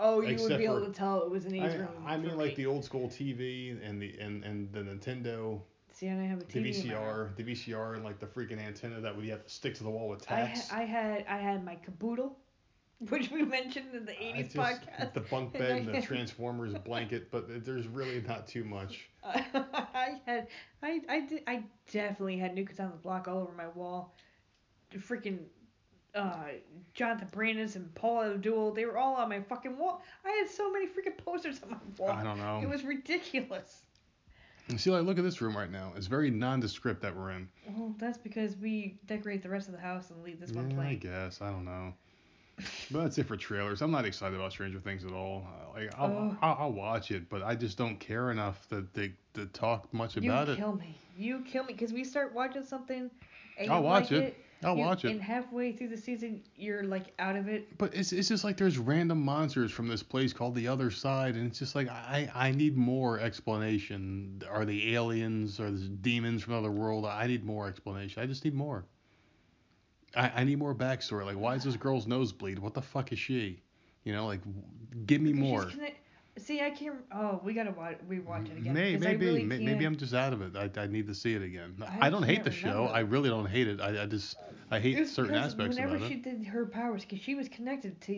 [0.00, 1.88] Oh, you would be able to tell it was an 80s I, room.
[2.06, 2.54] I mean, like me.
[2.64, 5.60] the old school TV and the and, and the Nintendo,
[5.92, 6.86] See, I have a the TV.
[6.86, 6.94] my.
[6.94, 9.90] VCR, the VCR, and like the freaking antenna that would have to stick to the
[9.90, 10.68] wall with I, tacks.
[10.68, 12.38] ha- I had I had my caboodle,
[13.08, 15.12] which we mentioned in the I 80s just- podcast.
[15.14, 19.08] The bunk bed I and the Transformers blanket, but there's really not too much.
[19.24, 20.46] I had
[20.80, 24.14] I I did I definitely had Kids on the Block all over my wall.
[24.96, 25.40] Freaking
[26.14, 26.34] uh
[26.94, 30.02] Jonathan Brandis and Paula Abdul, they were all on my fucking wall.
[30.24, 32.10] I had so many freaking posters on my wall.
[32.10, 32.60] I don't know.
[32.62, 33.82] It was ridiculous.
[34.76, 35.92] See, like, look at this room right now.
[35.96, 37.48] It's very nondescript that we're in.
[37.74, 40.80] Well, that's because we decorate the rest of the house and leave this one yeah,
[40.82, 41.40] I guess.
[41.40, 41.94] I don't know.
[42.90, 43.80] But that's it for trailers.
[43.80, 45.46] I'm not excited about Stranger Things at all.
[45.46, 46.36] Uh, Like, I'll, Oh.
[46.42, 50.16] I'll, I'll watch it, but I just don't care enough to, to, to talk much
[50.16, 50.58] You about it.
[50.58, 50.98] You kill me.
[51.16, 53.10] You kill me because we start watching something
[53.58, 54.22] and I'll you watch like it.
[54.24, 54.44] it.
[54.64, 55.10] I'll you- watch it.
[55.12, 57.78] And halfway through the season, you're like out of it.
[57.78, 61.36] But it's, it's just like there's random monsters from this place called the Other Side,
[61.36, 64.42] and it's just like I, I need more explanation.
[64.50, 65.60] Are the aliens?
[65.60, 67.06] Are the demons from another world?
[67.06, 68.22] I need more explanation.
[68.22, 68.84] I just need more.
[70.16, 71.24] I, I need more backstory.
[71.24, 72.58] Like, why is this girl's nose bleed?
[72.58, 73.62] What the fuck is she?
[74.04, 74.40] You know, like,
[75.06, 75.64] give me Because more.
[75.66, 75.98] connect-
[76.38, 76.96] See, I can't.
[77.12, 78.74] Oh, we gotta watch, rewatch it again.
[78.74, 80.56] May, maybe, really may- maybe I'm just out of it.
[80.56, 81.76] I, I need to see it again.
[82.00, 82.84] I I, don't hate the show.
[82.86, 83.80] I really don't hate it.
[83.80, 84.36] I, I just
[84.70, 86.22] I hate certain aspects whenever about she it.
[86.22, 88.12] did her powers, because she was connected to,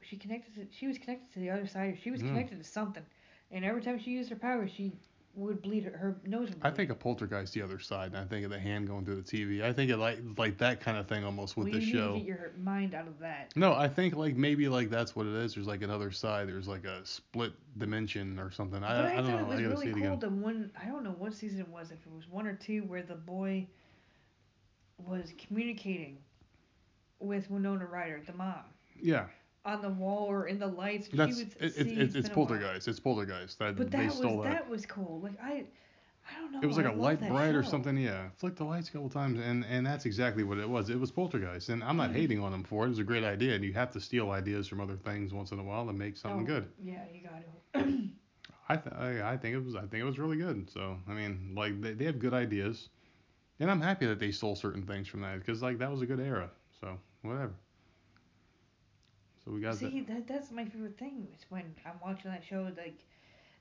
[0.00, 0.66] was she connected to?
[0.76, 1.98] She was connected to the other side.
[2.02, 2.28] She was Yeah.
[2.28, 3.04] connected to something,
[3.50, 4.92] and every time she used her powers, she
[5.36, 6.72] would bleed her, her nose would bleed.
[6.72, 8.08] I think a poltergeist the other side.
[8.08, 9.62] And I think of the hand going through the TV.
[9.62, 12.12] I think it like like that kind of thing almost with well, the you show.
[12.14, 13.52] need to get your mind out of that.
[13.56, 15.54] No, I think like maybe like that's what it is.
[15.54, 16.48] There's like another side.
[16.48, 18.82] There's like a split dimension or something.
[18.82, 19.38] I, but I, I don't thought know.
[19.40, 20.18] it was I gotta really see it cool again.
[20.18, 22.82] the one I don't know what season it was, if it was one or two,
[22.84, 23.66] where the boy
[24.98, 26.18] was communicating
[27.20, 28.64] with Winona Ryder, the mom,
[29.00, 29.26] Yeah,
[29.66, 31.08] on the wall or in the lights.
[31.12, 32.88] that's it, it, it's, it's been a poltergeist.
[32.88, 33.58] It's poltergeist.
[33.58, 34.42] That But they that was that.
[34.44, 35.20] that was cool.
[35.22, 35.66] Like I,
[36.30, 36.60] I don't know.
[36.62, 37.96] It was like a a Lite-Brite or something.
[37.96, 40.88] Yeah, flick the lights a couple times, and and that's exactly what it was.
[40.90, 42.14] It was poltergeist, and I'm not Mhm.
[42.14, 42.86] hating on them for it.
[42.86, 45.52] It was a great idea, and you have to steal ideas from other things once
[45.52, 46.68] in a while to make something Oh, good.
[46.82, 48.08] Yeah, you got to.
[48.68, 50.70] I, th- I I think it was I think it was really good.
[50.70, 52.88] So I mean, like they, they have good ideas,
[53.60, 56.06] and I'm happy that they stole certain things from that because like that was a
[56.06, 56.50] good era.
[56.80, 57.54] So whatever.
[59.46, 59.78] So we got that.
[59.78, 62.68] See, that that's my favorite thing is when I'm watching that show.
[62.76, 62.98] Like,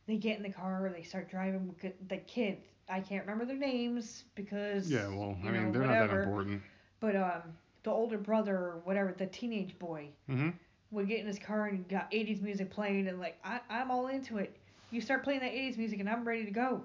[0.07, 1.67] they get in the car, they start driving.
[1.67, 5.81] with The kids, I can't remember their names because Yeah, well, I mean know, they're
[5.81, 6.07] whatever.
[6.07, 6.61] not that important.
[6.99, 7.41] But um,
[7.83, 10.49] the older brother or whatever, the teenage boy, hmm
[10.91, 14.07] would get in his car and got 80s music playing, and like I I'm all
[14.07, 14.55] into it.
[14.91, 16.81] You start playing that 80s music, and I'm ready to go.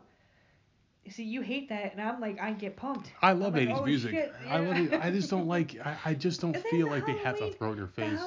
[1.08, 3.10] See, you hate that, and I'm like, I get pumped.
[3.22, 4.10] I love I'm like, 80s oh, music.
[4.12, 4.92] shit, I love it.
[5.00, 5.76] I just don't like.
[5.84, 8.18] I, I just don't feel like they have to throw in your face.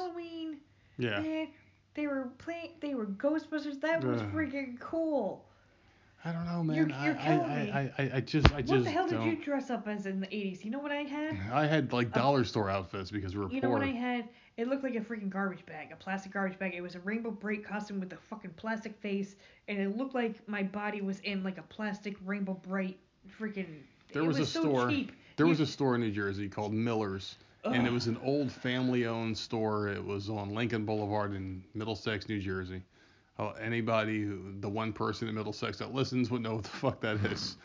[0.98, 1.20] Yeah.
[1.22, 1.48] man,
[1.96, 3.80] they were playing, they were Ghostbusters.
[3.82, 4.32] That was Ugh.
[4.34, 5.46] freaking cool.
[6.26, 6.76] I don't know, man.
[6.78, 7.72] You're- you're I, killing I, me.
[7.72, 9.28] I, I, I just I what just the hell did don't.
[9.30, 10.64] you dress up as in the 80s?
[10.64, 11.38] You know what I had?
[11.54, 13.56] I had like dollar store outfits because we were poor.
[13.56, 14.30] You know what I had?
[14.56, 16.76] It looked like a freaking garbage bag, a plastic garbage bag.
[16.76, 19.36] It was a Rainbow Brite costume with a fucking plastic face,
[19.68, 22.98] and it looked like my body was in like a plastic Rainbow Brite
[23.40, 23.80] freaking.
[24.14, 25.12] There was was, a so store- cheap.
[25.36, 27.36] There You- was a store in New Jersey called Miller's,
[27.66, 29.88] and it was an old family-owned store.
[29.88, 32.82] It was on Lincoln Boulevard in Middlesex, New Jersey.
[33.40, 37.02] Uh, anybody, who, the one person in Middlesex that listens would know what the fuck
[37.02, 37.58] that is.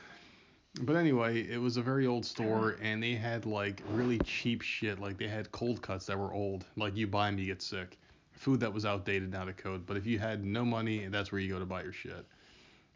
[0.83, 5.01] But anyway, it was a very old store, and they had like really cheap shit.
[5.01, 6.65] Like they had cold cuts that were old.
[6.77, 7.99] Like you buy them, you get sick.
[8.33, 9.85] Food that was outdated, not a code.
[9.85, 12.25] But if you had no money, that's where you go to buy your shit.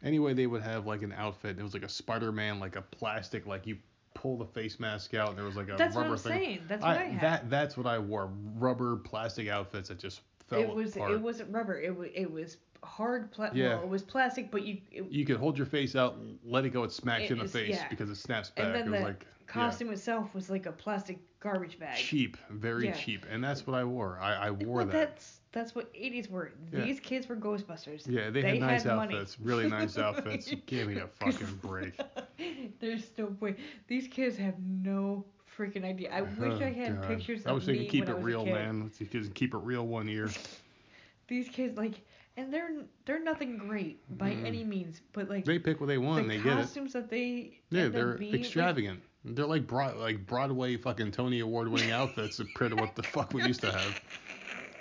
[0.01, 1.59] Anyway, they would have like an outfit.
[1.59, 3.77] It was like a Spider-Man, like a plastic, like you
[4.23, 6.31] pull the face mask out, and there was like a That's what rubber I'm thing.
[6.31, 6.59] saying.
[6.67, 7.21] That's what I, had.
[7.21, 8.31] That that's what I wore.
[8.55, 10.95] Rubber plastic outfits that just fell it was.
[10.95, 11.11] apart.
[11.11, 11.79] It wasn't rubber.
[11.79, 12.07] It was.
[12.15, 13.31] It was hard.
[13.33, 13.59] plastic.
[13.59, 13.75] Yeah.
[13.75, 14.77] Well, it was plastic, but you.
[14.91, 17.39] It, you could hold your face out, let it go, it smacks It you in
[17.39, 17.87] the is- face yeah.
[17.89, 18.65] because it snaps back.
[18.65, 21.97] and then it was the like costume itself was like a plastic garbage bag.
[21.97, 22.93] cheap, very Yeah.
[22.93, 24.17] cheap, and that's what I wore.
[24.21, 24.91] I, I wore well, that.
[24.93, 26.51] that's that's what 80s were.
[26.73, 26.83] Yeah.
[26.83, 28.05] These kids were Ghostbusters.
[28.07, 29.15] Yeah, they, they had nice had money.
[29.15, 30.53] outfits, really nice outfits.
[30.65, 31.97] Give me a fucking break.
[32.81, 33.55] There's no way.
[33.87, 35.23] These kids have no
[35.57, 36.11] freaking idea.
[36.11, 37.07] I wish Oh, I had God.
[37.07, 38.81] pictures I wish they could keep it was real, man.
[38.83, 40.29] Let's just keep it real one year.
[41.27, 42.01] These kids like,
[42.35, 42.71] and they're
[43.05, 44.45] they're nothing great by Mm.
[44.45, 46.61] any means, but like They pick what they want, the and they get it.
[46.63, 49.01] costumes that they Yeah, they're being, like, extravagant.
[49.23, 53.33] they're like broad, like Broadway fucking Tony Award winning outfits compared to what the fuck
[53.33, 54.01] we used to have.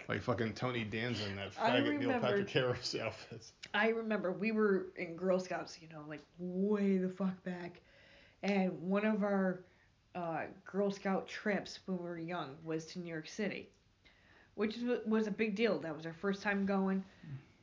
[0.08, 3.52] Like fucking Tony Danza and that faggot Neil Patrick Harris outfits.
[3.74, 7.80] I remember we were in Girl Scouts, you know, like way the fuck back,
[8.42, 9.60] and one of our
[10.14, 13.68] uh, Girl Scout trips when we were young was to New York City,
[14.56, 15.78] which was- was a big deal.
[15.78, 17.02] That was our first time going.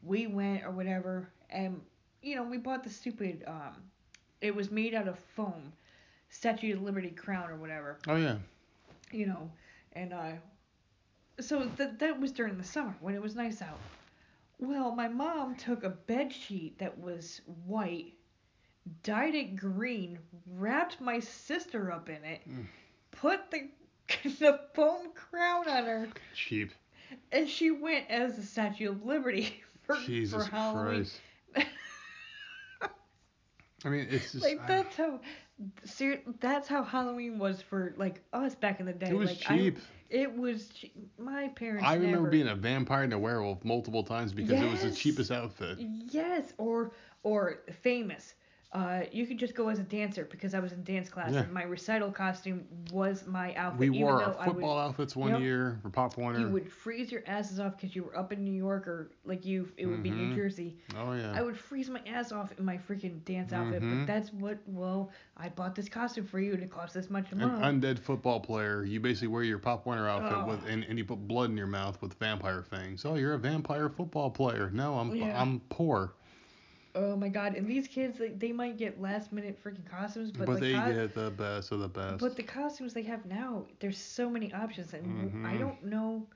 [0.01, 1.81] We went or whatever, and
[2.23, 3.43] you know we bought the stupid.
[3.45, 3.75] Um,
[4.41, 5.73] it was made out of foam,
[6.29, 8.37] Statue of Liberty crown or whatever, Oh yeah.
[9.11, 9.51] you know,
[9.93, 10.31] and uh,
[11.39, 13.79] so that that was during the summer when it was nice out.
[14.59, 18.13] Well, my mom took a bed sheet that was white,
[19.03, 22.65] dyed it green, wrapped my sister up in it, Mm.
[23.11, 23.69] put the
[24.39, 26.71] the foam crown on her, Cheap.
[27.31, 31.05] and she went as the Statue of Liberty for, Jesus for Halloween.
[31.05, 31.22] Christ.
[33.85, 34.43] I mean, it's just.
[34.43, 35.19] like I- that's how,
[35.85, 39.09] ser- that's how Halloween was for like us back in the day.
[39.09, 39.77] it was like, cheap.
[39.77, 41.84] I, it was che- my parents.
[41.86, 44.91] I, remember never, being a vampire and a werewolf multiple times because it was the
[44.91, 45.80] cheapest outfit.
[45.80, 46.91] Yes, or
[47.23, 48.34] or famous.
[48.71, 51.39] Uh, you could just go as a dancer because I was in dance class Yeah.
[51.39, 53.79] and my recital costume was my outfit.
[53.79, 55.41] We wore our football would, outfits one Yep.
[55.41, 56.37] year for Pop Warner.
[56.39, 59.43] You would freeze your asses off because you were up in New York or like
[59.43, 60.35] you, it would be New Mhm.
[60.35, 60.77] Jersey.
[60.95, 61.33] oh yeah.
[61.35, 64.01] I would freeze my ass off in my freaking dance outfit, Mhm.
[64.05, 64.59] but that's what.
[64.67, 67.97] Well, I bought this costume for you and it cost this much a An undead
[67.97, 68.83] football player.
[68.83, 70.45] You basically wear your Pop Warner outfit Oh.
[70.47, 73.03] with, and, and you put blood in your mouth with vampire fangs.
[73.03, 74.69] Oh, you're a vampire football player.
[74.71, 75.41] No, I'm Yeah.
[75.41, 76.13] I'm poor,
[76.95, 77.56] oh my god!
[77.56, 80.74] And these kids, like, they might get last minute freaking costumes, but, but, the they
[80.74, 82.20] cos- get the best of the best.
[82.20, 85.60] But the costumes they have now, there's so many options, and I Mhm.
[85.60, 86.28] don't know.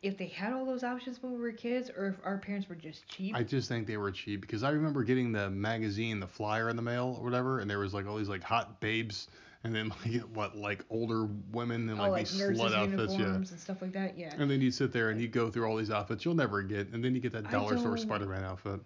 [0.00, 2.76] if they had all those options when we were kids, or if our parents were
[2.76, 3.34] just cheap.
[3.34, 6.76] I just think they were cheap because I remember getting the magazine, the flyer in
[6.76, 9.26] the mail or whatever, and there was like all these like hot babes,
[9.64, 13.34] and then like what like older women in oh, like, like these slut outfits, yeah.
[13.34, 14.16] and stuff like that.
[14.16, 14.32] Yeah.
[14.38, 16.90] And then you sit there and you go through all these outfits you'll never get,
[16.92, 18.80] and then you get that dollar store Spider-Man outfit.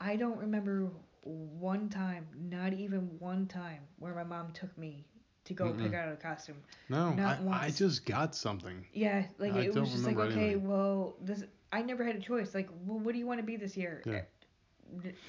[0.00, 0.90] I don't remember
[1.22, 5.06] one time, not even one time, where my mom took me
[5.44, 5.94] to go pick Mm-mm.
[5.94, 6.56] out a costume.
[6.88, 8.84] No, Not I, I just got something.
[8.92, 10.66] Yeah, like I it was just like, okay, anything.
[10.68, 12.54] well, this I never had a choice.
[12.54, 14.02] Like, well, what do you want to be this year?
[14.06, 14.22] Yeah.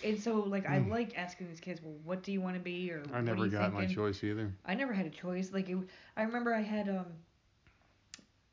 [0.03, 0.89] And so, like, I Mm.
[0.89, 3.73] like asking these kids, well, what do you want to be, or I never got
[3.73, 4.53] my choice either.
[4.65, 5.51] I never had a choice.
[5.53, 5.77] Like, it,
[6.17, 7.05] I remember I had um.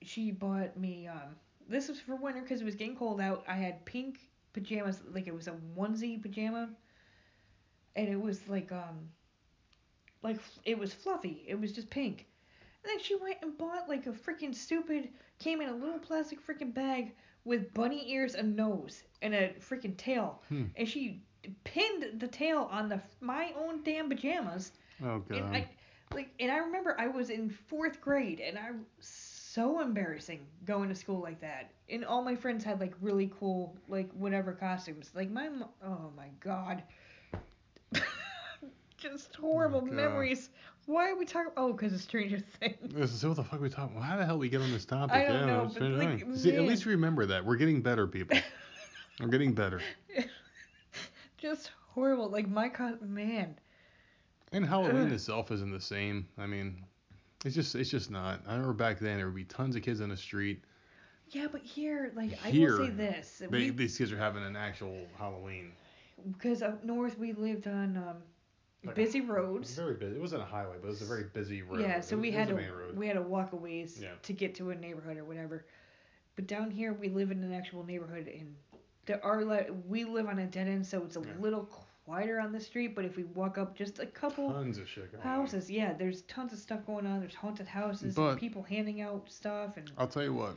[0.03, 1.37] She bought me um.
[1.69, 3.45] This was for winter because it was getting cold out.
[3.49, 4.28] I had pink
[4.61, 6.71] pajamas, like it was a onesie pajama,
[7.97, 9.11] and it was like um.
[10.21, 11.45] Like it was fluffy.
[11.47, 12.27] It was just pink.
[12.83, 15.11] And then she went and bought like a freaking stupid.
[15.39, 17.13] Came in a little plastic freaking bag
[17.45, 20.43] with bunny ears, a nose, and a freaking tail.
[20.49, 20.65] Hmm.
[20.77, 21.23] And she
[21.65, 24.73] pinned the tail on the my own damn pajamas.
[25.03, 25.39] Oh god.
[25.39, 25.69] And I
[26.13, 28.71] like and I remember I was in fourth grade and I
[29.53, 31.71] so embarrassing going to school like that.
[31.89, 35.11] And all my friends had like really cool like whatever costumes.
[35.15, 36.83] Like my mo- oh my god.
[38.99, 40.51] Just oh horrible Oh, memories.
[40.87, 41.53] Why are we talking?
[41.57, 42.77] Oh, because of Stranger Things.
[42.95, 43.95] This is what the fuck we talking?
[43.95, 45.17] Well, how the hell we get on this topic?
[45.17, 46.27] I don't yeah, know, but, like.
[46.35, 48.39] See, at least remember that we're getting better, people.
[49.21, 49.81] we're getting better.
[51.39, 52.29] Just horrible.
[52.29, 53.55] Like my co- man.
[54.53, 56.27] And Halloween itself isn't the same.
[56.39, 56.83] I mean,
[57.45, 58.41] it's just it's just not.
[58.47, 60.63] I remember back then there would be tons of kids on the street.
[61.31, 63.39] Yeah, but here, like I Here, will say this.
[63.39, 65.73] They, we, these kids are having an actual Halloween.
[66.33, 68.17] because up north we lived on um,
[68.85, 69.75] Like busy roads.
[69.75, 70.17] very busy.
[70.17, 71.81] It wasn't a highway, but it was a very busy road.
[71.81, 72.55] Yeah, so was- we had to
[72.95, 74.09] we had to walk a ways Yeah.
[74.23, 75.67] to get to a neighborhood or whatever.
[76.35, 78.55] But down here we live in an actual neighborhood and
[79.07, 79.45] there are
[79.87, 81.27] we live on a dead end, so it's a Yeah.
[81.41, 81.69] little
[82.09, 82.95] quieter on the street.
[82.95, 85.29] But if we walk up just a couple Tons of shit going on.
[85.29, 87.21] houses, yeah, there's tons of stuff going on.
[87.21, 90.57] There's haunted houses, But- and people handing out stuff, and I'll tell you what.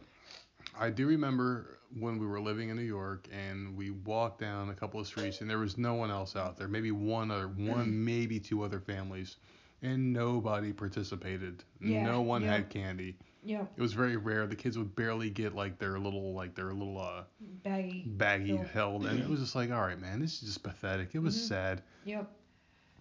[0.79, 4.73] I do remember when we were living in New York and we walked down a
[4.73, 6.69] couple of streets and there was no one else out there.
[6.69, 7.93] Maybe one other, one mm.
[7.93, 9.37] maybe two other families,
[9.81, 11.63] and nobody participated.
[11.81, 12.53] Yeah, no one yeah.
[12.53, 13.17] had candy.
[13.43, 14.45] Yeah, It was very rare.
[14.47, 17.23] The kids would barely get like their little like their little uh
[17.63, 18.05] baggy.
[18.17, 18.67] baggie Filled.
[18.67, 21.15] held, and it was just like, all right, man, this is just pathetic.
[21.15, 21.47] It was Mhm.
[21.47, 21.83] sad.
[22.05, 22.29] Yep.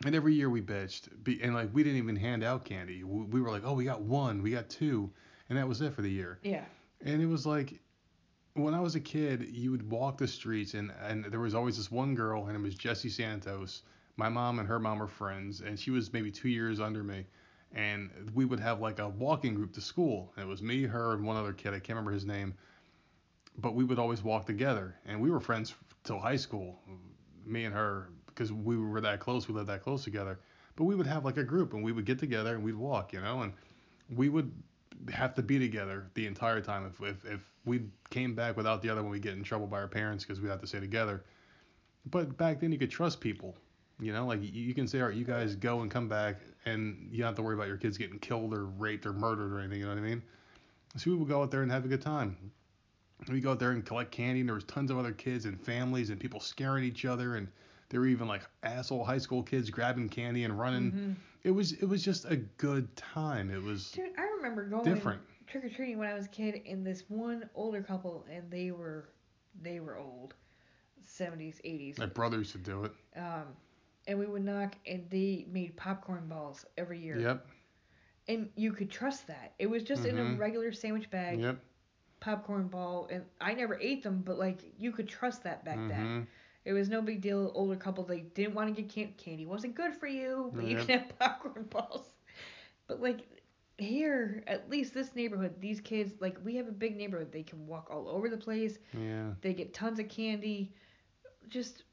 [0.07, 1.09] And every year we bitched,
[1.43, 3.05] and like we didn't even hand out candy.
[3.05, 5.11] We, we were like, oh, we got one, we got two,
[5.51, 6.39] and that was it for the year.
[6.43, 6.65] Yeah.
[7.03, 7.79] And it was like,
[8.55, 11.77] when I was a kid, you would walk the streets, and and there was always
[11.77, 13.83] this one girl, and it was Jessie Santos.
[14.17, 17.27] My mom and her mom were friends, and she was maybe two years under me.
[17.73, 20.33] And we would have like a walking group to school.
[20.37, 21.69] And it was me, her, and one other kid.
[21.69, 22.55] I can't remember his name.
[23.59, 25.75] But we would always walk together, and we were friends
[26.05, 26.81] till high school.
[27.45, 30.39] Me and her, because we were that close, we lived that close together.
[30.77, 33.13] But we would have like a group, and we would get together and we'd walk,
[33.13, 33.53] you know, and
[34.15, 34.51] we would
[35.13, 36.87] have to be together the entire time.
[36.87, 39.79] If if, if we came back without the other one, we'd get in trouble by
[39.79, 41.25] our parents because we had to stay together.
[42.07, 43.57] But back then, you could trust people.
[44.01, 47.09] You know, like you, can say, all right, you guys go and come back, and
[47.11, 49.59] you don't have to worry about your kids getting killed or raped or murdered or
[49.59, 49.81] anything.
[49.81, 50.23] You know what I mean?
[50.97, 52.37] So we would go out there and have a good time.
[53.29, 55.61] We go out there and collect candy, and there was tons of other kids and
[55.61, 57.49] families and people scaring each other, and
[57.91, 60.91] there were even like asshole high school kids grabbing candy and running.
[60.91, 61.13] hmm
[61.45, 63.51] It was it was just a good time.
[63.51, 65.21] It was Dude, I remember going different.
[65.47, 68.71] trick or treating when I was a kid, and this one older couple, and they
[68.71, 69.11] were
[69.61, 70.35] they were old,
[71.07, 71.99] 70s, 80s.
[71.99, 72.93] My brother used to do it.
[73.17, 73.49] Um,
[74.11, 77.21] and we would knock, and they made popcorn balls every year.
[77.21, 77.49] Yep.
[78.29, 79.55] And you could trust that.
[79.59, 80.39] It was just in a Mhm.
[80.39, 81.59] regular sandwich bag, Yep.
[82.21, 86.15] popcorn ball, and I never ate them, but like you could trust that back then.
[86.17, 86.27] Mhm.
[86.65, 87.53] It was no big deal.
[87.55, 89.47] Older couple, they didn't want to get can- candy.
[89.47, 92.15] wasn't good for you, but you can have popcorn balls.
[92.89, 93.27] But like
[93.79, 97.33] here, at least this neighborhood, these kids, like we have a big neighborhood.
[97.33, 98.79] They can walk all over the place.
[98.93, 99.35] Yeah.
[99.43, 100.73] They get tons of candy.
[101.49, 101.85] Just,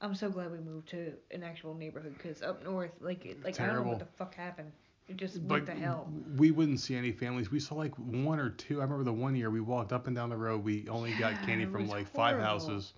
[0.00, 3.66] I'm so glad we moved to an actual neighborhood because up north, like, like I
[3.66, 4.72] don't know what the fuck happened.
[5.08, 6.10] It just But went to hell.
[6.36, 7.50] we wouldn't see any families.
[7.50, 8.80] We saw like one or two.
[8.80, 10.64] I remember the one year we walked up and down the road.
[10.64, 12.94] We only got candy from like five houses.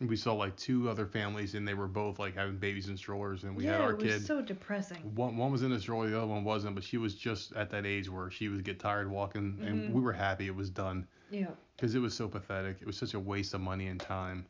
[0.00, 2.96] And we saw like two other families, and they were both like having babies in
[2.96, 4.08] strollers, and we yeah, had our kid.
[4.10, 4.96] it was so depressing.
[5.14, 7.70] One, one was in a stroller, the other one wasn't, but she was just at
[7.70, 9.66] that age where she would get tired walking, Mhm.
[9.68, 11.50] and we were happy it was done Yeah.
[11.76, 12.78] because it was so pathetic.
[12.80, 14.44] It was such a waste of money and time.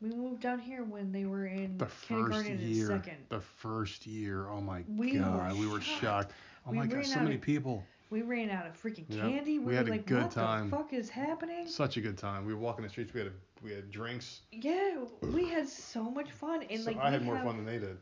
[0.00, 3.16] We moved down here when they were in The first year, second.
[3.28, 6.32] the first year, oh my We were god, we were shocked.
[6.66, 7.84] Oh We my god, so many of- people.
[8.10, 9.20] We ran out of freaking Yep.
[9.20, 9.58] candy.
[9.60, 10.68] We, We had were a like, good what time.
[10.70, 11.68] the fuck is happening?
[11.68, 12.44] Such a good time.
[12.44, 13.14] We were walking the streets.
[13.14, 13.32] We had a,
[13.62, 14.40] we had drinks.
[14.50, 17.66] Yeah, we had so much fun, and So like I had more have, fun than
[17.66, 17.98] they did.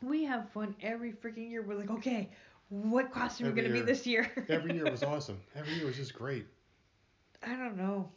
[0.00, 1.62] we have fun every freaking year.
[1.62, 2.28] We're like, okay,
[2.68, 3.84] what costume are we gonna year.
[3.84, 4.30] be this year?
[4.48, 5.40] Every year was awesome.
[5.56, 6.46] Every year was just great.
[7.44, 8.10] I don't know.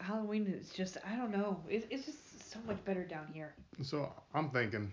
[0.00, 1.60] Halloween is just I don't know.
[1.68, 3.54] It, it's just so much better down here.
[3.82, 4.90] So I'm thinking,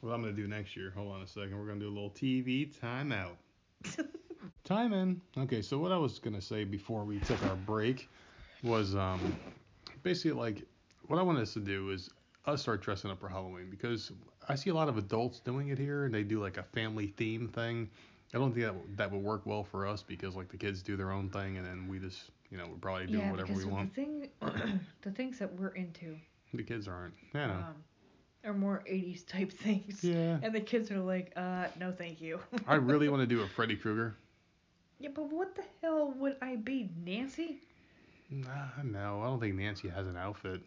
[0.00, 0.92] what I'm gonna do next year.
[0.94, 1.58] Hold on a second.
[1.58, 3.36] We're gonna do a little TV timeout.
[4.64, 5.20] Time in.
[5.36, 8.08] Okay, so what I was gonna say before we took our break
[8.62, 9.36] was um
[10.02, 10.62] basically like
[11.06, 12.10] what I wanted us to do is
[12.46, 14.12] us start dressing up for Halloween because
[14.48, 17.08] I see a lot of adults doing it here and they do like a family
[17.16, 17.88] theme thing.
[18.34, 20.96] I don't think that that would work well for us because like the kids do
[20.96, 23.64] their own thing and then we just you know we're probably doing yeah, whatever we
[23.64, 23.94] want.
[23.94, 24.28] the thing,
[25.02, 26.16] the things that we're into,
[26.52, 27.14] The kids aren't.
[27.34, 27.44] Know.
[27.44, 27.74] um,
[28.44, 30.04] are more 80s type things.
[30.04, 30.38] yeah.
[30.42, 32.38] And the kids are like, uh, no, thank you.
[32.66, 34.16] I really want to do a Freddy Krueger.
[35.00, 37.58] Yeah, but what the hell would I be, Nancy?
[38.30, 38.48] Nah,
[38.82, 40.60] no, I don't think Nancy has an outfit.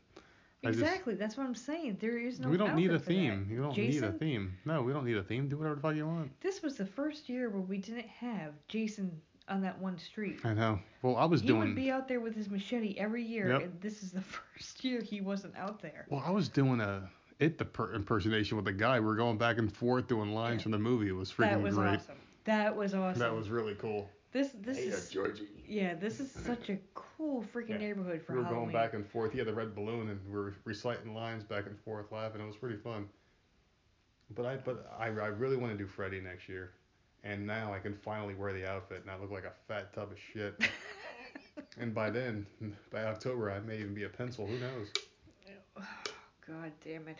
[0.65, 1.13] I just- Exactly.
[1.15, 1.97] That's what I'm saying.
[2.01, 2.49] There is no.
[2.49, 3.19] we don't need a outfit for that.
[3.19, 3.47] theme.
[3.49, 4.57] You don't Jason, need a theme.
[4.65, 5.47] No, we don't need a theme.
[5.47, 6.31] Do whatever the fuck you want.
[6.41, 10.39] This was the first year where we didn't have Jason on that one street.
[10.43, 10.79] I know.
[11.01, 11.61] Well, I was He doing.
[11.61, 13.61] He would be out there with his machete every year, Yep.
[13.63, 14.21] and this is the
[14.55, 16.05] first year he wasn't out there.
[16.09, 17.09] Well, I was doing a
[17.39, 18.99] it the per- impersonation with a guy.
[18.99, 20.63] We are going back and forth doing lines Yeah.
[20.63, 21.07] from the movie.
[21.07, 21.49] It was freaking great.
[21.51, 21.87] that was great.
[21.95, 22.15] awesome.
[22.45, 23.19] That was awesome.
[23.19, 24.09] That was really cool.
[24.31, 24.49] this.
[24.61, 25.47] This uh, is Georgie.
[25.67, 25.93] yeah.
[25.93, 27.77] This is such a cool freaking Yeah.
[27.77, 28.37] neighborhood for Halloween.
[28.37, 28.71] We were Halloween.
[28.71, 29.31] going back and forth.
[29.31, 32.41] He had the red balloon, and we were reciting lines back and forth, laughing.
[32.41, 33.07] It was pretty fun.
[34.35, 36.71] But I, but I, I really want to do Freddy next year,
[37.23, 40.11] and now I can finally wear the outfit, and I look like a fat tub
[40.11, 40.55] of shit.
[41.79, 42.45] and by then,
[42.91, 44.45] by October, I may even be a pencil.
[44.47, 44.87] Who knows?
[46.47, 47.17] God damn it.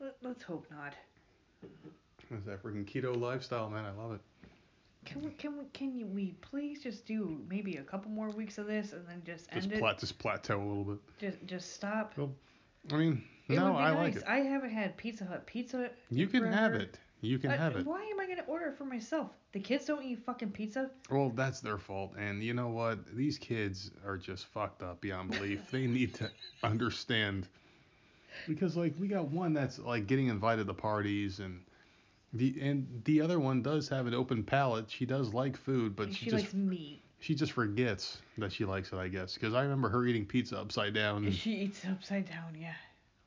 [0.00, 0.94] Let, let's hope not.
[2.30, 3.84] It's that freaking keto lifestyle, man.
[3.84, 4.20] I love it.
[5.04, 8.56] Can we can we can you, we please just do maybe a couple more weeks
[8.56, 9.78] of this and then just end Just it?
[9.78, 10.98] plat, just plateau a little bit.
[11.20, 12.14] Just just stop.
[12.90, 13.98] I mean, It no, I nice.
[13.98, 14.24] like it.
[14.26, 15.90] I haven't had Pizza Hut pizza.
[16.10, 16.98] You can have it.
[17.24, 17.86] You can Uh, have it.
[17.86, 19.30] Why am I gonna order it for myself?
[19.52, 20.90] The kids don't eat fucking pizza.
[21.10, 22.14] Well, that's their fault.
[22.18, 23.06] And you know what?
[23.16, 25.60] These kids are just fucked up beyond belief.
[25.70, 26.30] they need to
[26.62, 27.48] understand.
[28.48, 31.60] Because like we got one that's like getting invited to parties and
[32.32, 34.90] the and the other one does have an open palate.
[34.90, 37.00] She does like food, but she, she just likes meat.
[37.20, 39.34] she just forgets that she likes it, I guess.
[39.34, 41.30] Because I remember her eating pizza upside down.
[41.30, 42.56] She eats it upside down.
[42.60, 42.74] Yeah.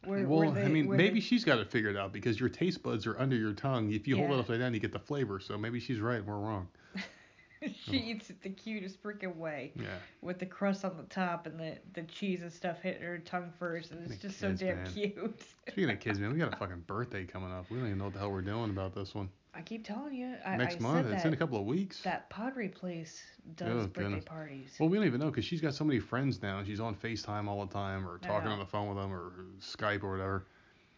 [0.08, 2.50] Where, well, where they, I mean, maybe they- she's got it figured out because your
[2.50, 3.92] taste buds are under your tongue.
[3.92, 4.40] If you hold it Yeah.
[4.40, 5.40] upside down, you get the flavor.
[5.40, 6.68] So maybe she's right and we're wrong.
[7.62, 8.10] she oh.
[8.12, 9.98] eats it the cutest freaking way Yeah.
[10.22, 13.52] with the crust on the top and the the cheese and stuff hitting her tongue
[13.60, 14.94] first, and it's just so kids, damn man.
[14.94, 15.42] cute.
[15.68, 17.66] Speaking of kids, man, we got a fucking birthday coming up.
[17.70, 19.30] We don't even know what the hell we're doing about this one.
[19.54, 20.36] I keep telling you.
[20.46, 22.02] I, Next I month, said it's that, in a couple of weeks.
[22.04, 23.24] that Padre place
[23.56, 24.26] does Oh, birthday goodness.
[24.26, 24.76] parties.
[24.80, 26.64] Well, we don't even know because she's got so many friends now.
[26.64, 30.04] She's on FaceTime all the time or talking on the phone with them or Skype
[30.04, 30.46] or whatever.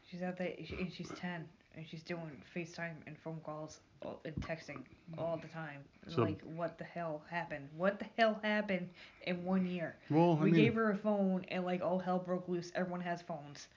[0.10, 3.80] She's out there, and she's ten, and she's doing FaceTime and phone calls
[4.26, 4.80] and texting
[5.18, 5.82] all the time.
[6.08, 7.70] So- like, what the hell happened?
[7.78, 8.90] What the hell happened
[9.28, 9.96] in one year?
[10.10, 12.72] Well, I we mean, gave her a phone, and like all hell broke loose.
[12.76, 13.68] Everyone has phones.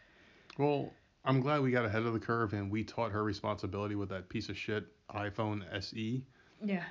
[0.59, 0.91] well,
[1.25, 4.29] I'm glad we got ahead of the curve and we taught her responsibility with that
[4.29, 6.23] piece of shit iPhone SE.
[6.65, 6.83] Yeah.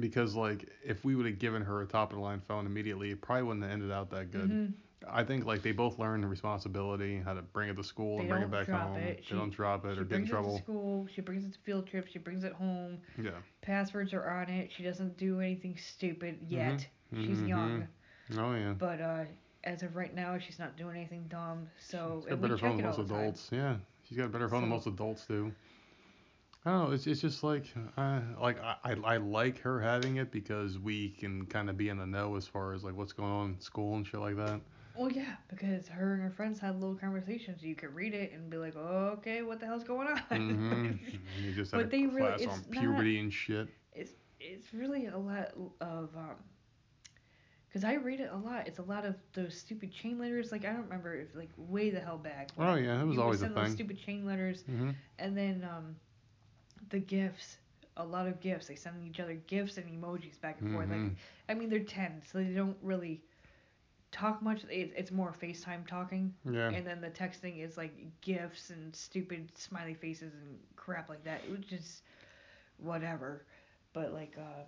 [0.00, 3.10] Because like, if we would have given her a top of the line phone immediately,
[3.10, 4.50] it probably wouldn't have ended out that good.
[4.50, 4.72] Mhm.
[5.06, 8.22] I think like they both learned the responsibility, how to bring it to school They
[8.22, 8.96] and bring it back home.
[8.96, 9.18] it.
[9.18, 10.58] They She- don't drop it She or get in brings it to trouble.
[10.58, 11.06] school.
[11.14, 12.10] She brings it to field trips.
[12.10, 12.98] She brings it home.
[13.22, 13.32] Yeah.
[13.60, 14.72] Passwords are on it.
[14.72, 16.88] She doesn't do anything stupid yet.
[17.14, 17.88] She's Mhm, young,
[18.38, 18.72] Oh yeah.
[18.72, 19.24] but uh,
[19.64, 21.68] as of right now, she's not doing anything dumb.
[21.78, 23.48] So She's got a better phone than most adults.
[23.52, 23.76] Yeah,
[24.08, 25.52] she's got a better phone than most adults do.
[26.66, 26.94] I don't know.
[26.94, 27.66] It's it's just like
[27.98, 31.88] uh, like I, I I like her having it because we can kind of be
[31.90, 34.36] in the know as far as like what's going on in school and shit like
[34.36, 34.60] that.
[34.96, 37.62] Well, yeah, because her and her friends had little conversations.
[37.62, 40.18] You could read it and be like, okay, what the hell's going on?
[40.30, 40.92] hmm
[41.42, 43.68] you just had But a they really- it's not- puberty and shit.
[43.92, 46.36] it's it's really a lot of um.
[47.74, 48.68] Cause I read it a lot.
[48.68, 50.52] It's a lot of those stupid chain letters.
[50.52, 52.50] Like I don't remember if like way the hell back.
[52.56, 53.66] Oh yeah, that was always a thing.
[53.72, 55.96] stupid chain letters, hmm and then um,
[56.90, 57.58] the gifts.
[57.96, 58.68] A lot of gifts.
[58.68, 60.88] They send each other gifts and emojis back and forth.
[60.88, 61.16] Like.
[61.48, 63.22] I mean, they're ten, so they don't really
[64.12, 64.64] talk much.
[64.70, 66.32] It, it's more FaceTime talking.
[66.50, 66.70] Yeah.
[66.70, 71.42] And then the texting is like gifts and stupid smiley faces and crap like that.
[71.46, 72.02] It was just
[72.78, 73.44] whatever.
[73.92, 74.62] But like uh,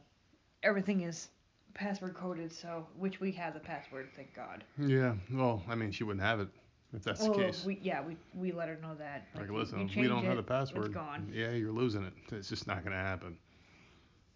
[0.62, 1.28] everything is
[1.76, 4.64] password coded, so which we have the password, thank God.
[4.78, 5.14] Yeah.
[5.32, 6.48] Well, I mean, she wouldn't have it
[6.94, 7.64] if that's well, the case.
[7.64, 9.26] we yeah we we let her know that.
[9.34, 10.86] like, listen, we don't change have the password.
[10.86, 11.30] It's gone.
[11.32, 12.12] Yeah, you're losing it.
[12.32, 13.36] It's just not gonna happen.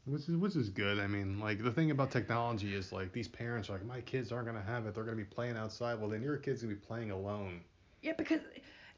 [0.04, 0.98] Which is which is good.
[0.98, 4.32] I mean, like the thing about technology is like these parents are like, my kids
[4.32, 4.94] aren't gonna have it.
[4.94, 6.00] They're gonna be playing outside.
[6.00, 7.60] Well, then your kid's gonna be playing alone.
[8.02, 8.40] Yeah, because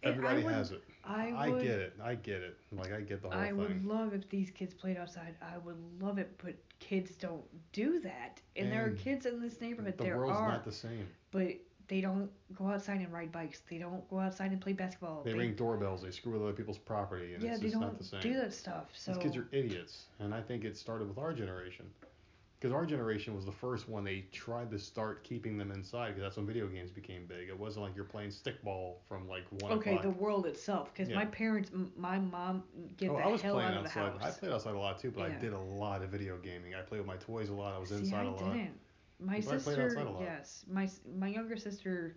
[0.02, 0.82] Everybody would, has it.
[1.04, 1.94] I would, get it.
[2.02, 2.56] I get it.
[2.72, 3.56] Like I get the whole I thing.
[3.56, 5.34] would love if these kids played outside.
[5.42, 7.42] I would love it, but kids don't
[7.72, 8.40] do that.
[8.56, 9.96] And there are kids in this neighborhood.
[9.98, 11.06] the there world's are, not the same.
[11.30, 11.54] but
[11.88, 13.60] they don't go outside and ride bikes.
[13.68, 15.22] They don't go outside and play basketball.
[15.24, 16.02] They ring doorbells.
[16.02, 18.20] They screw with other people's property, and yeah, it's they just don't not the same.
[18.20, 18.86] do that stuff.
[18.94, 21.86] So These kids are idiots, and I think it started with our generation.
[22.62, 26.22] Because our generation was the first one they tried to start keeping them inside, because
[26.22, 27.48] that's when video games became big.
[27.48, 30.02] It wasn't like you're playing stickball from like one okay, o'clock.
[30.02, 30.92] the world itself.
[30.94, 31.16] Because Yeah.
[31.16, 32.62] my parents, m- my mom,
[32.96, 34.20] get oh, the I was hell playing out of the house.
[34.22, 36.76] I played outside a lot too, but I did a lot of video gaming.
[36.76, 37.74] I played with my toys a lot.
[37.74, 38.38] I was See, inside I a lot.
[38.38, 38.78] didn't.
[39.18, 40.20] My But sister, outside a lot.
[40.20, 42.16] yes, my my younger sister,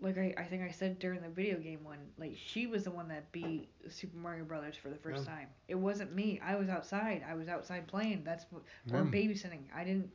[0.00, 2.90] like I, I think I said during the video game one, like she was the
[2.90, 5.32] one that beat Super Mario Brothers for the first Yeah.
[5.34, 5.48] time.
[5.66, 6.40] It wasn't me.
[6.44, 7.24] I was outside.
[7.28, 8.22] I was outside playing.
[8.24, 8.62] That's what,
[8.92, 9.04] or Yeah.
[9.10, 9.62] babysitting.
[9.74, 10.10] I didn't.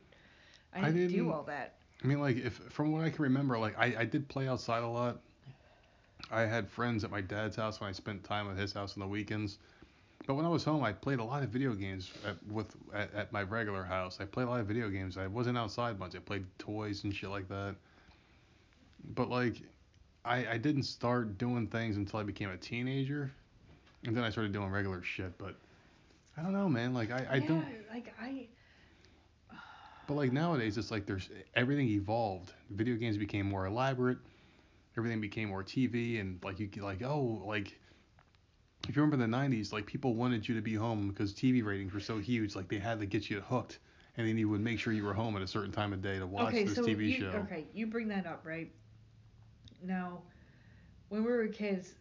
[0.72, 1.76] I I didn't, do didn't- all that.
[2.02, 4.82] I mean, like if from what I can remember, like I, I did play outside
[4.82, 5.20] a lot.
[6.30, 9.00] I had friends at my dad's house when I spent time at his house on
[9.00, 9.58] the weekends.
[10.26, 13.12] But when I was home, I played a lot of video games at, with at,
[13.14, 14.18] at my regular house.
[14.20, 15.18] I played a lot of video games.
[15.18, 16.14] I wasn't outside much.
[16.16, 17.74] I played toys and shit like that.
[19.14, 19.56] But like,
[20.24, 23.32] I I didn't start doing things until I became a teenager,
[24.04, 25.36] and then I started doing regular shit.
[25.38, 25.56] But
[26.36, 26.94] I don't know, man.
[26.94, 27.66] Like I, I yeah, don't.
[27.90, 28.48] like I.
[30.06, 32.52] But like nowadays, it's like there's everything evolved.
[32.70, 34.18] Video games became more elaborate.
[34.96, 37.78] Everything became more TV, and like you like oh like
[38.88, 41.92] if you remember the '90s, like people wanted you to be home because TV ratings
[41.94, 42.54] were so huge.
[42.54, 43.78] Like they had to get you hooked,
[44.16, 46.18] and then you would make sure you were home at a certain time of day
[46.18, 47.46] to watch okay, this so TV you, show.
[47.46, 48.70] okay, you bring that up, right?
[49.84, 50.22] Now,
[51.08, 51.94] when we were kids,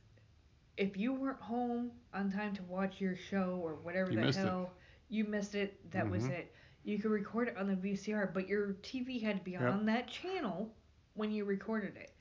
[0.78, 4.44] if you weren't home on time to watch your show or whatever You the missed
[4.44, 4.44] it.
[4.48, 4.72] hell,
[5.10, 5.92] you missed it.
[5.92, 6.30] That was Mhm.
[6.30, 6.54] it.
[6.84, 9.74] You could record it on the VCR, but your TV had to be Yep.
[9.74, 10.74] on that channel
[11.16, 12.12] when you recorded it.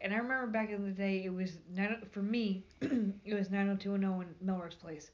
[0.00, 4.28] And I remember back in the day, it was nine, for me, it was 90210
[4.28, 5.10] in Melrose Place.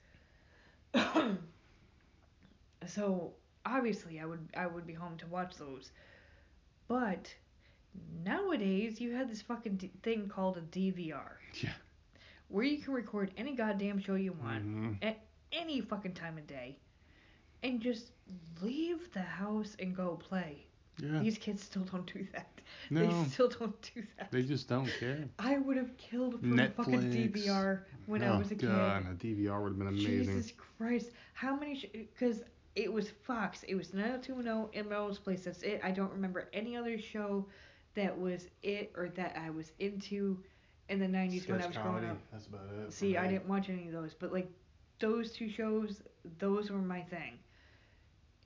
[2.87, 3.33] so
[3.67, 5.93] obviously, I would I would be home to watch those.
[6.89, 7.35] But
[8.25, 11.33] nowadays, you have this fucking d- thing called a DVR.
[11.63, 11.73] Yeah.
[12.49, 14.99] Where you can record any goddamn show you want Mhm.
[15.05, 15.21] at
[15.53, 16.79] any fucking time of day,
[17.63, 18.13] and just
[18.61, 20.67] leave the house and go play.
[20.99, 21.21] Yeah.
[21.21, 22.61] These kids still don't do that.
[22.91, 24.31] No, They still don't do that.
[24.31, 25.29] they just don't care.
[25.39, 28.69] I would have killed for a fucking DVR when I oh was a god, kid.
[28.69, 30.25] God, a DVR would have been amazing.
[30.27, 31.11] Jesus Christ.
[31.33, 32.43] How many because
[32.77, 33.65] it was Fox.
[33.65, 35.45] It was 90210 in Melrose Place.
[35.45, 35.81] That's it.
[35.83, 37.49] I don't remember any other show
[37.95, 40.39] that was it or that I was into
[40.89, 42.07] in the 90s when I was comedy.
[42.07, 42.31] growing up.
[42.33, 42.93] That's about it.
[42.93, 44.51] See, I didn't watch any of those, but like
[44.99, 46.03] those two shows,
[46.39, 47.39] those were my thing.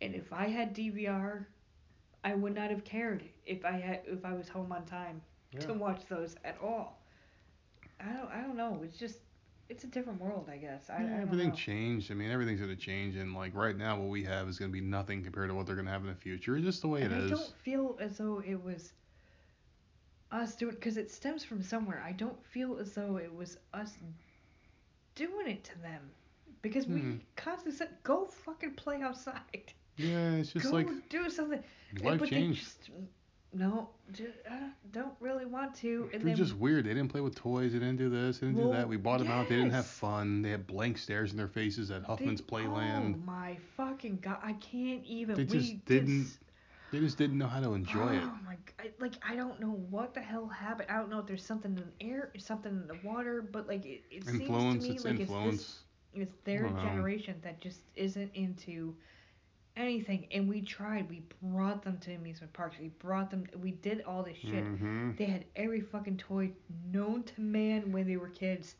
[0.00, 1.48] And if I had DVR,
[2.24, 5.22] I would not have cared if I had if I was home on time
[5.52, 5.60] Yeah.
[5.60, 7.00] to watch those at all.
[8.00, 8.80] I don't I don't know.
[8.82, 9.18] It's just
[9.68, 10.90] it's a different world, I guess.
[10.90, 11.56] I, I Yeah, don't everything know.
[11.56, 12.10] changed.
[12.10, 14.80] I mean, everything's gonna change, and like right now, what we have is gonna be
[14.80, 16.56] nothing compared to what they're gonna have in the future.
[16.56, 17.30] It's just the way it I is.
[17.30, 18.92] don't feel as though it was
[20.30, 22.02] us doing because it stems from somewhere.
[22.04, 23.96] I don't feel as though it was us
[25.14, 26.10] doing it to them
[26.62, 26.94] because Hmm.
[26.94, 29.72] we constantly said, "Go fucking play outside.
[29.96, 31.62] Yeah, it's just Go like do something."
[32.00, 32.60] life but changed.
[32.60, 32.90] they just
[33.52, 33.88] no,
[34.50, 34.54] uh,
[34.90, 36.10] don't really want to.
[36.12, 36.84] And They're just weird.
[36.86, 37.72] They didn't play with toys.
[37.72, 38.38] They didn't do this.
[38.40, 38.88] They didn't do that.
[38.88, 39.48] We bought them out.
[39.48, 40.42] They didn't have fun.
[40.42, 43.14] They had blank stares in their faces at Hoffman's they, Playland.
[43.14, 44.38] Oh my fucking god!
[44.42, 45.36] I can't even.
[45.36, 46.38] They we just did didn't
[46.94, 48.22] They just didn't know how to enjoy it.
[48.22, 48.92] Oh my god!
[49.00, 50.88] Like I don't know what the hell happened.
[50.88, 53.84] I don't know if there's something in the air, something in the water, but like
[53.84, 54.84] it, it Influence.
[54.84, 55.54] seems to me It's like influence.
[55.54, 55.82] it's this,
[56.22, 58.94] it's their don't generation that just isn't into
[59.76, 60.28] anything.
[60.30, 61.10] And we tried.
[61.10, 62.76] We brought them to amusement parks.
[62.80, 63.44] We brought them.
[63.60, 64.62] We did all this shit.
[64.64, 66.52] hmm They had every fucking toy
[66.92, 68.76] known to man when they were kids.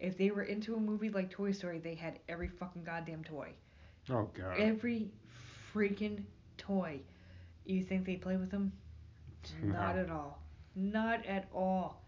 [0.00, 3.50] If they were into a movie like Toy Story, they had every fucking goddamn toy.
[4.08, 4.58] Oh god.
[4.58, 5.10] Every
[5.74, 6.22] freaking
[6.56, 7.00] toy.
[7.68, 8.72] You think they play with them?
[9.62, 10.42] Not at all.
[10.76, 12.02] Not at all.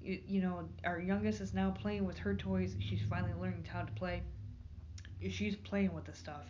[0.00, 2.76] You, you know, our youngest is now playing with her toys.
[2.80, 4.22] She's finally learning how to play.
[5.30, 6.46] She's playing with the stuff.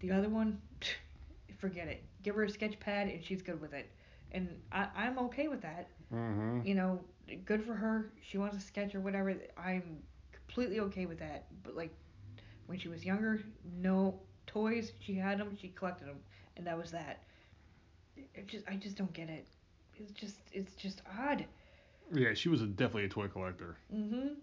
[0.00, 0.60] The other one,
[1.58, 2.04] forget it.
[2.22, 3.90] Give her a sketch pad and she's good with it.
[4.32, 5.88] And I, I'm okay with that.
[6.10, 7.00] hmm You know,
[7.44, 8.12] good for her.
[8.22, 9.34] She wants to sketch or whatever.
[9.56, 10.02] I'm
[10.32, 11.46] completely okay with that.
[11.62, 11.94] But like,
[12.66, 13.42] when she was younger,
[13.80, 14.92] no toys.
[15.00, 15.56] She had them.
[15.60, 16.20] She collected them,
[16.56, 17.22] and that was that.
[18.34, 19.46] It just, I just don't get it.
[19.96, 21.44] It's just, it's just odd.
[22.12, 23.76] Yeah, she was a, definitely a toy collector.
[23.94, 24.36] Mhm.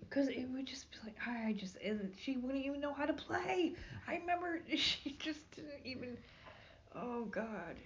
[0.00, 3.12] Because it would just be like, I just, and she wouldn't even know how to
[3.12, 3.74] play.
[4.06, 6.16] I remember she just didn't even,
[6.94, 7.76] oh God.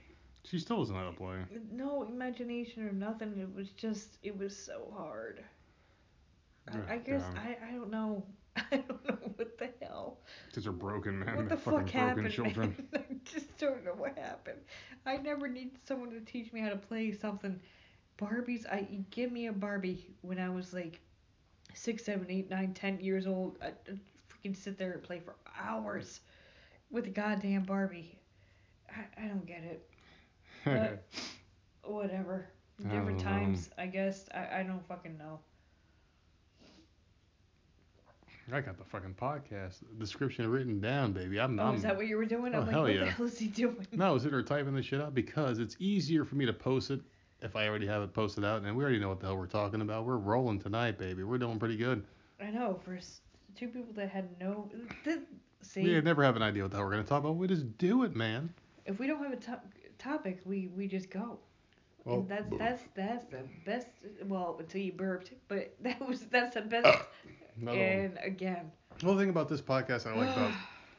[0.44, 1.36] She still doesn't know how to play.
[1.72, 3.38] No imagination or nothing.
[3.38, 5.42] It was just, it was so hard.
[6.68, 7.40] I, I guess, Yeah.
[7.40, 8.24] I, I don't know.
[8.72, 10.18] I don't know what the hell.
[10.52, 11.36] Kids are broken, man.
[11.36, 12.30] what They're the fucking fuck broken happened?
[12.30, 12.76] children.
[12.94, 14.60] I just don't know what happened.
[15.06, 17.60] I never need someone to teach me how to play something.
[18.18, 21.00] Barbies, I you give me a Barbie when I was like
[21.74, 23.58] six, seven, eight, nine, ten years old.
[23.62, 26.20] I, I'd freaking sit there and play for hours
[26.90, 28.18] with a goddamn Barbie.
[28.90, 29.88] I, I don't get it.
[30.64, 31.04] But
[31.84, 32.48] whatever.
[32.84, 33.22] I Different know.
[33.22, 34.28] times, I guess.
[34.34, 35.40] I, I don't fucking know.
[38.52, 41.38] I got the fucking podcast description written down, baby.
[41.40, 42.54] I'm, Oh, is that what you were doing?
[42.54, 43.00] Oh, I'm Oh, like, hell what yeah.
[43.04, 43.86] the hell is he doing?
[43.92, 46.90] No, I was there typing this shit out because it's easier for me to post
[46.90, 47.00] it
[47.42, 49.46] if I already have it posted out, and we already know what the hell we're
[49.46, 50.04] talking about.
[50.04, 51.22] We're rolling tonight, baby.
[51.22, 52.04] We're doing pretty good.
[52.40, 52.98] I know for
[53.56, 54.68] two people that had no.
[55.04, 55.20] Th-
[55.62, 57.36] see, We never have an idea what the hell we're gonna talk about.
[57.36, 58.52] We just do it, man.
[58.86, 59.60] if we don't have a to-
[59.98, 61.38] topic, we we just go.
[62.04, 63.86] Well, that's that's that's the best.
[64.24, 66.98] Well, until you burped, but that was that's the best.
[67.60, 67.86] Another one.
[67.86, 68.70] and again,
[69.02, 70.52] Well, the thing about this podcast I like about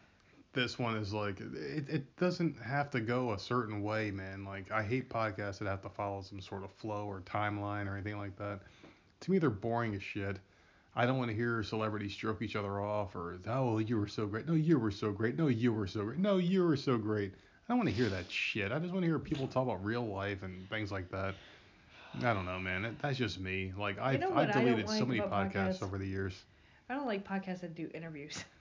[0.54, 4.46] this one is like it, it doesn't have to go a certain way, man.
[4.46, 7.94] Like I hate podcasts that have to follow some sort of flow or timeline or
[7.96, 8.62] anything like that.
[9.22, 10.40] To me, they're boring as shit.
[10.96, 14.26] I don't want to hear celebrities stroke each other off or oh you were so
[14.28, 14.48] great.
[14.48, 15.38] No, you were so great.
[15.38, 16.20] No, you were so great.
[16.20, 17.34] No, you were so great.
[17.34, 18.74] I don't want to hear that shit.
[18.74, 21.36] I just want to hear people talk about real life and things like that.
[22.20, 22.96] I don't know, man.
[23.02, 23.72] That's just me.
[23.78, 25.84] Like I've, know I've what I don't deleted so like many podcasts podcasts?
[25.84, 26.44] over the years.
[26.90, 28.44] I don't like podcasts that do interviews.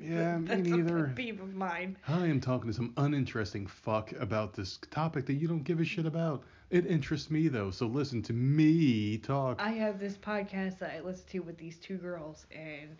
[0.00, 1.12] Yeah, me neither.
[1.16, 1.96] peeve of mine.
[2.06, 5.84] I am talking to some uninteresting fuck about this topic that you don't give a
[5.84, 6.44] shit about.
[6.70, 9.60] It interests me though, so listen to me talk.
[9.60, 12.96] I have this podcast that I listen to with these two girls, and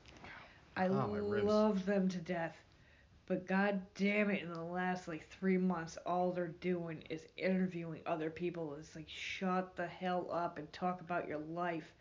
[0.76, 1.06] I Oh,
[1.44, 2.56] love them to death.
[3.26, 8.00] But god damn it, in the last like three months, all they're doing is interviewing
[8.06, 8.76] other people.
[8.78, 11.92] It's like shut the hell up and talk about your life.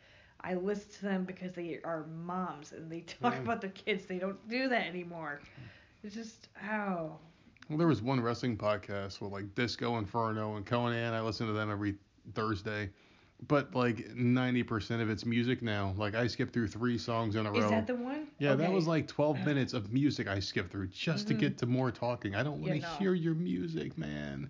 [0.41, 3.39] I listen to them because they are moms and they talk Yeah.
[3.41, 4.05] about their kids.
[4.05, 5.41] They don't do that anymore.
[6.03, 7.17] It's just how.
[7.69, 11.13] Well, there was one wrestling podcast with like Disco Inferno and Konnan.
[11.13, 11.95] I listen to them every
[12.35, 12.91] Thursday.
[13.47, 15.93] But like 90% of it's music now.
[15.97, 17.59] Like I skipped through three songs in a row.
[17.59, 18.27] Is that the one?
[18.39, 21.39] yeah, that was like 12 minutes of music I skipped through just to Mhm.
[21.39, 22.33] get to more talking.
[22.33, 22.95] I don't want to Yeah, no.
[22.97, 24.49] hear your music, man.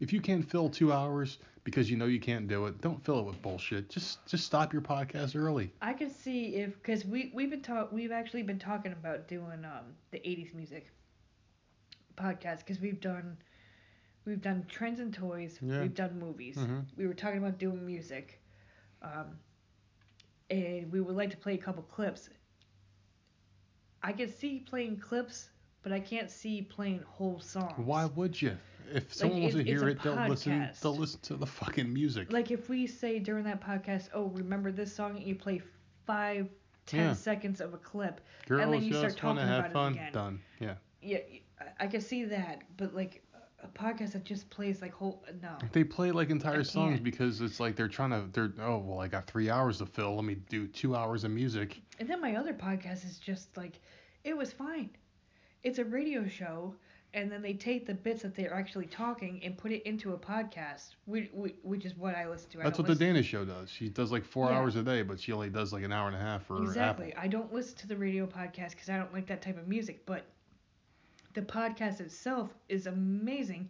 [0.00, 3.18] If you can't fill two hours because you know you can't do it, don't fill
[3.18, 3.88] it with bullshit.
[3.88, 5.72] Just just stop your podcast early.
[5.82, 9.64] I can see if because we we've been talk we've actually been talking about doing
[9.64, 10.92] um the 80s music
[12.16, 13.36] podcast because we've done
[14.28, 15.80] we've done trends and toys Yeah.
[15.80, 16.84] we've done movies Mhm.
[16.96, 18.40] we were talking about doing music
[19.02, 19.38] um
[20.50, 22.28] and we would like to play a couple clips
[24.02, 25.48] I can see playing clips
[25.82, 28.56] but I can't see playing whole songs Why would you?
[28.92, 30.70] If someone wants it's- to hear it, they'll listen.
[30.80, 32.32] They'll listen to the fucking music.
[32.32, 35.60] like if we say during that podcast oh remember this song and you play
[36.06, 36.48] five
[36.86, 37.12] ten Yeah.
[37.14, 39.70] seconds of a clip Girls and then you start just want to talking have about
[39.70, 39.92] it fun.
[39.92, 40.12] again.
[40.12, 40.40] Done.
[40.60, 40.74] Yeah.
[41.02, 41.18] Yeah,
[41.60, 43.22] I, I can see that, but like
[43.62, 45.56] a podcast that just plays like whole no.
[45.72, 48.24] They play like entire songs because it's like they're trying to.
[48.32, 50.14] They're oh well, I got three hours to fill.
[50.14, 51.80] Let me do two hours of music.
[51.98, 53.80] And then my other podcast is just like,
[54.24, 54.90] it was fine.
[55.64, 56.76] It's a radio show,
[57.14, 60.16] and then they take the bits that they're actually talking and put it into a
[60.18, 61.28] podcast, which,
[61.62, 62.60] which is what I listen to.
[62.60, 63.68] I That's what the Dana show does.
[63.68, 64.58] She does like four Yeah.
[64.58, 67.10] hours a day, but she only does like an hour and a half for Exactly.
[67.12, 67.24] Apple.
[67.24, 70.06] I don't listen to the radio podcast because I don't like that type of music,
[70.06, 70.26] but
[71.38, 73.68] the podcast itself is amazing.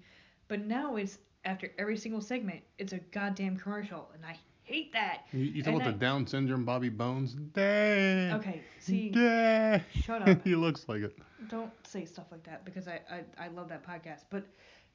[0.48, 5.22] But now it's after every single segment, it's a goddamn commercial, and I hate that.
[5.32, 7.34] You, you talking about I- the Down syndrome Bobby Bones?
[7.34, 8.32] Dang.
[8.34, 9.82] Okay, see, Dang.
[10.02, 10.42] shut up.
[10.44, 11.16] he looks like it.
[11.48, 14.22] don't say stuff like that because I, I I love that podcast.
[14.30, 14.44] But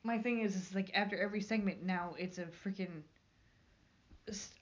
[0.03, 3.03] my thing is, is like after every segment now, it's a freaking.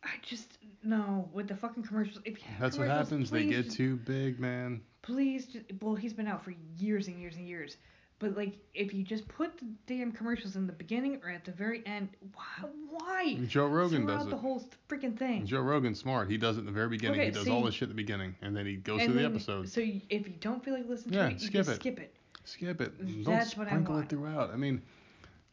[0.03, 2.19] I just no with the fucking commercials.
[2.25, 3.31] If That's what commercials, happens.
[3.31, 4.81] They get just- too big, man.
[5.03, 7.77] Please, just, well, he's been out for years and years and years.
[8.21, 11.51] But like, if you just put the damn commercials in the beginning or at the
[11.51, 12.69] very end, why?
[12.87, 13.39] Why?
[13.47, 15.43] Joe Rogan does the whole freaking thing.
[15.47, 16.29] Joe Rogan's smart.
[16.29, 17.19] He does it in the very beginning.
[17.19, 19.25] Okay, he does all this shit at the beginning, and then he goes through the
[19.25, 19.67] episode.
[19.67, 21.75] So you, if you don't feel like listening Yeah, to it, you skip just it.
[21.77, 22.15] skip it.
[22.45, 23.23] Skip it.
[23.23, 24.51] Don't That's what I sprinkle it throughout.
[24.51, 24.83] I mean,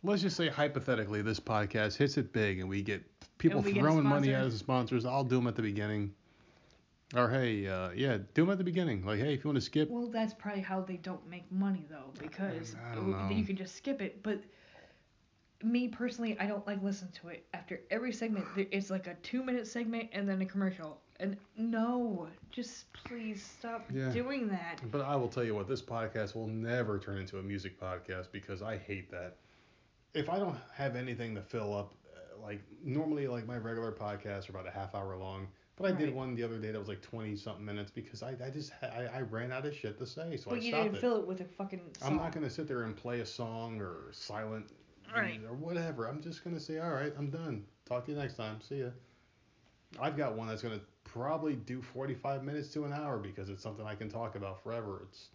[0.03, 3.03] let's just say hypothetically this podcast hits it big and we get
[3.39, 5.07] people we get throwing money at us as sponsors.
[5.07, 6.13] I'll do them at the beginning.
[7.17, 9.05] Or hey, uh, yeah, do them at the beginning.
[9.05, 11.87] Like hey, if you want to skip, Well, that's probably how they don't make money
[11.91, 13.35] though, because I don't know.
[13.35, 14.23] you can just skip it.
[14.23, 14.41] But
[15.63, 17.47] me personally, I don't like listen to it.
[17.55, 22.93] After every segment, it's like a two-minute segment and then a commercial, And no, just
[22.93, 24.11] please stop Yeah.
[24.13, 24.81] doing that.
[24.93, 28.31] But I will tell you what, this podcast will never turn into a music podcast
[28.31, 29.39] because I hate that.
[30.15, 34.49] If I don't have anything to fill up, uh, like normally, like my regular podcasts
[34.49, 35.49] are about a half hour long.
[35.79, 36.15] But I did Right.
[36.15, 39.07] one the other day that was like 20 something minutes because I, I just I,
[39.15, 40.51] I ran out of shit to say, so I stopped.
[40.51, 41.01] but you stopped didn't it.
[41.01, 42.11] fill it with a fucking song.
[42.11, 44.73] I'm not gonna sit there and play a song or silent
[45.15, 45.41] Right.
[45.49, 46.07] or whatever.
[46.07, 47.65] I'm just gonna say, all right, I'm done.
[47.87, 48.61] Talk to you next time.
[48.61, 48.89] See ya.
[50.01, 53.87] I've got one that's gonna probably do 45 minutes to an hour because it's something
[53.87, 55.03] I can talk about forever.
[55.09, 55.29] It's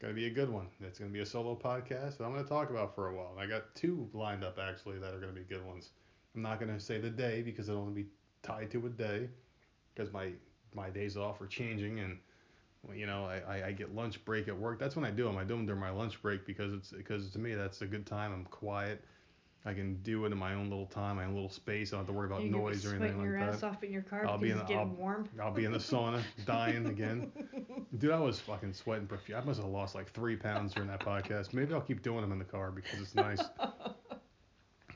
[0.00, 0.66] gonna be a good one.
[0.80, 3.30] It's gonna be a solo podcast that I'm gonna talk about for a while.
[3.32, 5.90] And I got two lined up actually that are gonna be good ones.
[6.34, 8.08] I'm not gonna say the day because it'll only be
[8.42, 9.30] tied to a day
[9.96, 10.30] because my
[10.74, 12.18] my days off are changing and
[12.94, 14.78] you know I, I, get lunch break at work.
[14.78, 15.36] That's when I do them.
[15.36, 18.06] I do them during my lunch break because it's because to me that's a good
[18.06, 18.32] time.
[18.32, 19.02] I'm quiet.
[19.64, 21.92] I can do it in my own little time, my own little space.
[21.92, 23.40] I don't have to worry about You're gonna be noise or anything sweating like your
[23.40, 23.54] that.
[23.56, 25.28] ass off in your car I'll be in the- I'll- warm.
[25.42, 27.32] I'll be in the sauna, dying again.
[27.98, 31.00] Dude, I was fucking sweating profusely I must have lost like three pounds during that
[31.00, 31.52] podcast.
[31.52, 33.42] Maybe I'll keep doing them in the car because it's nice.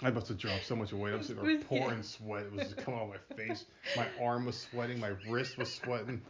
[0.03, 1.13] I must have dropped so much weight.
[1.15, 2.45] I'm sitting there pouring sweat.
[2.45, 3.67] It was just coming on my face.
[3.97, 4.99] My arm was sweating.
[4.99, 6.23] My wrist was sweating.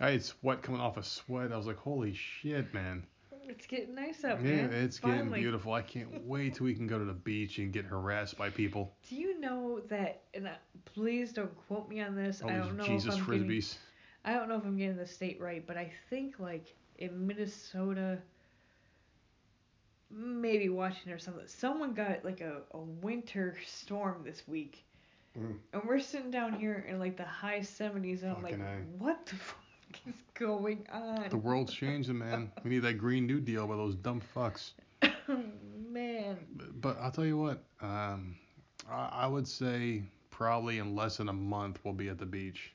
[0.00, 1.52] I had sweat coming off of sweat.
[1.52, 3.04] I was like, holy shit, man.
[3.48, 4.72] It's getting nice out, Yeah, man.
[4.72, 5.72] it's getting beautiful.
[5.72, 8.94] I can't wait till we can go to the beach and get harassed by people.
[9.08, 10.20] Do you know that?
[10.34, 10.50] And uh,
[10.84, 12.42] please don't quote me on this.
[12.42, 13.62] All I don't know Jesus if I'm getting.
[14.24, 18.18] I don't know if I'm getting the state right, but I think like in Minnesota,
[20.10, 24.84] maybe Washington or something, someone got like a, a winter storm this week.
[25.38, 25.56] Mm.
[25.72, 29.26] And we're sitting down here in like the high 70s, and I'm like, Fucking what
[29.26, 29.58] the fuck
[30.06, 31.28] is going on?
[31.28, 32.50] The world's changing, man.
[32.64, 34.72] We need that Green New Deal by those dumb fucks.
[35.90, 36.36] Man.
[36.54, 38.36] But, but I'll tell you what, um,
[38.90, 42.72] I, I would say probably in less than a month we'll be at the beach.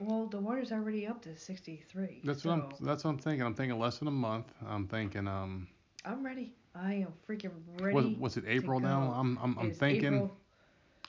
[0.00, 2.22] Well, the water's already up to 63.
[2.24, 2.86] That's so what I'm.
[2.86, 3.42] That's what I'm thinking.
[3.42, 4.46] I'm thinking less than a month.
[4.66, 5.68] I'm thinking um.
[6.04, 6.54] I'm ready.
[6.74, 7.50] I am freaking
[7.80, 7.94] ready.
[7.94, 8.44] What, what's it?
[8.46, 9.12] April now.
[9.14, 10.14] I'm I'm I'm thinking.
[10.14, 10.36] April.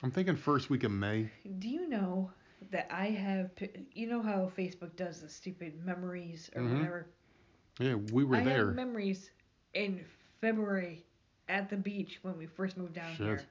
[0.02, 1.30] I'm thinking first week of May.
[1.58, 2.30] Do you know
[2.70, 3.50] that I have?
[3.94, 6.76] You know how Facebook does the stupid memories or Mhm.
[6.78, 7.06] whatever.
[7.78, 8.66] Yeah, we were I there.
[8.66, 9.30] have memories
[9.72, 10.04] in
[10.42, 11.02] February
[11.48, 13.26] at the beach when we first moved down Shit.
[13.26, 13.42] here.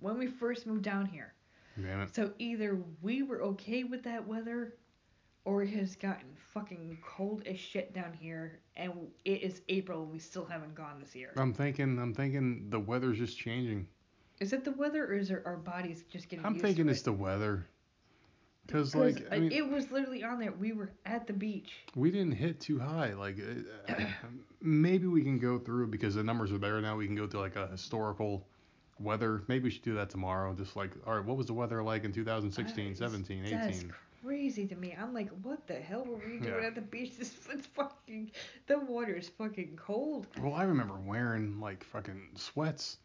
[0.00, 1.32] When we first moved down here.
[1.80, 2.14] Damn it.
[2.14, 4.74] So either we were okay with that weather,
[5.44, 8.92] or it has gotten fucking cold as shit down here, and
[9.24, 11.32] it is April and we still haven't gone this year.
[11.36, 11.98] I'm thinking.
[11.98, 13.86] I'm thinking the weather's just changing.
[14.40, 17.00] Is it the weather, or is it our bodies just getting I'm thinking to it's
[17.00, 17.04] it?
[17.06, 17.66] the weather.
[18.66, 20.52] because like I mean, it was literally on there.
[20.52, 21.70] We were at the beach.
[21.94, 23.14] we didn't hit too high.
[23.14, 23.38] Like
[23.88, 23.94] uh,
[24.60, 26.96] maybe we can go through because the numbers are better now.
[26.96, 28.46] We can go through like a historical
[29.00, 29.42] weather.
[29.48, 30.54] Maybe we should do that tomorrow.
[30.54, 33.58] Just like, all right, what was the weather like in 2016, That is- 17, 18?
[33.58, 33.84] That's
[34.24, 34.96] crazy to me.
[35.00, 36.66] I'm like, what the hell were we doing Yeah.
[36.68, 37.12] at the beach?
[37.18, 38.30] This it's fucking
[38.66, 40.26] the water is fucking cold.
[40.40, 42.98] Well, I remember wearing like fucking sweats,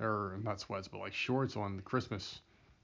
[0.00, 2.40] or not sweats, but like shorts on the Christmas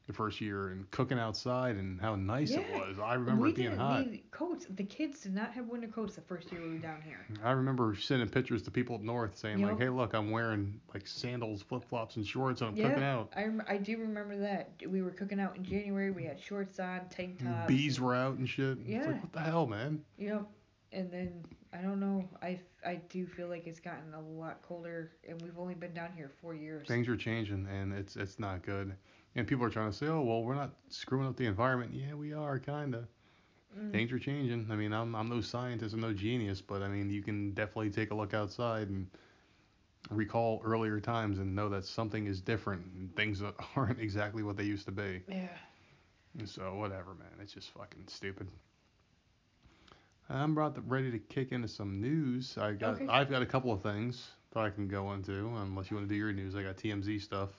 [0.08, 2.78] the first year and cooking outside and how nice it Yeah.
[2.78, 2.98] was.
[2.98, 4.10] I remember we it being didn't hot.
[4.10, 4.66] need coats.
[4.70, 7.20] The kids did not have winter coats the first year we were down here.
[7.44, 11.06] I remember sending pictures to people up north saying like, "Hey, look, I'm wearing like
[11.06, 14.38] sandals, flip flops, and shorts, and I'm yeah, cooking out." I, rem- I do remember
[14.38, 14.70] that.
[14.88, 16.10] We were cooking out in January.
[16.10, 17.68] We had shorts on, tank tops.
[17.68, 18.78] Bees were out and shit.
[18.78, 19.06] It's Yeah.
[19.06, 20.02] like, what the hell, man?
[20.16, 20.46] Yep.
[20.90, 21.44] And then
[21.74, 22.26] I don't know.
[22.40, 26.12] I, I do feel like it's gotten a lot colder, and we've only been down
[26.16, 26.88] here four years.
[26.88, 28.94] Things are changing, and it's it's not good.
[29.38, 32.14] And people are trying to say, "Oh, well, we're not screwing up the environment." Yeah,
[32.14, 33.06] we are, kinda.
[33.78, 33.92] Mm.
[33.92, 34.66] Things are changing.
[34.68, 37.90] I mean, I'm I'm no scientist, I'm no genius, but I mean, you can definitely
[37.90, 39.06] take a look outside and
[40.10, 42.84] recall earlier times and know that something is different.
[42.94, 43.40] And things
[43.76, 45.22] aren't exactly what they used to be.
[45.28, 45.46] Yeah.
[46.36, 47.38] And so whatever, man.
[47.40, 48.48] It's just fucking stupid.
[50.28, 52.58] I'm about to, ready to kick into some news.
[52.58, 53.06] I got Okay.
[53.06, 55.48] I've got a couple of things that I can go into.
[55.56, 57.50] Unless you want to do your news, I got TMZ stuff.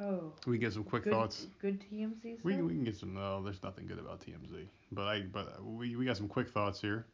[0.00, 0.32] Oh.
[0.46, 1.46] We get some quick good, thoughts.
[1.60, 3.14] Good TMZ We, we can get some.
[3.14, 4.66] No, there's nothing good about TMZ.
[4.92, 7.06] But I but we, we got some quick thoughts here.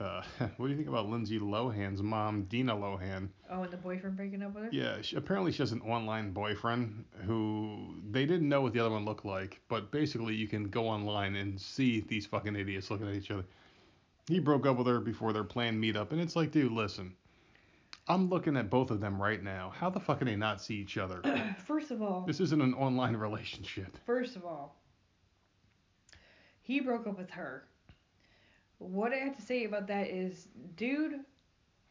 [0.00, 0.22] Uh,
[0.56, 3.28] what do you think about Lindsay Lohan's mom, Dina Lohan?
[3.50, 4.70] Oh, and the boyfriend breaking up with her?
[4.72, 8.90] Yeah, she, apparently she has an online boyfriend who they didn't know what the other
[8.90, 13.08] one looked like, but basically you can go online and see these fucking idiots looking
[13.08, 13.44] at each other.
[14.28, 17.14] He broke up with her before their planned meetup, and it's like, dude, listen,
[18.08, 19.72] I'm looking at both of them right now.
[19.74, 21.22] How the fuck can they not see each other?
[21.66, 23.96] First of all, this isn't an online relationship.
[24.04, 24.76] first of all,
[26.60, 27.68] he broke up with her.
[28.78, 31.20] What I have to say about that is, dude,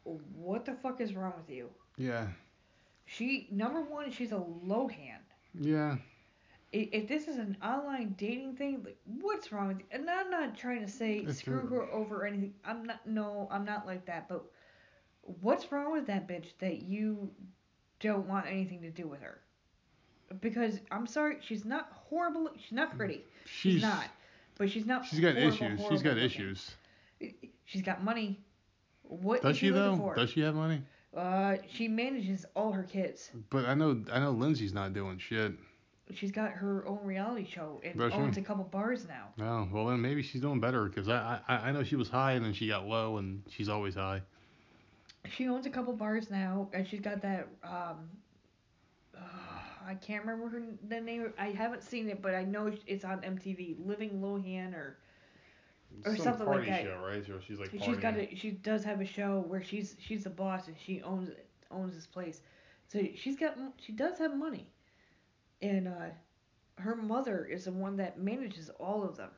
[0.04, 1.70] what the fuck is wrong with you?
[1.96, 2.28] Yeah,
[3.06, 5.20] She number one, she's a Lohan,
[5.58, 5.96] yeah,
[6.72, 9.84] if this is an online dating thing, like, what's wrong with you?
[9.90, 12.54] And I'm not trying to say It's screw her over or anything.
[12.64, 13.06] I'm not.
[13.06, 14.28] No, I'm not like that.
[14.28, 14.44] But
[15.22, 17.30] what's wrong with that bitch that you
[18.00, 19.40] don't want anything to do with her?
[20.40, 22.50] Because I'm sorry, she's not horrible.
[22.56, 23.24] She's not pretty.
[23.44, 24.06] She's, She's not.
[24.56, 25.04] But she's not.
[25.04, 25.80] She's got issues.
[25.88, 26.24] She's got looking.
[26.24, 26.70] issues.
[27.64, 28.40] She's got money.
[29.02, 29.96] What Does she though?
[29.96, 30.14] for?
[30.14, 30.82] Does she have money?
[31.16, 33.30] Uh, she manages all her kids.
[33.50, 35.52] But I know I know Lindsay's not doing shit.
[36.14, 39.28] She's got her own reality show and owns a couple bars now.
[39.44, 42.32] Oh, well then maybe she's doing better because I, I I know she was high
[42.32, 44.22] and then she got low and she's always high.
[45.28, 47.48] She owns a couple bars now, and she's got that.
[47.62, 48.10] Um,
[49.86, 51.32] I can't remember her the name.
[51.38, 53.76] I haven't seen it, but I know it's on MTV.
[53.78, 54.98] Living Lohan or
[56.04, 56.82] Or Some something like that.
[56.82, 57.24] show, right?
[57.24, 60.30] So she's like she's got a she does have a show where she's she's the
[60.30, 61.30] boss and she owns
[61.70, 62.40] owns this place.
[62.88, 64.66] So she's got she does have money,
[65.62, 66.10] and uh,
[66.78, 69.30] her mother is the one that manages all of them.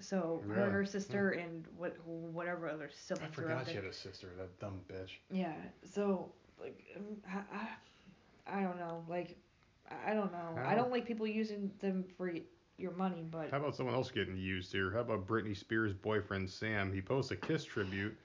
[0.00, 0.90] So her and her Really?
[0.90, 4.28] sister and what whatever other I siblings out forgot she had a sister.
[4.38, 5.10] That dumb bitch.
[5.30, 5.54] Yeah.
[5.84, 9.36] So like um, I, I I don't know like
[10.06, 12.32] I don't know I don't like people using them for
[12.78, 14.90] your money, but How about someone else getting used here?
[14.90, 16.92] How about Britney Spears' boyfriend Sam?
[16.92, 18.16] He posts a Kiss tribute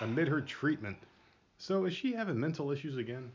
[0.00, 0.96] amid her treatment.
[1.58, 3.30] So is she having mental issues again?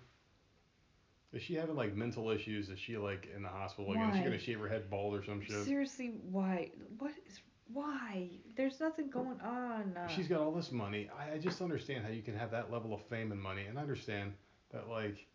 [1.33, 2.69] Is she having like mental issues?
[2.69, 4.09] Is she like in the hospital again?
[4.09, 5.63] Is she gonna shave her head bald or some shit?
[5.65, 7.39] seriously why what is
[7.73, 9.95] why there's nothing going on.
[10.07, 11.09] She's got all this money.
[11.17, 13.77] I, I just understand how you can have that level of fame and money, and
[13.77, 14.33] I understand
[14.71, 15.27] that like,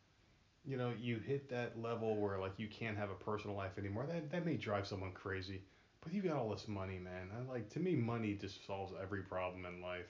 [0.64, 4.06] you know, you hit that level where like you can't have a personal life anymore.
[4.06, 5.62] That that may drive someone crazy.
[6.00, 7.28] But you got all this money, man.
[7.36, 10.06] I like to me, money just solves every problem in life.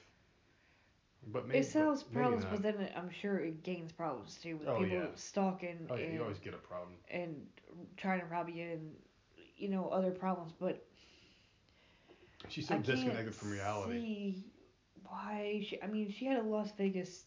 [1.27, 2.51] But maybe it solves but problems, not.
[2.51, 5.05] but then it- I'm sure it gains problems too with Oh, people yeah.
[5.15, 6.93] stalking oh yeah, and you always get a problem.
[7.09, 7.47] and
[7.97, 8.95] trying to rob you and
[9.57, 10.53] you know other problems.
[10.59, 10.85] But
[12.49, 13.99] She's so I disconnected from reality.
[13.99, 14.43] see
[15.03, 15.81] why she.
[15.81, 17.25] I mean, she had a Las Vegas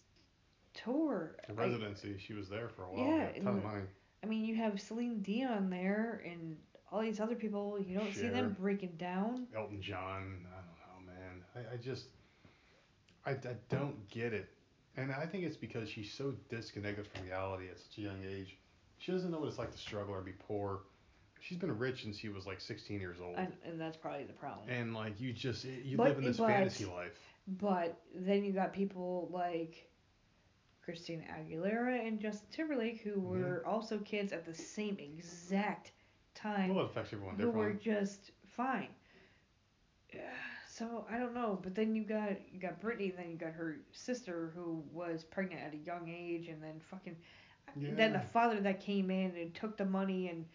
[0.75, 1.37] tour.
[1.49, 3.07] The I- residency, she was there for a while.
[3.07, 3.83] Yeah, a ton of money.
[4.23, 6.57] I mean, you have Celine Dion there and
[6.93, 7.79] all these other people.
[7.81, 9.47] You don't see them breaking down.
[9.57, 10.47] Elton John.
[10.47, 11.43] I don't know, man.
[11.57, 12.07] I, I just,
[13.25, 14.51] I, I don't get it.
[14.97, 18.59] And I think it's because she's so disconnected from reality at such a young age.
[18.99, 20.81] She doesn't know what it's like to struggle or be poor.
[21.41, 23.35] She's been rich since she was like 16 years old.
[23.37, 24.69] And, and that's probably the problem.
[24.69, 27.19] and like you just, you But- live in this but- fantasy life.
[27.49, 29.91] But then you got people like
[30.85, 33.41] Christina Aguilera and Justin Timberlake who mm-hmm.
[33.41, 35.93] were also kids at the same exact
[36.35, 38.89] time Well, it affects everyone who were just fine.
[40.69, 43.81] So I don't know, but then you got you got Britney, then you got her
[43.93, 47.17] sister who was pregnant at a young age, and then fucking
[47.77, 50.47] then the father that came in and took the money, and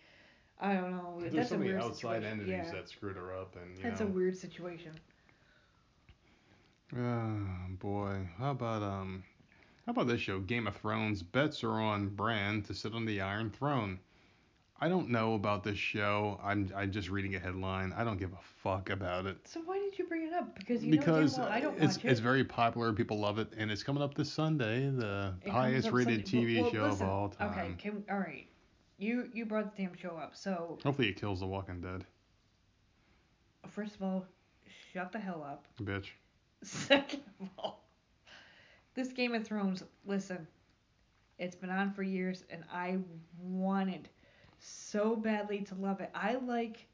[0.60, 1.18] I don't know.
[1.19, 2.40] There's that's so a many weird outside situation.
[2.40, 4.07] entities yeah, that screwed her up, and you that's know.
[4.07, 4.91] a weird situation.
[6.95, 7.40] Oh
[7.80, 9.23] boy, how about um,
[9.86, 11.23] how about this show, Game of Thrones?
[11.23, 13.99] Bets are on Bran to sit on the Iron Throne.
[14.80, 16.40] I don't know about this show.
[16.44, 17.94] I'm I'm just reading a headline.
[17.98, 20.57] I don't give a fuck about it So why did you bring it up?
[20.57, 22.11] Because you because know well I don't it's watch it.
[22.11, 22.94] it's very popular.
[22.94, 26.61] People love it, and it's coming up this Sunday, the It highest rated Sunday- TV
[26.61, 27.49] well, show listen, of all time.
[27.52, 28.48] Okay, can all right.
[28.97, 30.35] You you brought the damn show up.
[30.35, 32.05] So Hopefully, it kills The Walking Dead,
[33.67, 34.26] first of all,
[34.93, 35.65] shut the hell up.
[35.81, 36.07] bitch.
[36.63, 37.84] Second of all,
[38.93, 39.84] this Game of Thrones.
[40.05, 40.47] Listen,
[41.38, 42.97] it's been on for years, and I
[43.39, 44.07] wanted
[44.59, 46.09] so badly to love it.
[46.15, 46.88] I like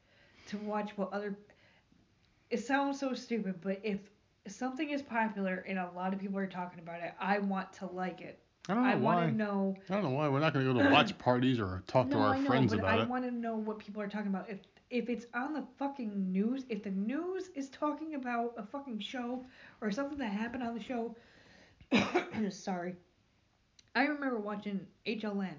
[0.48, 1.38] to watch what other.
[2.50, 4.00] It sounds so stupid, but if
[4.48, 7.86] something is popular and a lot of people are talking about it, I want to
[7.86, 8.41] like it.
[8.68, 9.14] I don't know I why.
[9.16, 9.76] want to know.
[9.90, 12.22] I don't know why we're not gonna go to watch parties or talk no, to
[12.22, 13.08] our I know, friends but about I it.
[13.08, 14.48] want to know what people are talking about.
[14.48, 14.60] If
[14.90, 19.44] if it's on the fucking news, if the news is talking about a fucking show
[19.80, 21.16] or something that happened on the show,
[22.50, 22.94] sorry.
[23.94, 25.54] I remember watching HLN,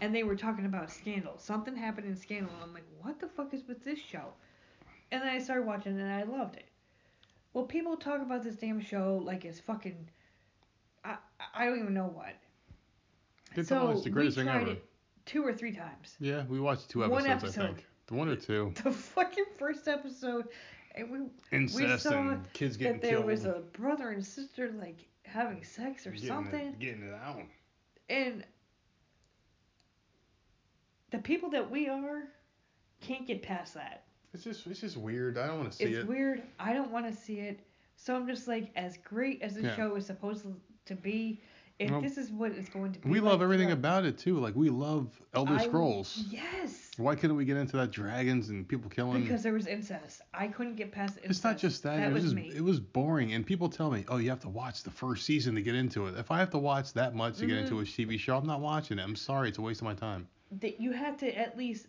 [0.00, 1.38] and they were talking about Scandal.
[1.38, 4.26] Something happened in Scandal, and I'm like, what the fuck is with this show?
[5.10, 6.68] And then I started watching, it and I loved it.
[7.52, 10.08] Well, people talk about this damn show like it's fucking.
[11.56, 12.34] I don't even know what.
[13.54, 14.72] It's so always the greatest we thing tried ever.
[14.72, 14.84] it
[15.24, 16.14] two or three times.
[16.20, 17.82] Yeah, we watched two One episodes, I episode.
[18.06, 18.72] The One or two.
[18.84, 20.48] The fucking first episode,
[20.94, 21.18] and we
[21.52, 23.26] Incest saw and kids getting that there killed.
[23.26, 27.40] was a brother and sister like having sex or getting something, It, getting it out.
[28.10, 28.44] and
[31.10, 32.24] the people that we are
[33.00, 34.04] can't get past that.
[34.34, 35.38] It's just it's just weird.
[35.38, 36.00] I don't want to see it's it.
[36.00, 36.42] It's weird.
[36.60, 37.60] I don't want to see it.
[37.96, 39.76] So I'm just like, as great as the Yeah.
[39.76, 40.44] show is supposed
[40.86, 41.40] to be,
[41.78, 44.04] if Well, this is what it's going to be, We love like everything throughout- about
[44.06, 44.38] it too.
[44.38, 46.24] Like we love Elder I- Scrolls.
[46.30, 49.22] Yes, Why couldn't we get into that dragons and people killing?
[49.22, 50.22] because there was incest.
[50.32, 51.38] I couldn't get past the incest.
[51.40, 51.98] it's not just that.
[51.98, 52.52] That it was, was just me.
[52.56, 53.34] it was boring.
[53.34, 56.06] And people tell me, oh, you have to watch the first season to get into
[56.06, 56.16] it.
[56.16, 57.64] If I have to watch that much to get Mm-hmm.
[57.78, 59.02] into a TV show, I'm not watching it.
[59.02, 60.26] I'm sorry, it's a waste of my time.
[60.60, 61.88] that you have to at least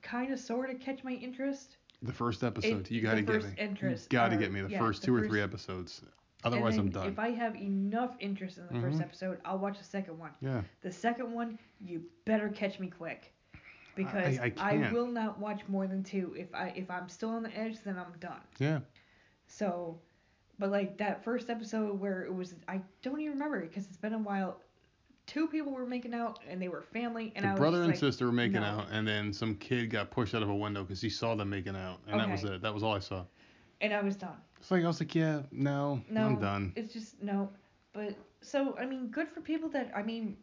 [0.00, 1.76] kind of sort of catch my interest.
[2.02, 3.50] The first episode, It- you got to get me.
[3.58, 6.00] interest got to get me the yeah, first the two or three episodes.
[6.46, 7.08] Otherwise, I'm done.
[7.08, 9.02] If I have enough interest in the first Mhm.
[9.02, 10.30] episode, I'll watch the second one.
[10.40, 10.62] yeah.
[10.82, 13.32] The second one, you better catch me quick,
[13.94, 14.92] because I can't.
[14.92, 16.34] will not watch more than two.
[16.38, 18.40] If I if I'm still on the edge, then I'm done.
[18.58, 18.80] Yeah.
[19.48, 20.00] So,
[20.58, 23.96] but like that first episode where it was, I don't even remember it because it's
[23.96, 24.60] been a while.
[25.26, 27.96] Two people were making out and they were family, and the I brother and like,
[27.96, 28.66] sister were making no.
[28.66, 31.50] out, and then some kid got pushed out of a window because he saw them
[31.50, 32.62] making out, and that was it.
[32.62, 33.24] That was all I saw.
[33.80, 34.36] and I was done.
[34.70, 36.72] Like I was like, yeah, no, No, I'm done.
[36.76, 37.50] It's just no.
[37.92, 40.36] But so I mean, good for people that I mean,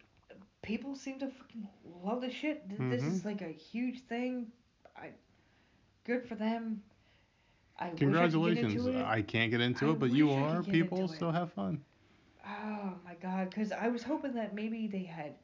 [0.61, 1.67] people seem to fucking
[2.03, 2.69] love this shit.
[2.69, 3.13] Th- This Mhm.
[3.13, 4.51] is like a huge thing.
[4.95, 5.11] I,
[6.03, 6.81] good for them.
[7.79, 8.85] I wish I could get Congratulations.
[8.87, 8.95] it.
[8.95, 10.63] I can't get into I it, but you are.
[10.63, 11.83] People still have fun.
[12.45, 15.35] Oh my god, because I was hoping that maybe they had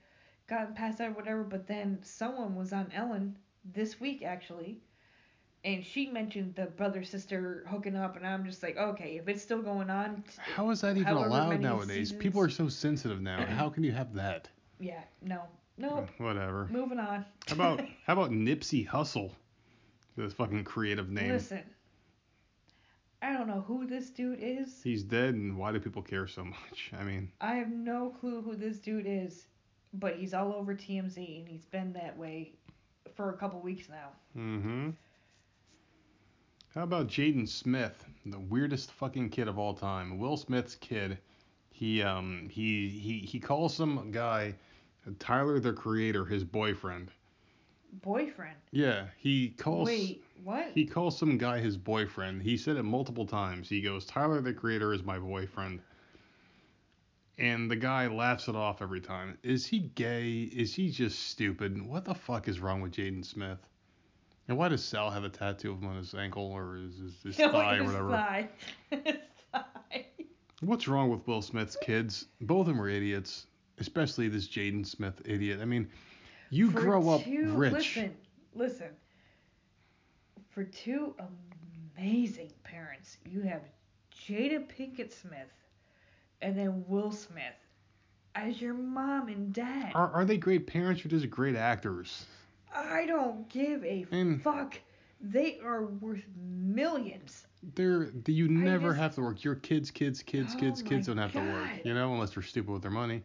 [0.47, 4.81] gotten past that or whatever, but then someone was on Ellen this week actually,
[5.63, 9.41] and she mentioned the brother sister hooking up, and I'm just like, okay, if it's
[9.41, 10.23] still going on,
[10.55, 12.09] How is that even allowed nowadays?
[12.09, 13.45] seasons- People are so sensitive now.
[13.45, 14.49] How can you have that?
[14.79, 15.41] yeah, no,
[15.77, 16.67] no, Whatever.
[16.71, 17.25] moving on.
[17.47, 19.31] How about how about Nipsey Hussle?
[20.15, 21.31] This fucking creative name.
[21.31, 21.63] Listen,
[23.21, 24.81] I don't know who this dude is.
[24.83, 26.91] He's dead, and why do people care so much?
[26.97, 29.47] I mean, I have no clue who this dude is,
[29.93, 32.53] but he's all over TMZ, and he's been that way
[33.15, 34.09] for a couple weeks now.
[34.37, 34.89] mm-hmm.
[36.75, 40.19] How about Jaden Smith, the weirdest fucking kid of all time?
[40.19, 41.17] Will Smith's kid.
[41.71, 44.53] He um he he he calls some guy,
[45.17, 47.09] Tyler the Creator, his boyfriend.
[48.03, 48.57] Boyfriend.
[48.71, 49.87] Yeah, he calls.
[49.87, 50.67] Wait, what?
[50.75, 52.43] He calls some guy his boyfriend.
[52.43, 53.67] He said it multiple times.
[53.67, 55.81] He goes, Tyler the Creator is my boyfriend.
[57.39, 59.37] And the guy laughs it off every time.
[59.41, 60.41] Is he gay?
[60.41, 61.81] Is he just stupid?
[61.81, 63.68] What the fuck is wrong with Jaden Smith?
[64.49, 67.21] And why does Sal have a tattoo of him on his ankle or his, his,
[67.23, 68.09] his oh, thigh or his whatever?
[68.09, 68.49] Thigh.
[68.89, 69.15] His
[69.53, 70.05] thigh.
[70.61, 72.25] What's wrong with Will Smith's kids?
[72.41, 73.45] Both of them are idiots,
[73.77, 75.59] especially this Jaden Smith idiot.
[75.61, 75.87] I mean,
[76.49, 77.73] you For grow up two- rich.
[77.95, 78.15] Listen,
[78.55, 78.87] listen.
[80.49, 81.15] For two
[81.95, 83.61] amazing parents, you have
[84.13, 85.53] Jada Pinkett Smith
[86.41, 87.43] and then Will Smith
[88.33, 89.91] as your mom and dad.
[89.93, 92.25] Are, are they great parents or just great actors?
[92.73, 94.79] I don't give a And- fuck.
[95.21, 97.45] They are worth millions.
[97.75, 99.43] They're you never just- have to work.
[99.43, 101.83] Your kids, kids, kids, Oh kids, kids don't have to work.
[101.83, 103.23] You know, unless they're stupid with their money.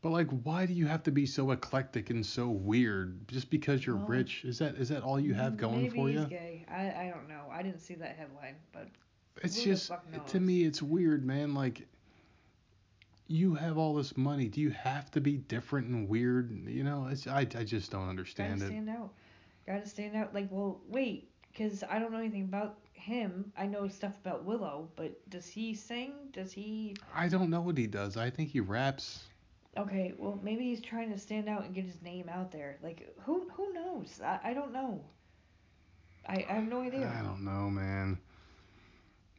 [0.00, 3.26] But like, why do you have to be so eclectic and so weird?
[3.28, 4.44] Just because you're Well, rich?
[4.44, 6.26] Is that is that all you have going Maybe for he's you?
[6.26, 6.64] gay.
[6.68, 7.44] I, I don't know.
[7.50, 8.88] I didn't see that headline, but
[9.42, 9.90] It's just
[10.28, 11.54] to me, it's weird, man.
[11.54, 11.86] Like,
[13.26, 14.48] you have all this money.
[14.48, 16.50] Do you have to be different and weird?
[16.66, 18.74] You know, it's I I just don't understand gotta it.
[18.74, 19.12] stand out.
[19.66, 20.34] Gotta stand out.
[20.34, 23.52] Like, well, wait, because I don't know anything about him.
[23.56, 26.12] I know stuff about Willow, but does he sing?
[26.32, 26.96] Does he?
[27.14, 28.16] I don't know what he does.
[28.16, 29.24] I think he raps.
[29.76, 32.78] Okay, well, maybe he's trying to stand out and get his name out there.
[32.82, 34.20] Like, who who knows?
[34.22, 35.04] I, I don't know.
[36.28, 37.08] I, I have no idea.
[37.08, 38.18] I don't know, man.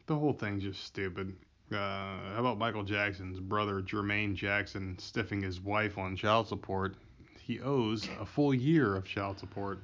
[0.08, 1.36] The whole thing's just stupid.
[1.72, 6.96] Uh, how about Michael Jackson's brother, Jermaine Jackson, stiffing his wife on child support?
[7.42, 9.80] He owes a full year of child support.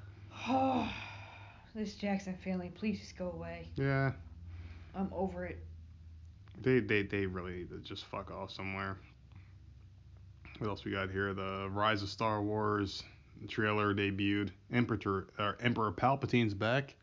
[0.48, 0.88] Oh,
[1.76, 3.68] this Jackson family, please just go away.
[3.76, 4.12] Yeah,
[4.96, 5.60] I'm over it.
[6.62, 8.98] they they, they really need to just fuck off somewhere.
[10.60, 11.34] What else we got here?
[11.34, 13.04] The Rise of Star Wars
[13.48, 14.50] trailer debuted.
[14.72, 16.96] Emperor uh, Emperor Palpatine's back.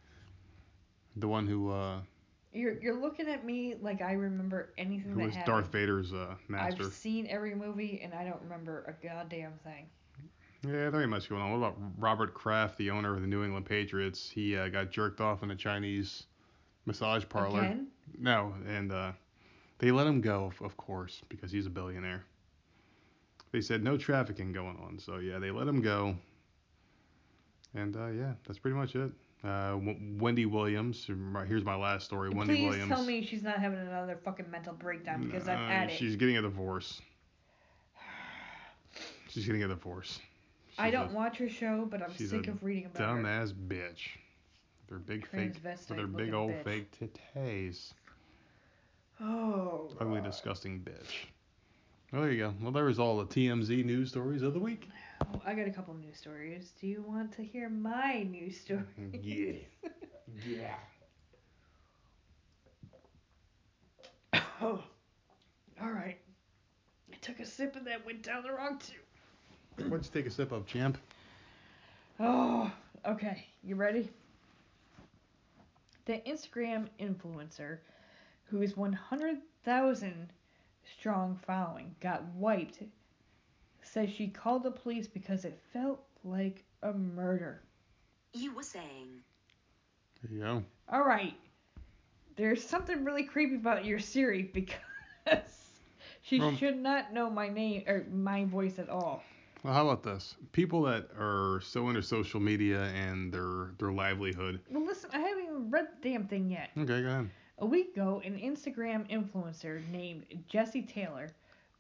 [1.16, 1.98] The one who uh,
[2.52, 5.54] You're you're looking at me like I remember anything who that was happened.
[5.54, 6.84] Darth Vader's uh, master.
[6.84, 9.86] I've seen every movie and I don't remember a goddamn thing.
[10.62, 11.52] Yeah, there ain't much going on.
[11.52, 14.28] What about Robert Kraft, the owner of the New England Patriots?
[14.28, 16.24] He uh, got jerked off in a Chinese
[16.84, 17.60] massage parlor.
[17.60, 17.88] Again?
[18.18, 19.12] No, and uh,
[19.78, 22.24] they let him go, of, of course, because he's a billionaire.
[23.52, 26.16] They said no trafficking going on, so yeah, they let him go.
[27.74, 29.12] And uh, yeah, that's pretty much it.
[29.44, 31.06] Uh, w- Wendy Williams.
[31.46, 32.28] Here's my last story.
[32.30, 32.88] Wendy Please Williams.
[32.88, 35.96] tell me she's not having another fucking mental breakdown because Uh, had it.
[35.96, 37.00] She's getting a divorce.
[39.28, 40.20] She's getting a divorce.
[40.78, 43.22] I don't a- watch her show, but I'm she's sick of reading about her.
[43.22, 44.16] dumbass bitch.
[44.88, 46.64] Their big fake, with their big old bitch.
[46.64, 46.90] fake
[47.34, 47.92] titties.
[49.20, 49.90] Oh.
[50.00, 50.24] Ugly, God.
[50.24, 51.26] disgusting bitch.
[52.12, 52.54] Oh, there you go.
[52.62, 54.88] Well, there was all the TMZ news stories of the week.
[55.32, 56.72] Oh, I got a couple news stories.
[56.80, 59.10] Do you want to hear my news mm-hmm.
[59.10, 59.68] story?
[59.82, 59.90] Yeah.
[60.46, 60.74] Yeah.
[64.60, 64.82] oh,
[65.82, 66.18] all right.
[67.10, 69.90] I took a sip and that went down the wrong tube.
[69.90, 70.98] Why'd you take a sip of, champ?
[72.20, 72.70] Oh,
[73.06, 73.46] okay.
[73.64, 74.10] You ready?
[76.04, 77.78] The Instagram influencer,
[78.44, 80.32] whose 100,000
[80.98, 82.82] strong following got wiped,
[83.88, 87.62] says she called the police because it felt like a murder.
[88.34, 89.08] You were saying.
[90.22, 90.64] There you go.
[90.92, 91.34] All right.
[92.36, 94.76] There's something really creepy about your Siri because
[96.22, 99.22] she Um, should not know my name or my voice at all.
[99.64, 100.36] Well, how about this?
[100.52, 104.60] People that are so into social media and their their livelihood.
[104.70, 106.70] Well, listen, I haven't even read the damn thing yet.
[106.78, 107.30] Okay, go ahead.
[107.58, 111.30] A week ago, an Instagram influencer named Jessy Taylor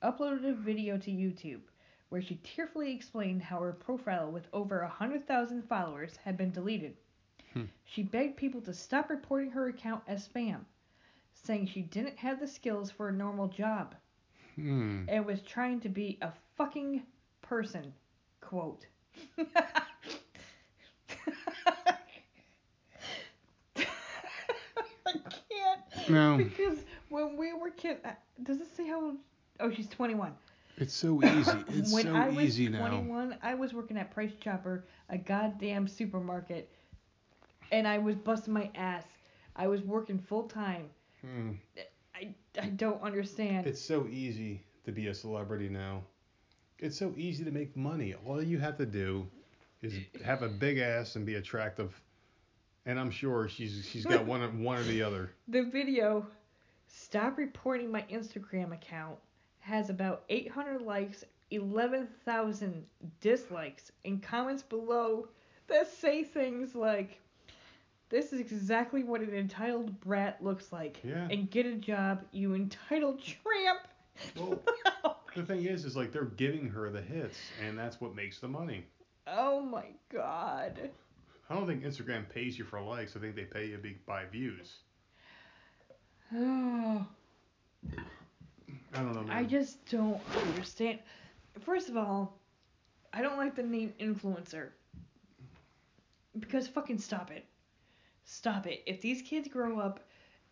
[0.02, 1.60] uploaded a video to YouTube
[2.08, 6.96] where she tearfully explained how her profile with over 100,000 followers had been deleted.
[7.52, 7.64] Hmm.
[7.84, 10.60] She begged people to stop reporting her account as spam,
[11.34, 13.94] saying she didn't have the skills for a normal job
[14.56, 15.04] Hmm.
[15.08, 17.02] and was trying to be a fucking
[17.42, 17.92] person.
[18.40, 18.86] Quote.
[25.06, 26.08] I can't.
[26.10, 26.36] No.
[26.36, 26.78] Because
[27.08, 28.00] when we were kids,
[28.42, 29.16] does it say how old?
[29.60, 30.32] Oh, she's 21.
[30.80, 31.52] It's so easy.
[31.68, 32.86] It's when so I was easy now.
[32.88, 36.70] 21, I was working at Price Chopper, a goddamn supermarket,
[37.72, 39.04] and I was busting my ass.
[39.56, 40.88] I was working full time.
[41.20, 41.52] Hmm.
[42.14, 43.66] I, I don't understand.
[43.66, 46.02] It's so easy to be a celebrity now.
[46.78, 48.14] It's so easy to make money.
[48.24, 49.26] All you have to do
[49.82, 49.94] is
[50.24, 52.00] have a big ass and be attractive.
[52.86, 55.32] And I'm sure she's she's got one one or the other.
[55.48, 56.26] The video,
[56.86, 59.18] Stop Reporting My Instagram Account,
[59.68, 62.84] has about 800 likes, 11,000
[63.20, 65.28] dislikes, and comments below
[65.68, 67.20] that say things like,
[68.08, 70.98] This is exactly what an entitled brat looks like.
[71.04, 71.28] Yeah.
[71.30, 73.80] And get a job, you entitled tramp.
[74.34, 74.58] Well,
[75.36, 78.48] the thing is, is like they're giving her the hits, and that's what makes the
[78.48, 78.86] money.
[79.26, 80.90] oh my god.
[81.50, 83.16] I don't think Instagram pays you for likes.
[83.16, 84.76] I think they pay you by views.
[86.34, 87.06] Oh.
[88.94, 89.36] I don't know, man.
[89.36, 90.98] I just don't understand.
[91.60, 92.38] First of all,
[93.12, 94.68] I don't like the name influencer.
[96.38, 97.44] Because fucking stop it.
[98.24, 98.82] Stop it.
[98.86, 100.00] If these kids grow up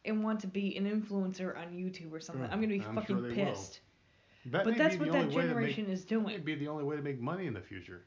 [0.05, 2.45] and want to be an influencer on YouTube or something.
[2.45, 3.81] I'm gonna be mm, I'm fucking sure pissed.
[4.47, 6.27] That But that's what the that only way to make- generation is doing.
[6.27, 6.45] It doing.
[6.45, 8.03] may be the only way to make money in the future.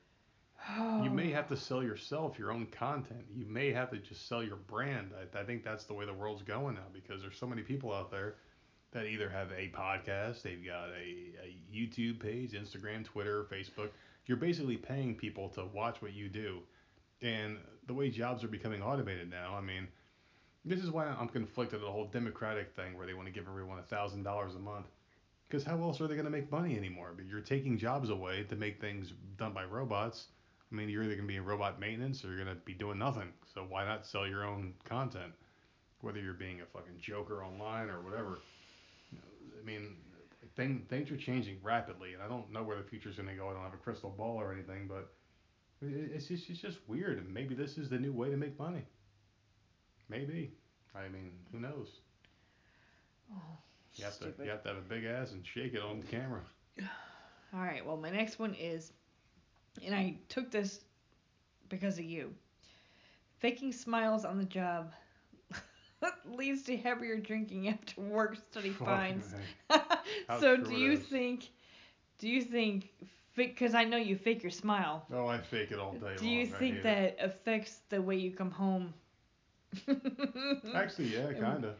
[1.03, 3.25] You may have to sell yourself your own content.
[3.33, 5.11] You may have to just sell your brand.
[5.35, 7.93] I, I think that's the way the world's going now because there's so many people
[7.93, 8.35] out there
[8.91, 13.89] that either have a podcast, they've got a, a YouTube page, Instagram, Twitter, Facebook.
[14.25, 16.59] You're basically paying people to watch what you do.
[17.21, 17.57] And
[17.87, 19.87] the way jobs are becoming automated now, I mean,
[20.65, 23.47] this is why I'm conflicted at the whole Democratic thing where they want to give
[23.47, 24.87] everyone a thousand dollars a month.
[25.47, 27.13] Because how else are they going to make money anymore?
[27.15, 30.27] But you're taking jobs away to make things done by robots.
[30.71, 32.73] I mean, you're either going to be in robot maintenance or you're going to be
[32.73, 33.29] doing nothing.
[33.53, 35.33] So why not sell your own content?
[36.01, 38.39] Whether you're being a fucking joker online or whatever.
[39.61, 39.95] I mean,
[40.55, 43.49] thing, things are changing rapidly, and I don't know where the future's going to go.
[43.49, 45.11] I don't have a crystal ball or anything, but
[45.81, 47.17] it- it's just, it's just weird.
[47.19, 48.83] And maybe this is the new way to make money.
[50.09, 50.53] Maybe.
[50.95, 51.87] I mean, who knows?
[53.31, 53.35] Oh,
[53.95, 56.41] You have, to, you have to have a big ass and shake it on camera.
[57.53, 57.85] All right.
[57.85, 58.91] Well, my next one is,
[59.83, 60.81] and I took this
[61.69, 62.33] because of you.
[63.39, 64.91] Faking smiles on the job
[66.25, 69.33] leads to heavier drinking after work study Fucking finds.
[70.39, 70.99] So do you is.
[70.99, 71.49] think?
[72.19, 72.91] Do you think?
[73.35, 75.05] Because I know you fake your smile.
[75.13, 76.33] Oh, I fake it all day Do long.
[76.33, 78.93] you think that affects the way you come home?
[80.73, 81.75] Actually, yeah, kinda.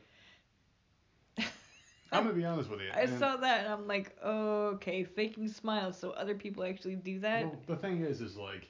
[2.11, 2.89] I'm gonna be honest with you.
[2.93, 7.19] I and- saw that and I'm like, okay, faking smiles so other people actually do
[7.19, 7.43] that.
[7.45, 8.67] Well, the thing is, is like,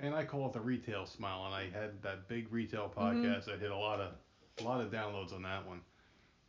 [0.00, 3.24] and I call it the retail smile, and I had that big retail Mm-hmm.
[3.26, 4.12] podcast that hit a lot of,
[4.60, 5.80] a lot of downloads on that one,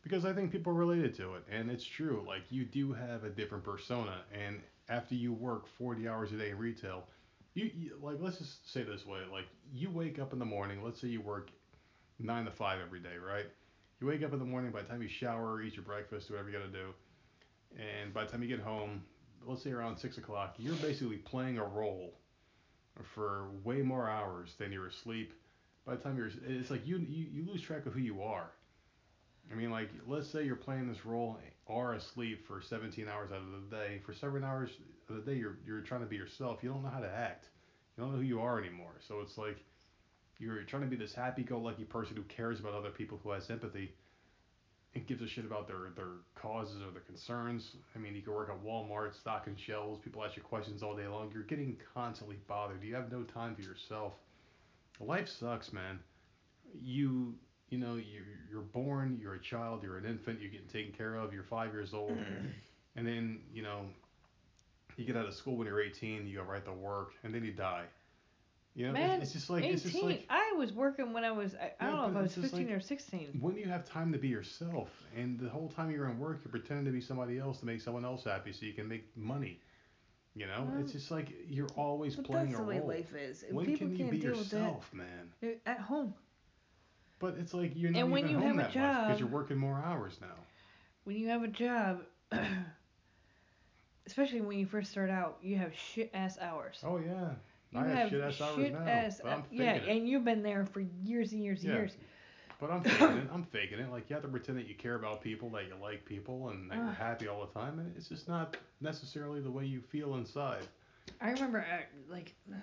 [0.04, 2.24] because I think people related to it, and it's true.
[2.28, 6.52] Like you do have a different persona, and after you work 40 hours a day
[6.52, 7.06] in retail,
[7.54, 10.84] you, you like let's just say this way, like you wake up in the morning.
[10.84, 11.50] Let's say you work
[12.20, 13.46] nine to five every day, right?
[14.00, 14.72] You wake up in the morning.
[14.72, 16.94] By the time you shower, eat your breakfast, whatever you gotta do,
[17.78, 19.04] and by the time you get home,
[19.46, 22.14] let's say around six o'clock, you're basically playing a role
[23.04, 25.34] for way more hours than you're asleep.
[25.86, 28.52] By the time you're, it's like you you, you lose track of who you are.
[29.52, 31.38] I mean, like, let's say you're playing this role
[31.68, 34.02] are asleep for 17 hours out of the day.
[34.06, 34.70] For seven hours
[35.10, 36.60] of the day, you're you're trying to be yourself.
[36.62, 37.48] You don't know how to act.
[37.96, 38.96] You don't know who you are anymore.
[39.08, 39.58] So it's like
[40.40, 43.94] you're trying to be this happy-go-lucky person who cares about other people, who has empathy,
[44.94, 47.76] and gives a shit about their their causes or their concerns.
[47.96, 50.02] I mean, you can work at Walmart, stocking shelves.
[50.04, 51.32] People ask you questions all day long.
[51.34, 52.84] You're getting constantly bothered.
[52.84, 54.14] You have no time for yourself.
[55.00, 56.00] Life sucks, man.
[56.74, 57.36] You
[57.70, 61.16] you know you you're born, you're a child, you're an infant, you're getting taken care
[61.16, 61.34] of.
[61.34, 62.18] You're five years old,
[62.96, 63.82] and then you know
[64.98, 66.28] you get out of school when you're 18.
[66.28, 67.86] You go right to work, and then you die.
[68.78, 69.74] You know, Man, it's, it's just like 18.
[69.74, 72.16] it's just like I was working when I was, I, I Yeah, don't know if
[72.18, 73.38] I was 15 like- or 16.
[73.40, 74.90] when do you have time to be yourself?
[75.16, 77.80] And the whole time you're in work, you're pretending to be somebody else to make
[77.80, 79.62] someone else happy so you can make money.
[80.36, 82.90] You know, Well, it's just like you're always But playing that's a the way role.
[82.90, 83.46] life is.
[83.50, 85.32] When People can you can't be yourself, man?
[85.66, 86.14] At home.
[87.20, 89.20] But it's like you're not And when even you home have a that much because
[89.22, 90.36] you're working more hours now.
[91.06, 92.02] When you have a job,
[94.08, 96.80] especially when you first start out, you have shit ass hours.
[96.84, 97.30] Oh yeah,
[97.72, 99.22] You I have shit ass hours shit now, ass
[99.52, 99.88] yeah, it.
[99.88, 101.78] and you've been there for years and years and Yeah.
[101.80, 101.98] years.
[102.60, 103.30] But I'm faking it.
[103.34, 103.92] I'm faking it.
[103.92, 106.70] Like you have to pretend that you care about people, that you like people, and
[106.72, 110.16] that you're happy all the time, and it's just not necessarily the way you feel
[110.16, 110.64] inside.
[111.22, 112.56] I remember, uh, like, oh,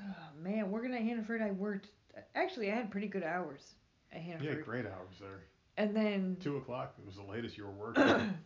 [0.43, 1.89] man, working at Hannaford, I worked.
[2.35, 3.74] Actually, I had pretty good hours
[4.12, 4.48] at Hannaford.
[4.48, 5.44] had great hours there.
[5.78, 8.35] And then Two o'clock It was the latest you were working.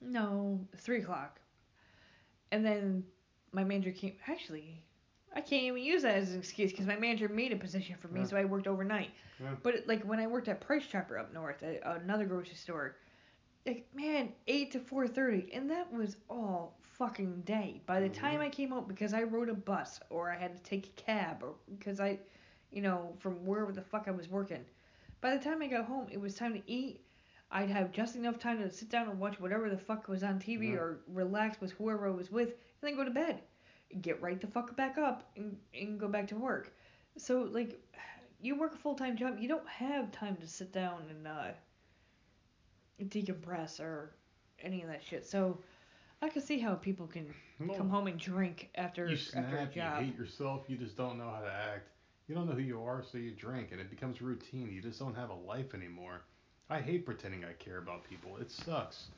[0.00, 1.40] No, three o'clock.
[2.52, 3.02] And then
[3.52, 4.12] my manager came.
[4.28, 4.84] Actually,
[5.36, 8.08] I can't even use that as an excuse because my manager made a position for
[8.08, 8.26] me, Yeah.
[8.26, 9.10] so I worked overnight.
[9.38, 9.54] Yeah.
[9.62, 12.96] But like when I worked at Price Chopper up north, at another grocery store,
[13.66, 17.82] like man, eight to four thirty, and that was all fucking day.
[17.84, 18.44] By the time Mhm.
[18.44, 21.42] I came out, because I rode a bus or I had to take a cab
[21.42, 22.18] or because I,
[22.70, 24.64] you know, from wherever the fuck I was working.
[25.20, 27.02] By the time I got home, it was time to eat.
[27.50, 30.38] I'd have just enough time to sit down and watch whatever the fuck was on
[30.40, 30.78] TV Yeah.
[30.78, 33.42] or relax with whoever I was with, and then go to bed.
[34.00, 36.72] Get right the fuck back up and, and go back to work.
[37.16, 37.80] So, like,
[38.40, 41.44] you work a full time job, you don't have time to sit down and uh,
[43.04, 44.10] decompress or
[44.60, 45.26] any of that shit.
[45.26, 45.58] So,
[46.22, 49.70] I can see how people can Well, come home and drink after you after a
[49.70, 51.90] snap, you hate yourself, you just don't know how to act.
[52.28, 54.70] You don't know who you are, so you drink, and it becomes routine.
[54.72, 56.22] You just don't have a life anymore.
[56.68, 58.36] I hate pretending I care about people.
[58.38, 59.08] It sucks.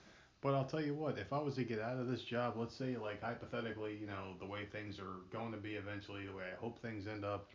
[0.40, 2.74] But I'll tell you what, if I was to get out of this job, let's
[2.76, 6.44] say, like, hypothetically, you know, the way things are going to be eventually, the way
[6.52, 7.48] I hope things end up,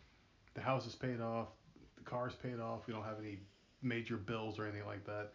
[0.52, 1.48] the house is paid off,
[1.96, 3.38] the car's paid off, we don't have any
[3.80, 5.32] major bills or anything like that.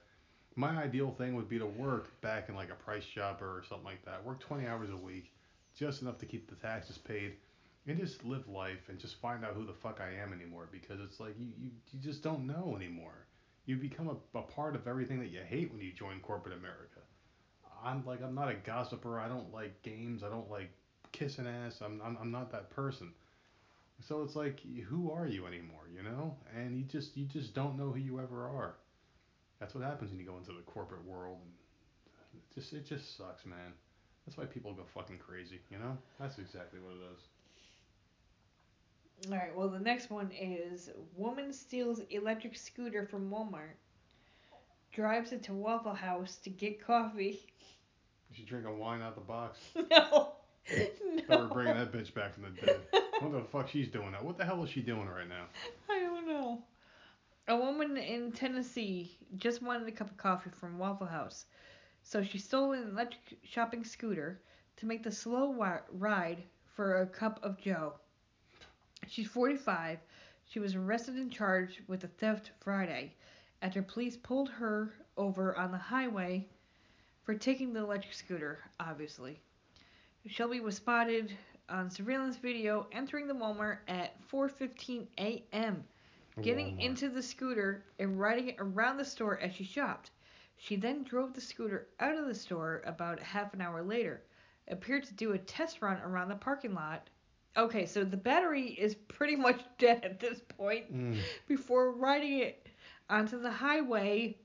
[0.56, 3.86] My ideal thing would be to work back in, like, a Price Chopper or something
[3.86, 4.24] like that.
[4.24, 5.32] Work 20 hours a week,
[5.76, 7.34] just enough to keep the taxes paid
[7.88, 11.00] and just live life and just find out who the fuck I am anymore because
[11.00, 13.26] it's like you, you, you just don't know anymore.
[13.66, 16.99] You become a, a part of everything that you hate when you join corporate America.
[17.84, 19.20] I'm like I'm not a gossiper.
[19.20, 20.24] I don't like games.
[20.24, 20.70] I don't like
[21.12, 21.82] kissing ass.
[21.84, 23.12] I'm I'm, I'm not that person.
[24.08, 26.36] So it's like who are you anymore, you know?
[26.56, 28.76] And you just you just don't know who you ever are.
[29.60, 31.40] That's what happens when you go into the corporate world.
[32.34, 33.74] It just it just sucks, man.
[34.26, 35.98] That's why people go fucking crazy, you know?
[36.20, 37.22] That's exactly what it is.
[39.32, 39.56] All right.
[39.56, 43.76] Well, the next one is woman steals electric scooter from Walmart,
[44.92, 47.40] drives it to Waffle House to get coffee.
[48.34, 49.60] She drinking wine out the box.
[49.76, 49.84] no.
[49.90, 50.32] no.
[51.28, 52.80] Thought we were bringing that bitch back from the dead.
[53.20, 54.20] What the fuck she's doing now?
[54.22, 55.46] What the hell is she doing right now?
[55.90, 56.64] I don't know.
[57.48, 61.46] A woman in Tennessee just wanted a cup of coffee from Waffle House,
[62.04, 64.40] so she stole an electric shopping scooter
[64.78, 66.44] to make the slow wi- ride
[66.76, 67.96] for a cup of Joe.
[69.08, 69.98] She's 45.
[70.46, 73.16] She was arrested and charged with the theft Friday
[73.62, 76.48] after police pulled her over on the highway
[77.30, 79.40] for taking the electric scooter, obviously.
[80.26, 81.32] Shelby was spotted
[81.70, 85.84] on surveillance video entering the Walmart at 4:15 a.m
[86.42, 86.80] getting Walmart.
[86.80, 90.10] into the scooter and riding it around the store as she shopped.
[90.58, 94.24] She then drove the scooter out of the store about half an hour later,
[94.68, 97.12] appeared to do a test run around the parking lot.
[97.56, 101.20] Okay, so the battery is pretty much dead at this point Mm.
[101.48, 102.66] before riding it
[103.08, 104.36] onto the highway.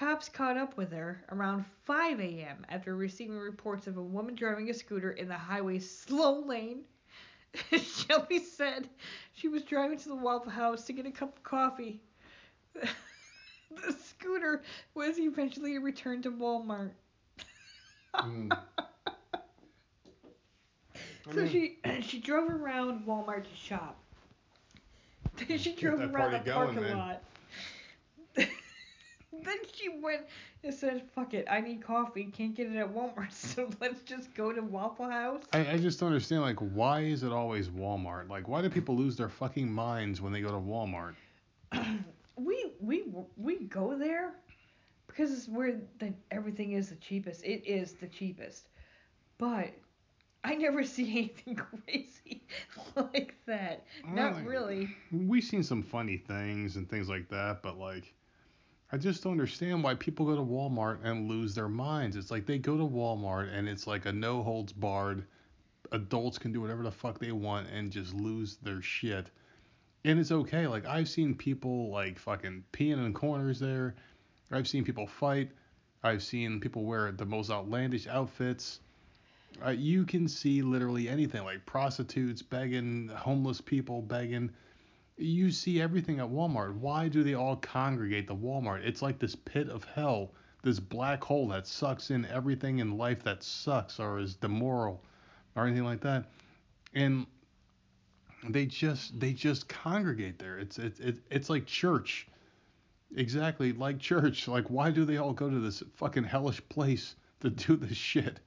[0.00, 2.64] Cops caught up with her around 5 a.m.
[2.70, 6.84] after receiving reports of a woman driving a scooter in the highway's slow lane.
[7.70, 8.88] Shelby said
[9.34, 12.00] she was driving to the Waffle House to get a cup of coffee.
[12.74, 14.62] the scooter
[14.94, 16.92] was eventually returned to Walmart.
[18.14, 18.58] Mm.
[21.34, 23.98] So she she drove around Walmart to shop.
[25.36, 26.98] Then she drove around the going, parking man.
[26.98, 27.22] lot.
[29.44, 30.22] then she went
[30.64, 32.24] and said, "Fuck it, I need coffee.
[32.24, 36.00] Can't get it at Walmart, so let's just go to Waffle House." I, I just
[36.00, 36.42] don't understand.
[36.42, 38.28] Like, why is it always Walmart?
[38.28, 41.14] Like, why do people lose their fucking minds when they go to Walmart?
[42.36, 43.04] we we
[43.36, 44.32] we go there
[45.06, 47.44] because it's where the everything is the cheapest.
[47.44, 48.68] It is the cheapest,
[49.38, 49.70] but
[50.44, 52.42] I never see anything crazy
[52.96, 53.84] like that.
[54.08, 54.96] Not Well, really.
[55.12, 58.14] We've seen some funny things and things like that, but like,
[58.92, 62.16] I just don't understand why people go to Walmart and lose their minds.
[62.16, 65.24] It's like they go to Walmart and it's like a no holds barred.
[65.92, 69.30] Adults can do whatever the fuck they want and just lose their shit.
[70.04, 70.66] And it's okay.
[70.66, 73.94] Like I've seen people like fucking peeing in corners there.
[74.50, 75.50] I've seen people fight.
[76.02, 78.80] I've seen people wear the most outlandish outfits.
[79.64, 84.50] Uh, you can see literally anything like prostitutes begging, homeless people begging.
[85.20, 86.76] You see everything at Walmart.
[86.76, 88.86] Why do they all congregate the Walmart?
[88.86, 90.32] It's like this pit of hell,
[90.62, 95.00] this black hole that sucks in everything in life that sucks or is demoral
[95.54, 96.24] or anything like that.
[96.94, 97.26] And
[98.48, 100.58] they just they just congregate there.
[100.58, 102.26] It's it's it's, it's like church.
[103.14, 104.48] Exactly like church.
[104.48, 108.40] Like why do they all go to this fucking hellish place to do this shit?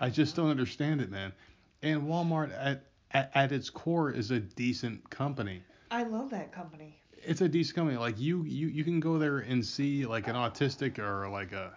[0.00, 1.34] I just don't understand it, man.
[1.82, 5.62] And Walmart at, at at its core is a decent company.
[5.94, 6.98] I love that company.
[7.22, 7.96] It's a decent company.
[7.96, 11.72] Like you you you can go there and see like an autistic or like a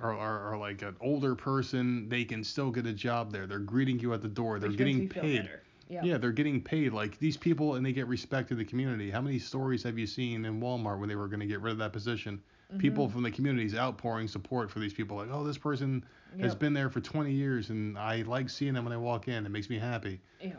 [0.00, 3.46] or, or, or like an older person, they can still get a job there.
[3.46, 4.58] They're greeting you at the door.
[4.58, 5.50] They're Which getting paid.
[5.88, 6.00] Yeah.
[6.02, 6.92] Yeah, they're getting paid.
[6.94, 9.10] Like these people, and they get respect in the community.
[9.10, 11.72] How many stories have you seen in Walmart when they were going to get rid
[11.72, 12.42] of that position?
[12.78, 13.12] People Mm-hmm.
[13.12, 15.18] from the communities outpouring support for these people.
[15.18, 16.02] Like, oh, this person
[16.40, 19.44] has been there for 20 years, and I like seeing them when I walk in.
[19.44, 20.20] It makes me happy.
[20.40, 20.52] Yeah.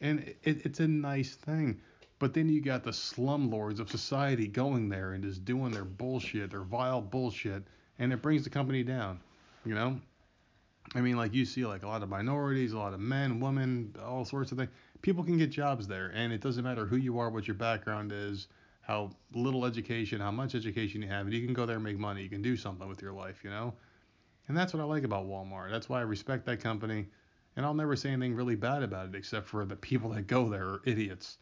[0.00, 1.78] And it, it's a nice thing.
[2.22, 6.52] But then you got the slumlords of society going there and just doing their bullshit,
[6.52, 7.64] their vile bullshit,
[7.98, 9.18] and it brings the company down.
[9.64, 10.00] You know?
[10.94, 13.96] I mean, like you see, like a lot of minorities, a lot of men, women,
[14.00, 14.70] all sorts of things.
[15.00, 18.12] People can get jobs there, and it doesn't matter who you are, what your background
[18.12, 18.46] is,
[18.82, 21.98] how little education, how much education you have, and you can go there and make
[21.98, 22.22] money.
[22.22, 23.74] You can do something with your life, you know?
[24.46, 25.72] And that's what I like about Walmart.
[25.72, 27.04] That's why I respect that company,
[27.56, 30.48] and I'll never say anything really bad about it, except for the people that go
[30.48, 31.38] there are idiots,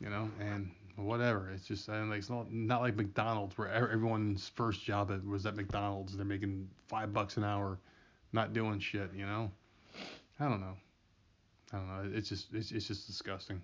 [0.00, 0.30] you know?
[0.40, 1.50] And whatever.
[1.54, 5.56] It's just, and like, it's not, not like McDonald's, where everyone's first job was at
[5.56, 6.16] McDonald's.
[6.16, 7.78] They're making five bucks an hour
[8.32, 9.50] not doing shit, you know?
[10.38, 10.76] I don't know.
[11.72, 12.16] I don't know.
[12.16, 13.60] It's just it's, it's just disgusting.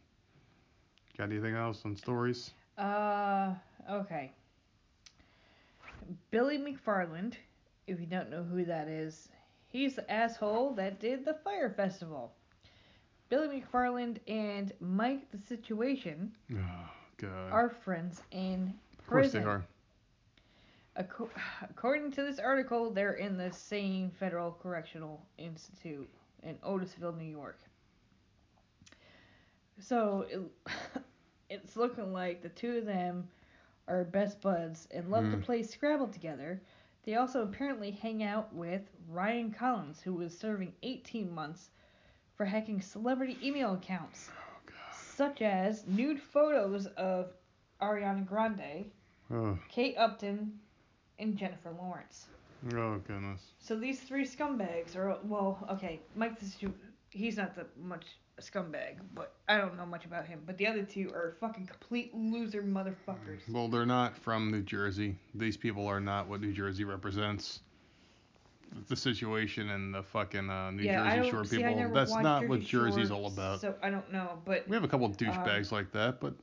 [1.16, 2.50] Got anything else on stories?
[2.76, 3.54] Uh,
[3.90, 4.32] okay.
[6.30, 7.34] Billy McFarland,
[7.86, 9.28] if you don't know who that is,
[9.68, 12.32] he's the asshole that did the Fyre Festival.
[13.28, 17.52] Billy McFarland and Mike the Situation Oh god.
[17.52, 18.98] are friends in prison.
[18.98, 19.64] of course they are.
[20.96, 21.30] Acco-
[21.70, 26.08] According to this article, they're in the same Federal Correctional Institute
[26.42, 27.58] in Otisville, New York.
[29.78, 30.40] So it,
[31.50, 33.28] it's looking like the two of them
[33.88, 35.42] are best buds and love to Hmm.
[35.42, 36.60] play Scrabble together.
[37.04, 41.70] They also apparently hang out with Ryan Collins, who was serving 18 months
[42.36, 44.72] for hacking celebrity email accounts, Oh
[45.16, 47.32] such as nude photos of
[47.80, 48.90] Ariana Grande,
[49.30, 50.52] Oh, Kate Upton,
[51.18, 52.26] and Jennifer Lawrence.
[52.74, 53.40] oh goodness.
[53.58, 56.00] So these three scumbags are well, okay.
[56.14, 56.34] Mike,
[57.10, 58.04] he's not that much
[58.38, 60.42] a scumbag, but I don't know much about him.
[60.46, 63.40] But the other two are fucking complete loser motherfuckers.
[63.50, 65.16] Well, they're not from New Jersey.
[65.34, 67.60] These people are not what New Jersey represents.
[68.88, 71.56] The situation and the fucking uh, New yeah, Jersey Shore see.
[71.58, 71.90] People.
[71.92, 73.60] That's not Jersey what Jersey's Shore, all about.
[73.60, 76.34] So I don't know, but We have a couple douchebags like that, but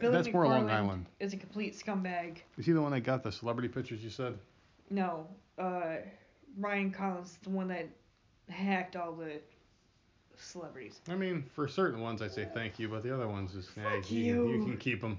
[0.00, 1.06] Billy that's more Long McFarland Island.
[1.20, 2.38] is a complete scumbag.
[2.58, 4.38] Is he the one that got the celebrity pictures you said?
[4.90, 5.26] No,
[5.58, 5.96] uh,
[6.58, 7.88] Ryan Collins, is the one that
[8.48, 9.40] hacked all the
[10.36, 11.00] celebrities.
[11.08, 14.02] I mean, for certain ones, I say thank you, but the other ones is, hey,
[14.08, 15.18] you, you can keep them.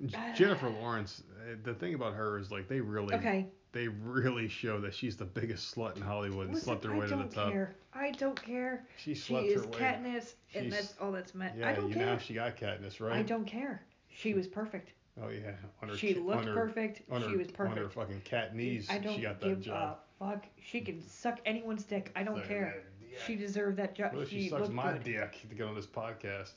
[0.36, 3.46] Jennifer Lawrence, uh, the thing about her is like they really, Okay,
[3.76, 6.98] they really show that she's the biggest slut in Hollywood and listen, slept her I
[6.98, 7.52] way to the don't top.
[7.52, 7.76] care.
[7.94, 8.86] I don't care.
[8.96, 9.78] She She slept is her way.
[9.78, 11.56] Katniss, and She's- that's all that's meant.
[11.58, 12.06] Yeah, I don't you care.
[12.06, 13.12] know she got Katniss, right?
[13.18, 13.82] I don't care.
[14.08, 14.92] She was perfect.
[15.22, 17.02] Oh yeah, on her, She looked her, perfect.
[17.10, 17.78] Her, she was perfect.
[17.78, 19.98] On her fucking cat knees, I don't she got that give job.
[20.20, 20.46] a fuck.
[20.60, 22.12] She can suck anyone's dick.
[22.16, 22.82] I don't care.
[23.26, 24.12] She deserved that job.
[24.14, 25.04] If she, she sucks my good.
[25.04, 26.52] dick to get on this podcast?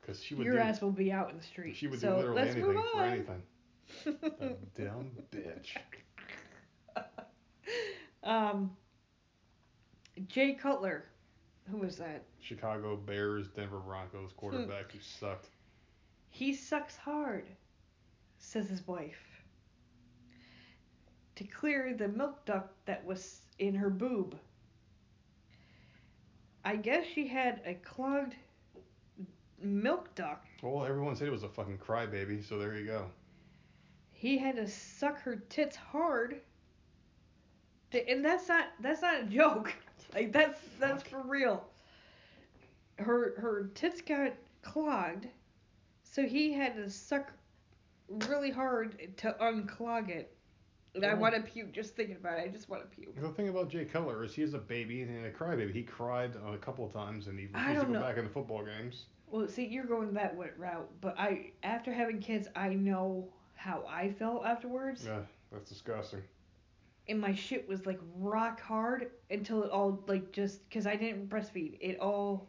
[0.00, 1.76] Because she would Your do, ass will be out in the street.
[1.76, 3.42] she would so do literally anything for anything.
[4.04, 5.76] Dumb bitch.
[8.22, 8.70] um,
[10.28, 11.04] Jay Cutler,
[11.70, 12.24] who was that?
[12.40, 15.48] Chicago Bears, Denver Broncos quarterback who sucked.
[16.28, 17.46] He sucks hard.
[18.38, 19.18] says his wife.
[21.36, 24.38] To clear the milk duct that was in her boob.
[26.64, 28.34] I guess she had a clogged
[29.60, 30.46] milk duct.
[30.62, 33.06] Well, everyone said it was a fucking crybaby, so there you go.
[34.22, 36.42] He had to suck her tits hard.
[37.92, 39.74] And that's not that's not a joke.
[40.14, 41.64] Like that's that's for real.
[42.98, 45.26] Her her tits got clogged,
[46.02, 47.32] so he had to suck
[48.28, 50.36] really hard to unclog it.
[50.94, 52.42] And I want to puke just thinking about it.
[52.42, 53.18] I just want to puke.
[53.18, 55.72] The thing about Jay Cutler is he's a baby and a crybaby.
[55.72, 58.00] He cried a couple of times and he refused to go know.
[58.00, 59.06] back into football games.
[59.30, 63.32] Well, see, you're going that route, but I after having kids, I know
[63.62, 65.04] how I felt afterwards.
[65.06, 65.20] Yeah,
[65.52, 66.22] that's disgusting.
[67.08, 71.28] and my shit was like rock hard until it all like just because I didn't
[71.28, 72.48] breastfeed, it all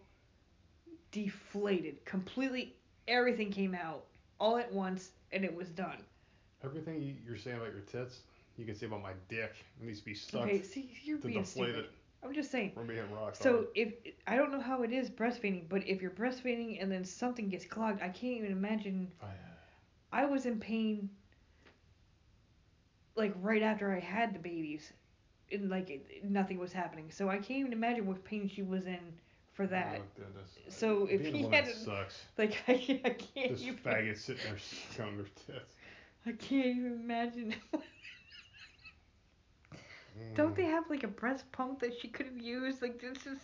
[1.11, 2.75] deflated completely.
[3.07, 4.05] Everything came out
[4.39, 5.97] all at once, and it was done.
[6.63, 8.23] Everything you- you're saying about your tits,
[8.57, 9.53] you can say about my dick.
[9.79, 11.85] It needs to be sucked Okay, see, you're to being deflate stupid.
[11.85, 11.91] it.
[12.23, 12.71] I'm just saying.
[12.75, 13.67] We're being rock So hard.
[13.75, 13.93] if
[14.27, 17.65] I don't know how it is breastfeeding, but if you're breastfeeding and then something gets
[17.65, 19.11] clogged, I can't even imagine.
[20.13, 21.09] I was in pain.
[23.15, 24.93] Like right after I had the babies,
[25.51, 27.11] and like it, nothing was happening.
[27.11, 28.99] So I can't even imagine what pain she was in
[29.53, 30.01] for oh, that.
[30.19, 30.23] Oh.
[30.69, 32.21] So if he had a- sucks.
[32.37, 33.77] Like I, I can't This even.
[33.77, 35.73] faggot sitting there sucking on their tits.
[36.25, 37.55] I can't even imagine.
[40.35, 40.55] Don't hmm.
[40.55, 42.81] they have like a breast pump that she could have used?
[42.81, 43.39] Like this is.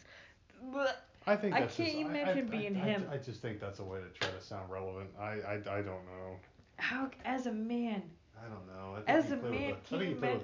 [1.25, 3.05] I think I can't just, imagine I, I, being I, him.
[3.11, 5.09] I, just think that's a way to try to sound relevant.
[5.19, 6.37] I, I, I don't know.
[6.79, 8.01] How as a man?
[8.37, 8.93] I don't know.
[8.95, 10.33] I think As you a play man, with the, can I think you you play
[10.33, 10.43] with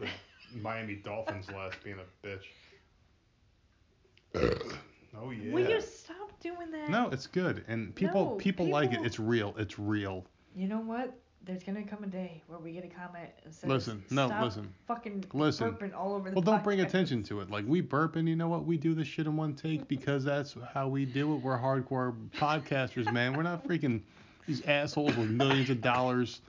[0.54, 2.44] the Miami Dolphins last being a bitch.
[5.18, 5.54] oh yeah.
[5.54, 6.90] Will you stop doing that?
[6.90, 9.00] No, it's good, and people No, people, like it.
[9.04, 9.56] It's real.
[9.58, 10.26] It's real.
[10.56, 11.14] You know what?
[11.44, 14.44] There's gonna come a day where we get a comment and says, Listen, no, Stop
[14.44, 14.74] listen.
[14.88, 15.72] fucking Listen.
[15.72, 17.52] burping all over the Well, don't bring attention to it.
[17.52, 18.66] Like we burp, and you know what?
[18.66, 21.38] We do this shit in one take because that's how we do it.
[21.38, 23.34] We're hardcore podcasters, man.
[23.38, 24.02] We're not freaking
[24.48, 26.42] these assholes with millions of dollars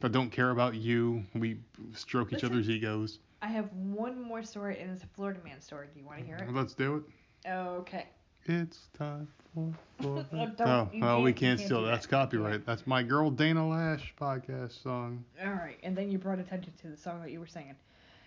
[0.00, 1.24] that don't care about you.
[1.34, 1.58] We
[1.94, 3.18] stroke each other's egos.
[3.40, 5.88] I have one more story, and it's a Florida man story.
[5.92, 6.52] Do you want to hear it?
[6.52, 6.96] Let's do
[7.44, 7.48] it.
[7.50, 8.06] Okay.
[8.44, 9.72] It's time for.
[10.00, 11.80] for Oh, oh, oh, we can't- can't can't steal.
[11.80, 12.64] do That's copyright.
[12.66, 15.24] That's my girl Dana Lash podcast song.
[15.44, 17.76] All right, and then you brought attention to the song that you were singing.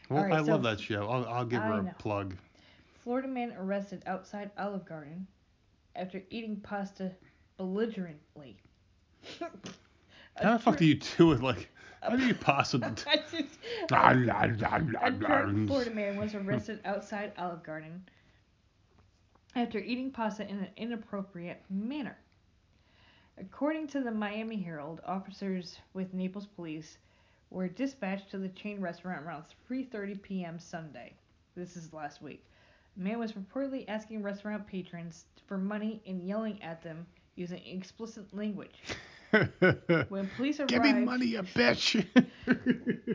[0.09, 1.07] Well, right, I so- love that show.
[1.09, 2.35] I'll, I'll give her a plug.
[3.03, 5.27] Florida man arrested outside Olive Garden
[5.95, 7.11] after eating pasta
[7.57, 8.57] belligerently.
[10.35, 11.41] How the fuck do you do it?
[11.41, 11.69] Like,
[12.01, 12.87] how do you possibly?
[13.07, 13.59] I just,
[15.01, 18.03] A drunk Florida man was arrested outside Olive Garden
[19.55, 22.17] after eating pasta in an inappropriate manner.
[23.37, 26.97] According to the Miami Herald, officers with Naples police
[27.49, 30.59] were dispatched to the chain restaurant around 3:30 p.m.
[30.59, 31.13] Sunday.
[31.55, 32.45] This is last week.
[32.97, 38.33] The man was reportedly asking restaurant patrons for money and yelling at them using explicit
[38.33, 38.81] language.
[40.09, 42.05] When police arrived, Give me money, you bitch.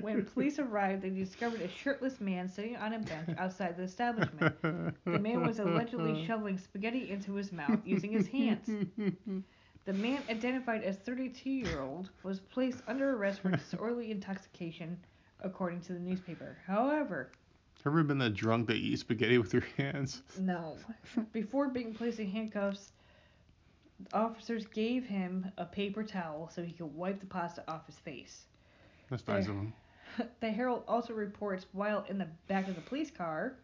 [0.03, 4.55] when police arrived, they discovered a shirtless man sitting on a bench outside the establishment.
[4.63, 8.69] The man was allegedly shoveling spaghetti into his mouth using his hands.
[9.87, 14.99] The man, identified as 32-year-old, was placed under arrest for disorderly intoxication,
[15.41, 16.59] according to the newspaper.
[16.67, 17.31] However,
[17.83, 20.23] have you Ever been that drunk that you eat spaghetti with your hands?
[20.39, 20.77] no.
[21.33, 22.93] Before being placed in handcuffs,
[24.13, 28.45] officers gave him a paper towel so he could wipe the pasta off his face.
[29.11, 29.73] That's nice of him.
[30.41, 33.55] The Herald also reports while in the back of the police car,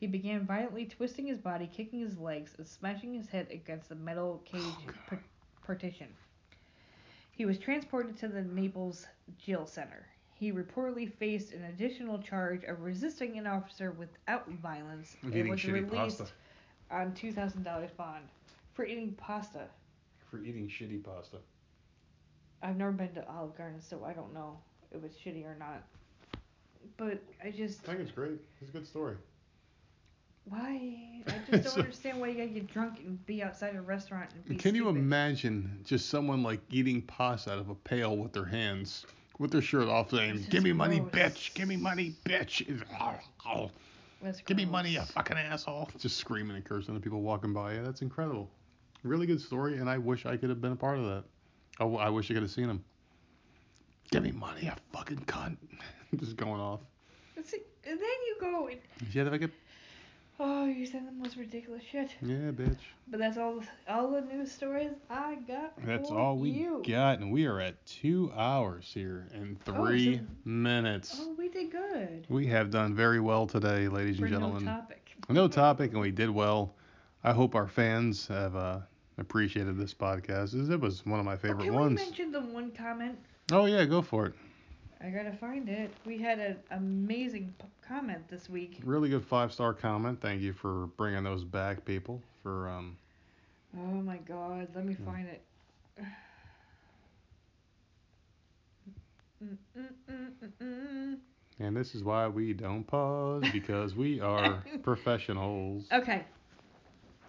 [0.00, 3.94] he began violently twisting his body, kicking his legs, and smashing his head against the
[3.94, 5.22] metal oh, cage Oh, par-
[5.64, 6.08] partition.
[7.30, 9.06] He was transported to the Naples
[9.38, 10.06] jail center.
[10.34, 16.18] He reportedly faced an additional charge of resisting an officer without violence and was released
[16.18, 16.26] pasta.
[16.90, 18.24] on $2,000 bond
[18.74, 19.68] for eating pasta.
[20.32, 21.36] For eating shitty pasta.
[22.62, 24.56] I've never been to Olive Garden, so I don't know
[24.90, 25.82] if it's shitty or not.
[26.96, 28.38] But I just I think it's great.
[28.62, 29.16] It's a good story.
[30.46, 31.22] Why?
[31.26, 34.30] I just don't So- understand why you gotta get drunk and be outside a restaurant
[34.34, 38.32] and be Can you imagine just someone like eating pasta out of a pail with
[38.32, 39.04] their hands,
[39.38, 41.52] with their shirt off, saying, "Give me money, bitch!
[41.52, 42.82] Give me money, bitch!
[43.46, 43.70] Oh,
[44.22, 47.74] that's Give me money, you fucking asshole!" Just screaming and cursing at people walking by.
[47.74, 48.48] Yeah, that's incredible.
[49.02, 51.24] Really good story, and I wish I could have been a part of that.
[51.80, 52.84] Oh, I wish I could have seen him.
[54.10, 55.56] Give me money, you fucking cunt!
[56.18, 56.80] just going off.
[57.44, 58.78] See, and then you go and
[59.12, 59.52] Yeah, if I could
[60.44, 62.10] Oh, you said the most ridiculous shit.
[62.20, 62.78] Yeah, bitch.
[63.08, 65.72] But that's all all the news stories I got.
[65.84, 66.82] That's all we you.
[66.86, 71.16] got, and we are at two hours here and Oh, three so- minutes.
[71.20, 72.26] Oh, we did good.
[72.28, 74.64] We have done very well today, ladies For and no gentlemen.
[74.64, 75.10] topic.
[75.28, 76.74] no topic, and we did well.
[77.24, 78.80] I hope our fans have uh,
[79.18, 80.70] appreciated this podcast.
[80.70, 82.00] It was one of my Oh, favorite can ones.
[82.00, 83.18] we mention the one comment?
[83.50, 84.34] Oh yeah, go for it.
[85.04, 85.92] I gotta find it.
[86.06, 88.80] We had an amazing p- comment this week.
[88.84, 90.20] Really good five star comment.
[90.20, 92.22] Thank you for bringing those back, people.
[92.42, 92.96] For um,
[93.76, 95.42] Oh my god, let me find it.
[101.58, 105.84] And this is why we don't pause because we are professionals.
[105.92, 106.24] Okay.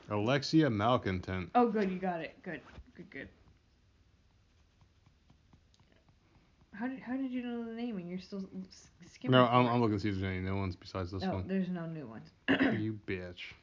[0.09, 1.49] Alexia Malcontent.
[1.55, 2.35] Oh, good, you got it.
[2.43, 2.61] Good,
[2.95, 3.27] good, good.
[6.73, 9.33] How did how did you know the name and you're still s- skimming?
[9.39, 9.67] No, I'm.
[9.67, 11.47] I'm looking to see if there's any new ones besides this no, one.
[11.47, 12.29] there's no new ones.
[12.81, 13.53] you bitch.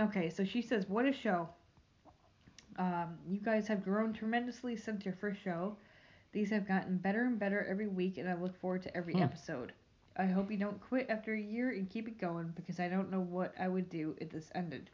[0.00, 1.48] Okay, so she says, "What a show!
[2.76, 5.76] Um, you guys have grown tremendously since your first show.
[6.32, 9.22] These have gotten better and better every week, and I look forward to every Hmm.
[9.22, 9.72] episode.
[10.16, 13.10] I hope you don't quit after a year and keep it going because I don't
[13.12, 14.90] know what I would do if this ended."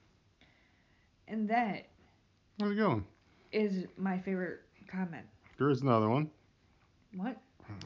[1.28, 1.86] And that
[2.60, 3.04] How's it going?
[3.52, 5.26] is my favorite comment.
[5.58, 6.30] There is another one.
[7.14, 7.36] What?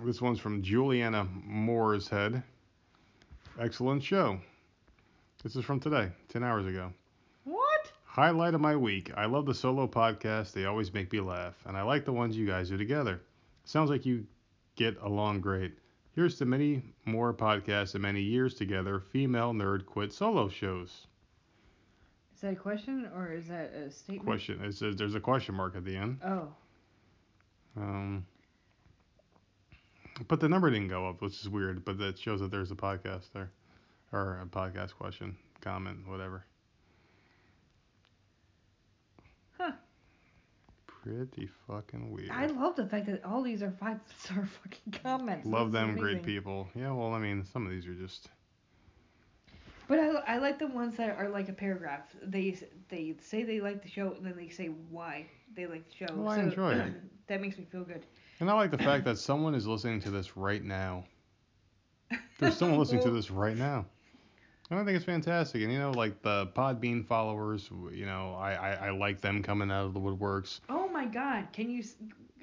[0.04, 2.42] This one's from Juliana Moore's head.
[3.60, 4.38] Excellent show.
[5.42, 6.92] This is from today, 10 hours ago.
[7.44, 7.92] What?
[8.04, 9.12] Highlight of my week.
[9.16, 10.52] I love the solo podcasts.
[10.52, 11.54] They always make me laugh.
[11.66, 13.20] And I like the ones you guys do together.
[13.64, 14.26] Sounds like you
[14.76, 15.78] get along great.
[16.14, 18.98] Here's to many more podcasts and many years together.
[19.00, 21.07] Female nerd quit solo shows.
[22.38, 24.24] Is that a question or is that a statement?
[24.24, 24.62] Question.
[24.62, 26.18] It says there's a question mark at the end.
[26.24, 26.46] Oh.
[27.76, 28.24] Um,
[30.28, 31.84] but the number didn't go up, which is weird.
[31.84, 33.50] But that shows that there's a podcast there,
[34.12, 36.44] or a podcast question, comment, whatever.
[39.58, 39.72] Huh.
[40.86, 42.30] Pretty fucking weird.
[42.30, 45.44] I love the fact that all these are five star fucking comments.
[45.44, 46.68] Love This is them, great people.
[46.76, 48.28] Yeah, well, I mean, some of these are just.
[49.88, 52.14] But I, I like the ones that are like a paragraph.
[52.22, 52.56] They
[52.88, 56.14] they say they like the show and then they say why they like the show.
[56.14, 56.92] Well, I so enjoy it.
[57.28, 58.06] that makes me feel good.
[58.40, 61.04] And I like the fact that someone is listening to this right now.
[62.38, 63.86] There's someone listening to this right now.
[64.70, 65.62] I think it's fantastic.
[65.62, 69.70] And you know, like the Podbean followers, you know, I, I, I like them coming
[69.70, 70.60] out of the woodworks.
[70.68, 71.48] Oh my God!
[71.52, 71.82] Can you?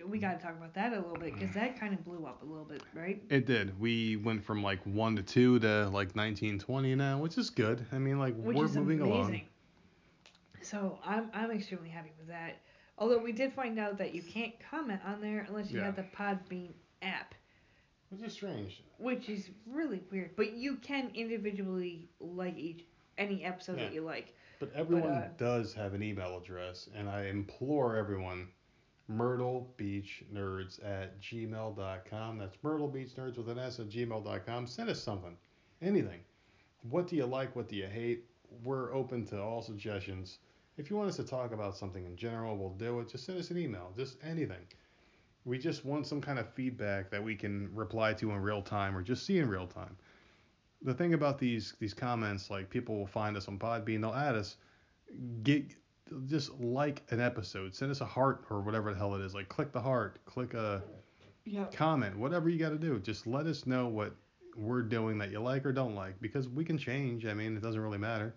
[0.08, 2.46] We gotta talk about that a little bit because that kind of blew up a
[2.46, 3.22] little bit, right?
[3.30, 3.80] It did.
[3.80, 7.86] We went from like one to two to like 19, 20 now, which is good.
[7.92, 9.12] I mean, like Which we're is moving amazing.
[9.14, 9.42] along.
[10.62, 12.58] So I'm I'm extremely happy with that.
[12.98, 15.86] Although we did find out that you can't comment on there unless you Yeah.
[15.86, 16.70] have the Podbean
[17.02, 17.36] app,
[18.10, 18.84] Which is strange.
[18.98, 20.36] which is really weird.
[20.36, 22.86] But you can individually like each
[23.18, 24.34] any episode that you like.
[24.60, 28.48] But everyone uh, does have an email address, and I implore everyone,
[29.12, 32.38] myrtlebeachnerds at gmail.com.
[32.38, 34.68] That's myrtlebeachnerds with an S at gmail.com.
[34.68, 35.36] Send us something,
[35.82, 36.22] anything.
[36.90, 37.56] What do you like?
[37.56, 38.26] What do you hate?
[38.64, 40.40] We're open to all suggestions.
[40.78, 43.10] If you want us to talk about something in general, we'll do it.
[43.10, 44.66] Just send us an email, just anything.
[45.46, 48.98] We just want some kind of feedback that we can reply to in real time
[48.98, 49.96] or just see in real time.
[50.82, 54.36] The thing about these these comments, like people will find us on Podbean, they'll add
[54.36, 54.58] us,
[55.44, 55.66] get
[56.28, 59.34] just like an episode, send us a heart or whatever the hell it is.
[59.34, 60.84] Like click the heart, click a
[61.46, 61.66] Yeah.
[61.72, 63.00] comment, whatever you got to do.
[63.00, 64.16] Just let us know what
[64.56, 67.26] we're doing that you like or don't like because we can change.
[67.26, 68.34] I mean, it doesn't really matter.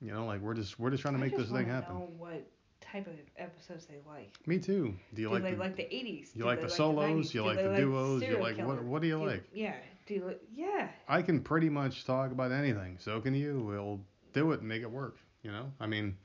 [0.00, 1.94] You know, like we're just we're just trying to make I this thing happen.
[1.96, 2.46] Know what
[2.90, 4.32] type of episodes they like.
[4.46, 4.94] Me too.
[5.14, 6.34] Do you do like they the, like the 80s?
[6.34, 7.30] you Do like the solos?
[7.30, 7.34] 90s?
[7.34, 8.22] You Do like the duos?
[8.22, 8.82] You like what Killer?
[8.82, 9.44] what do you like?
[9.52, 9.74] Yeah.
[10.06, 10.34] Do you?
[10.54, 10.88] Yeah.
[11.08, 12.96] I can pretty much talk about anything.
[12.98, 13.60] So can you.
[13.60, 14.00] We'll
[14.32, 15.16] do it and make it work.
[15.42, 16.16] You know, I mean,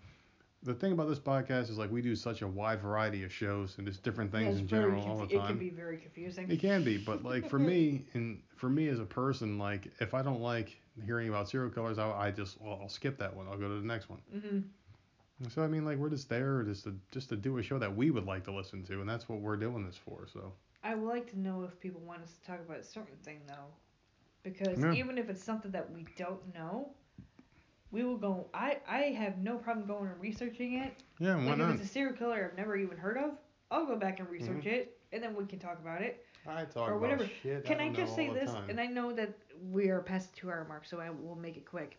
[0.64, 3.76] the thing about this podcast is like we do such a wide variety of shows
[3.78, 5.48] and just different things it's in general all the confu- It time.
[5.48, 6.50] can be very confusing.
[6.50, 10.14] It can be, but like for me and for me as a person, like if
[10.14, 10.76] I don't like
[11.06, 13.48] hearing about serial killers, I, I just well, I'll skip that one.
[13.48, 14.20] I'll go to the next one.
[14.32, 14.60] hmm
[15.50, 17.96] So I mean, like we're just there just to just to do a show that
[17.96, 20.28] we would like to listen to, and that's what we're doing this for.
[20.32, 20.54] So
[20.84, 23.42] I would like to know if people want us to talk about a certain thing
[23.48, 23.68] though,
[24.44, 24.94] because Yeah.
[24.94, 26.90] even if it's something that we don't know,
[27.92, 28.48] we will go.
[28.54, 30.94] I I have no problem going and researching it.
[31.20, 31.70] yeah, why like not?
[31.76, 33.32] if it's a serial killer I've never even heard of,
[33.72, 34.68] I'll go back and research Mm-hmm.
[34.70, 36.26] it, and then we can talk about it.
[36.48, 37.30] I talk or about whatever.
[37.42, 37.64] shit.
[37.64, 38.52] Can I, don't just say this?
[38.52, 38.70] time.
[38.70, 39.34] And I know that
[39.72, 41.98] we are past the two hour mark, so I will make it quick.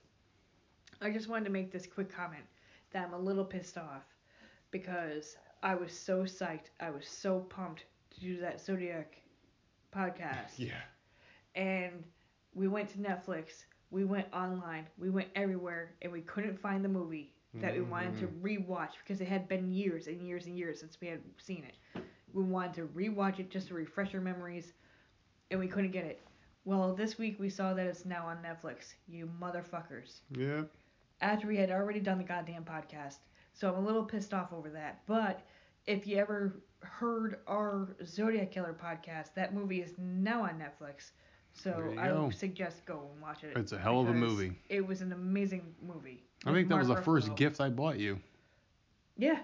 [1.00, 2.44] I just wanted to make this quick comment
[2.94, 4.04] that I'm a little pissed off
[4.70, 6.70] because I was so psyched.
[6.80, 9.18] I was so pumped to do that Zodiac
[9.94, 10.52] podcast.
[10.56, 10.80] yeah,
[11.54, 12.04] And
[12.54, 13.64] we went to Netflix.
[13.90, 14.86] We went online.
[14.98, 18.40] We went everywhere, and we couldn't find the movie that we wanted to mm.
[18.42, 22.02] rewatch because it had been years and years and years since we had seen it.
[22.32, 24.72] We wanted to rewatch it just to refresh our memories,
[25.50, 26.20] and we couldn't get it.
[26.64, 28.94] Well, this week we saw that it's now on Netflix.
[29.06, 30.20] You motherfuckers.
[30.36, 30.68] Yep.
[31.24, 33.16] After we had already done the goddamn podcast.
[33.55, 35.01] So I'm a little pissed off over that.
[35.06, 35.40] But
[35.86, 41.12] if you ever heard our Zodiac Killer podcast, that movie is now on Netflix.
[41.55, 42.26] So I go.
[42.26, 43.56] would suggest go and watch it.
[43.56, 44.52] It's a hell of a movie.
[44.68, 46.24] It was an amazing movie.
[46.44, 48.20] I think that was the Mark first gift I bought you.
[49.16, 49.38] Yeah.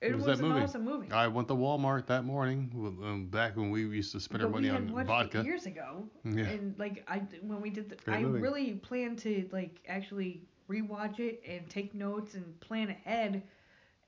[0.00, 0.64] It What was, was that an movie?
[0.64, 1.10] awesome movie.
[1.10, 2.70] I went to Walmart that morning,
[3.02, 5.40] um, back when we used to spend our money on vodka.
[5.40, 6.44] it years ago, Yeah.
[6.44, 8.40] and like I when we did, the, I movie.
[8.40, 13.42] really planned to like actually rewatch it and take notes and plan ahead,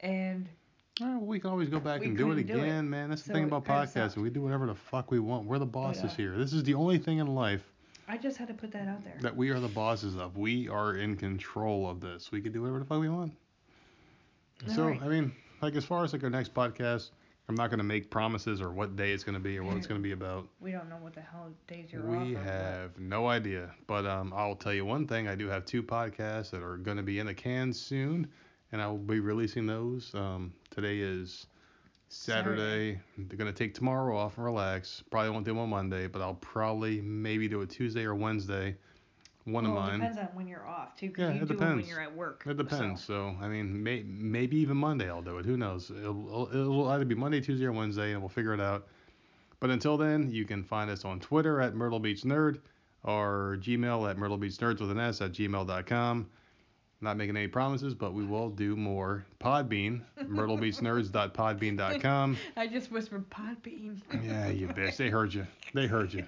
[0.01, 0.49] and
[1.03, 2.63] Oh, well, we can always go back We and do it do it.
[2.63, 3.11] again, man.
[3.11, 4.23] That's the thing about podcasting.
[4.23, 5.45] We do whatever the fuck we want.
[5.47, 6.37] We're the bosses uh, here.
[6.39, 7.63] This is the only thing in life
[8.09, 9.19] I just had to put that out there.
[9.21, 10.39] that we are the bosses of.
[10.39, 12.33] We are in control of this.
[12.33, 13.35] We can do whatever the fuck we want.
[14.75, 15.03] So, Alright.
[15.03, 17.11] I mean, like as far as like our next podcast,
[17.49, 19.77] I'm not going to make promises or what day it's going to be or what
[19.77, 20.49] it's going to be about.
[20.61, 22.27] We don't know what the hell days you're off.
[22.27, 22.45] We or what.
[22.45, 23.71] have no idea.
[23.87, 25.29] But um, I'll tell you one thing.
[25.29, 28.27] I do have two podcasts that are going to be in the can soon,
[28.73, 30.13] and I will be releasing those.
[30.15, 31.47] Um, today is
[32.09, 33.01] Saturday.
[33.17, 35.05] They're going to take tomorrow off and relax.
[35.11, 38.77] Probably won't do them on Monday, but I'll probably maybe do it Tuesday or Wednesday.
[39.47, 41.61] One well, of it depends on when you're off too, Yeah, you it do 'em
[41.61, 41.89] when depends.
[41.89, 42.43] you're at work.
[42.47, 43.05] It depends.
[43.05, 43.37] So.
[43.39, 45.47] So, I mean, may, maybe even Monday I'll do it.
[45.47, 45.89] Who knows?
[45.91, 48.89] It'll, it'll either be Monday, Tuesday, or Wednesday, and we'll figure it out.
[49.61, 52.59] But until then, you can find us on Twitter at Myrtle Beach Nerd
[53.05, 56.27] or Gmail at Myrtle Beach Nerds with an S at gmail.com.
[57.01, 59.25] Not making any promises, but we will do more.
[59.39, 62.37] Podbean, myrtlebeachnerds.podbean.com.
[62.57, 64.01] I just whispered Podbean.
[64.25, 64.97] Yeah, you bitch.
[64.97, 65.47] They heard you.
[65.75, 66.27] They heard you.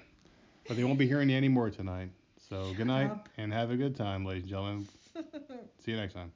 [0.67, 2.09] But they won't be hearing you anymore tonight.
[2.49, 4.87] So good night and have a good time, ladies and gentlemen.
[5.85, 6.31] See you next time.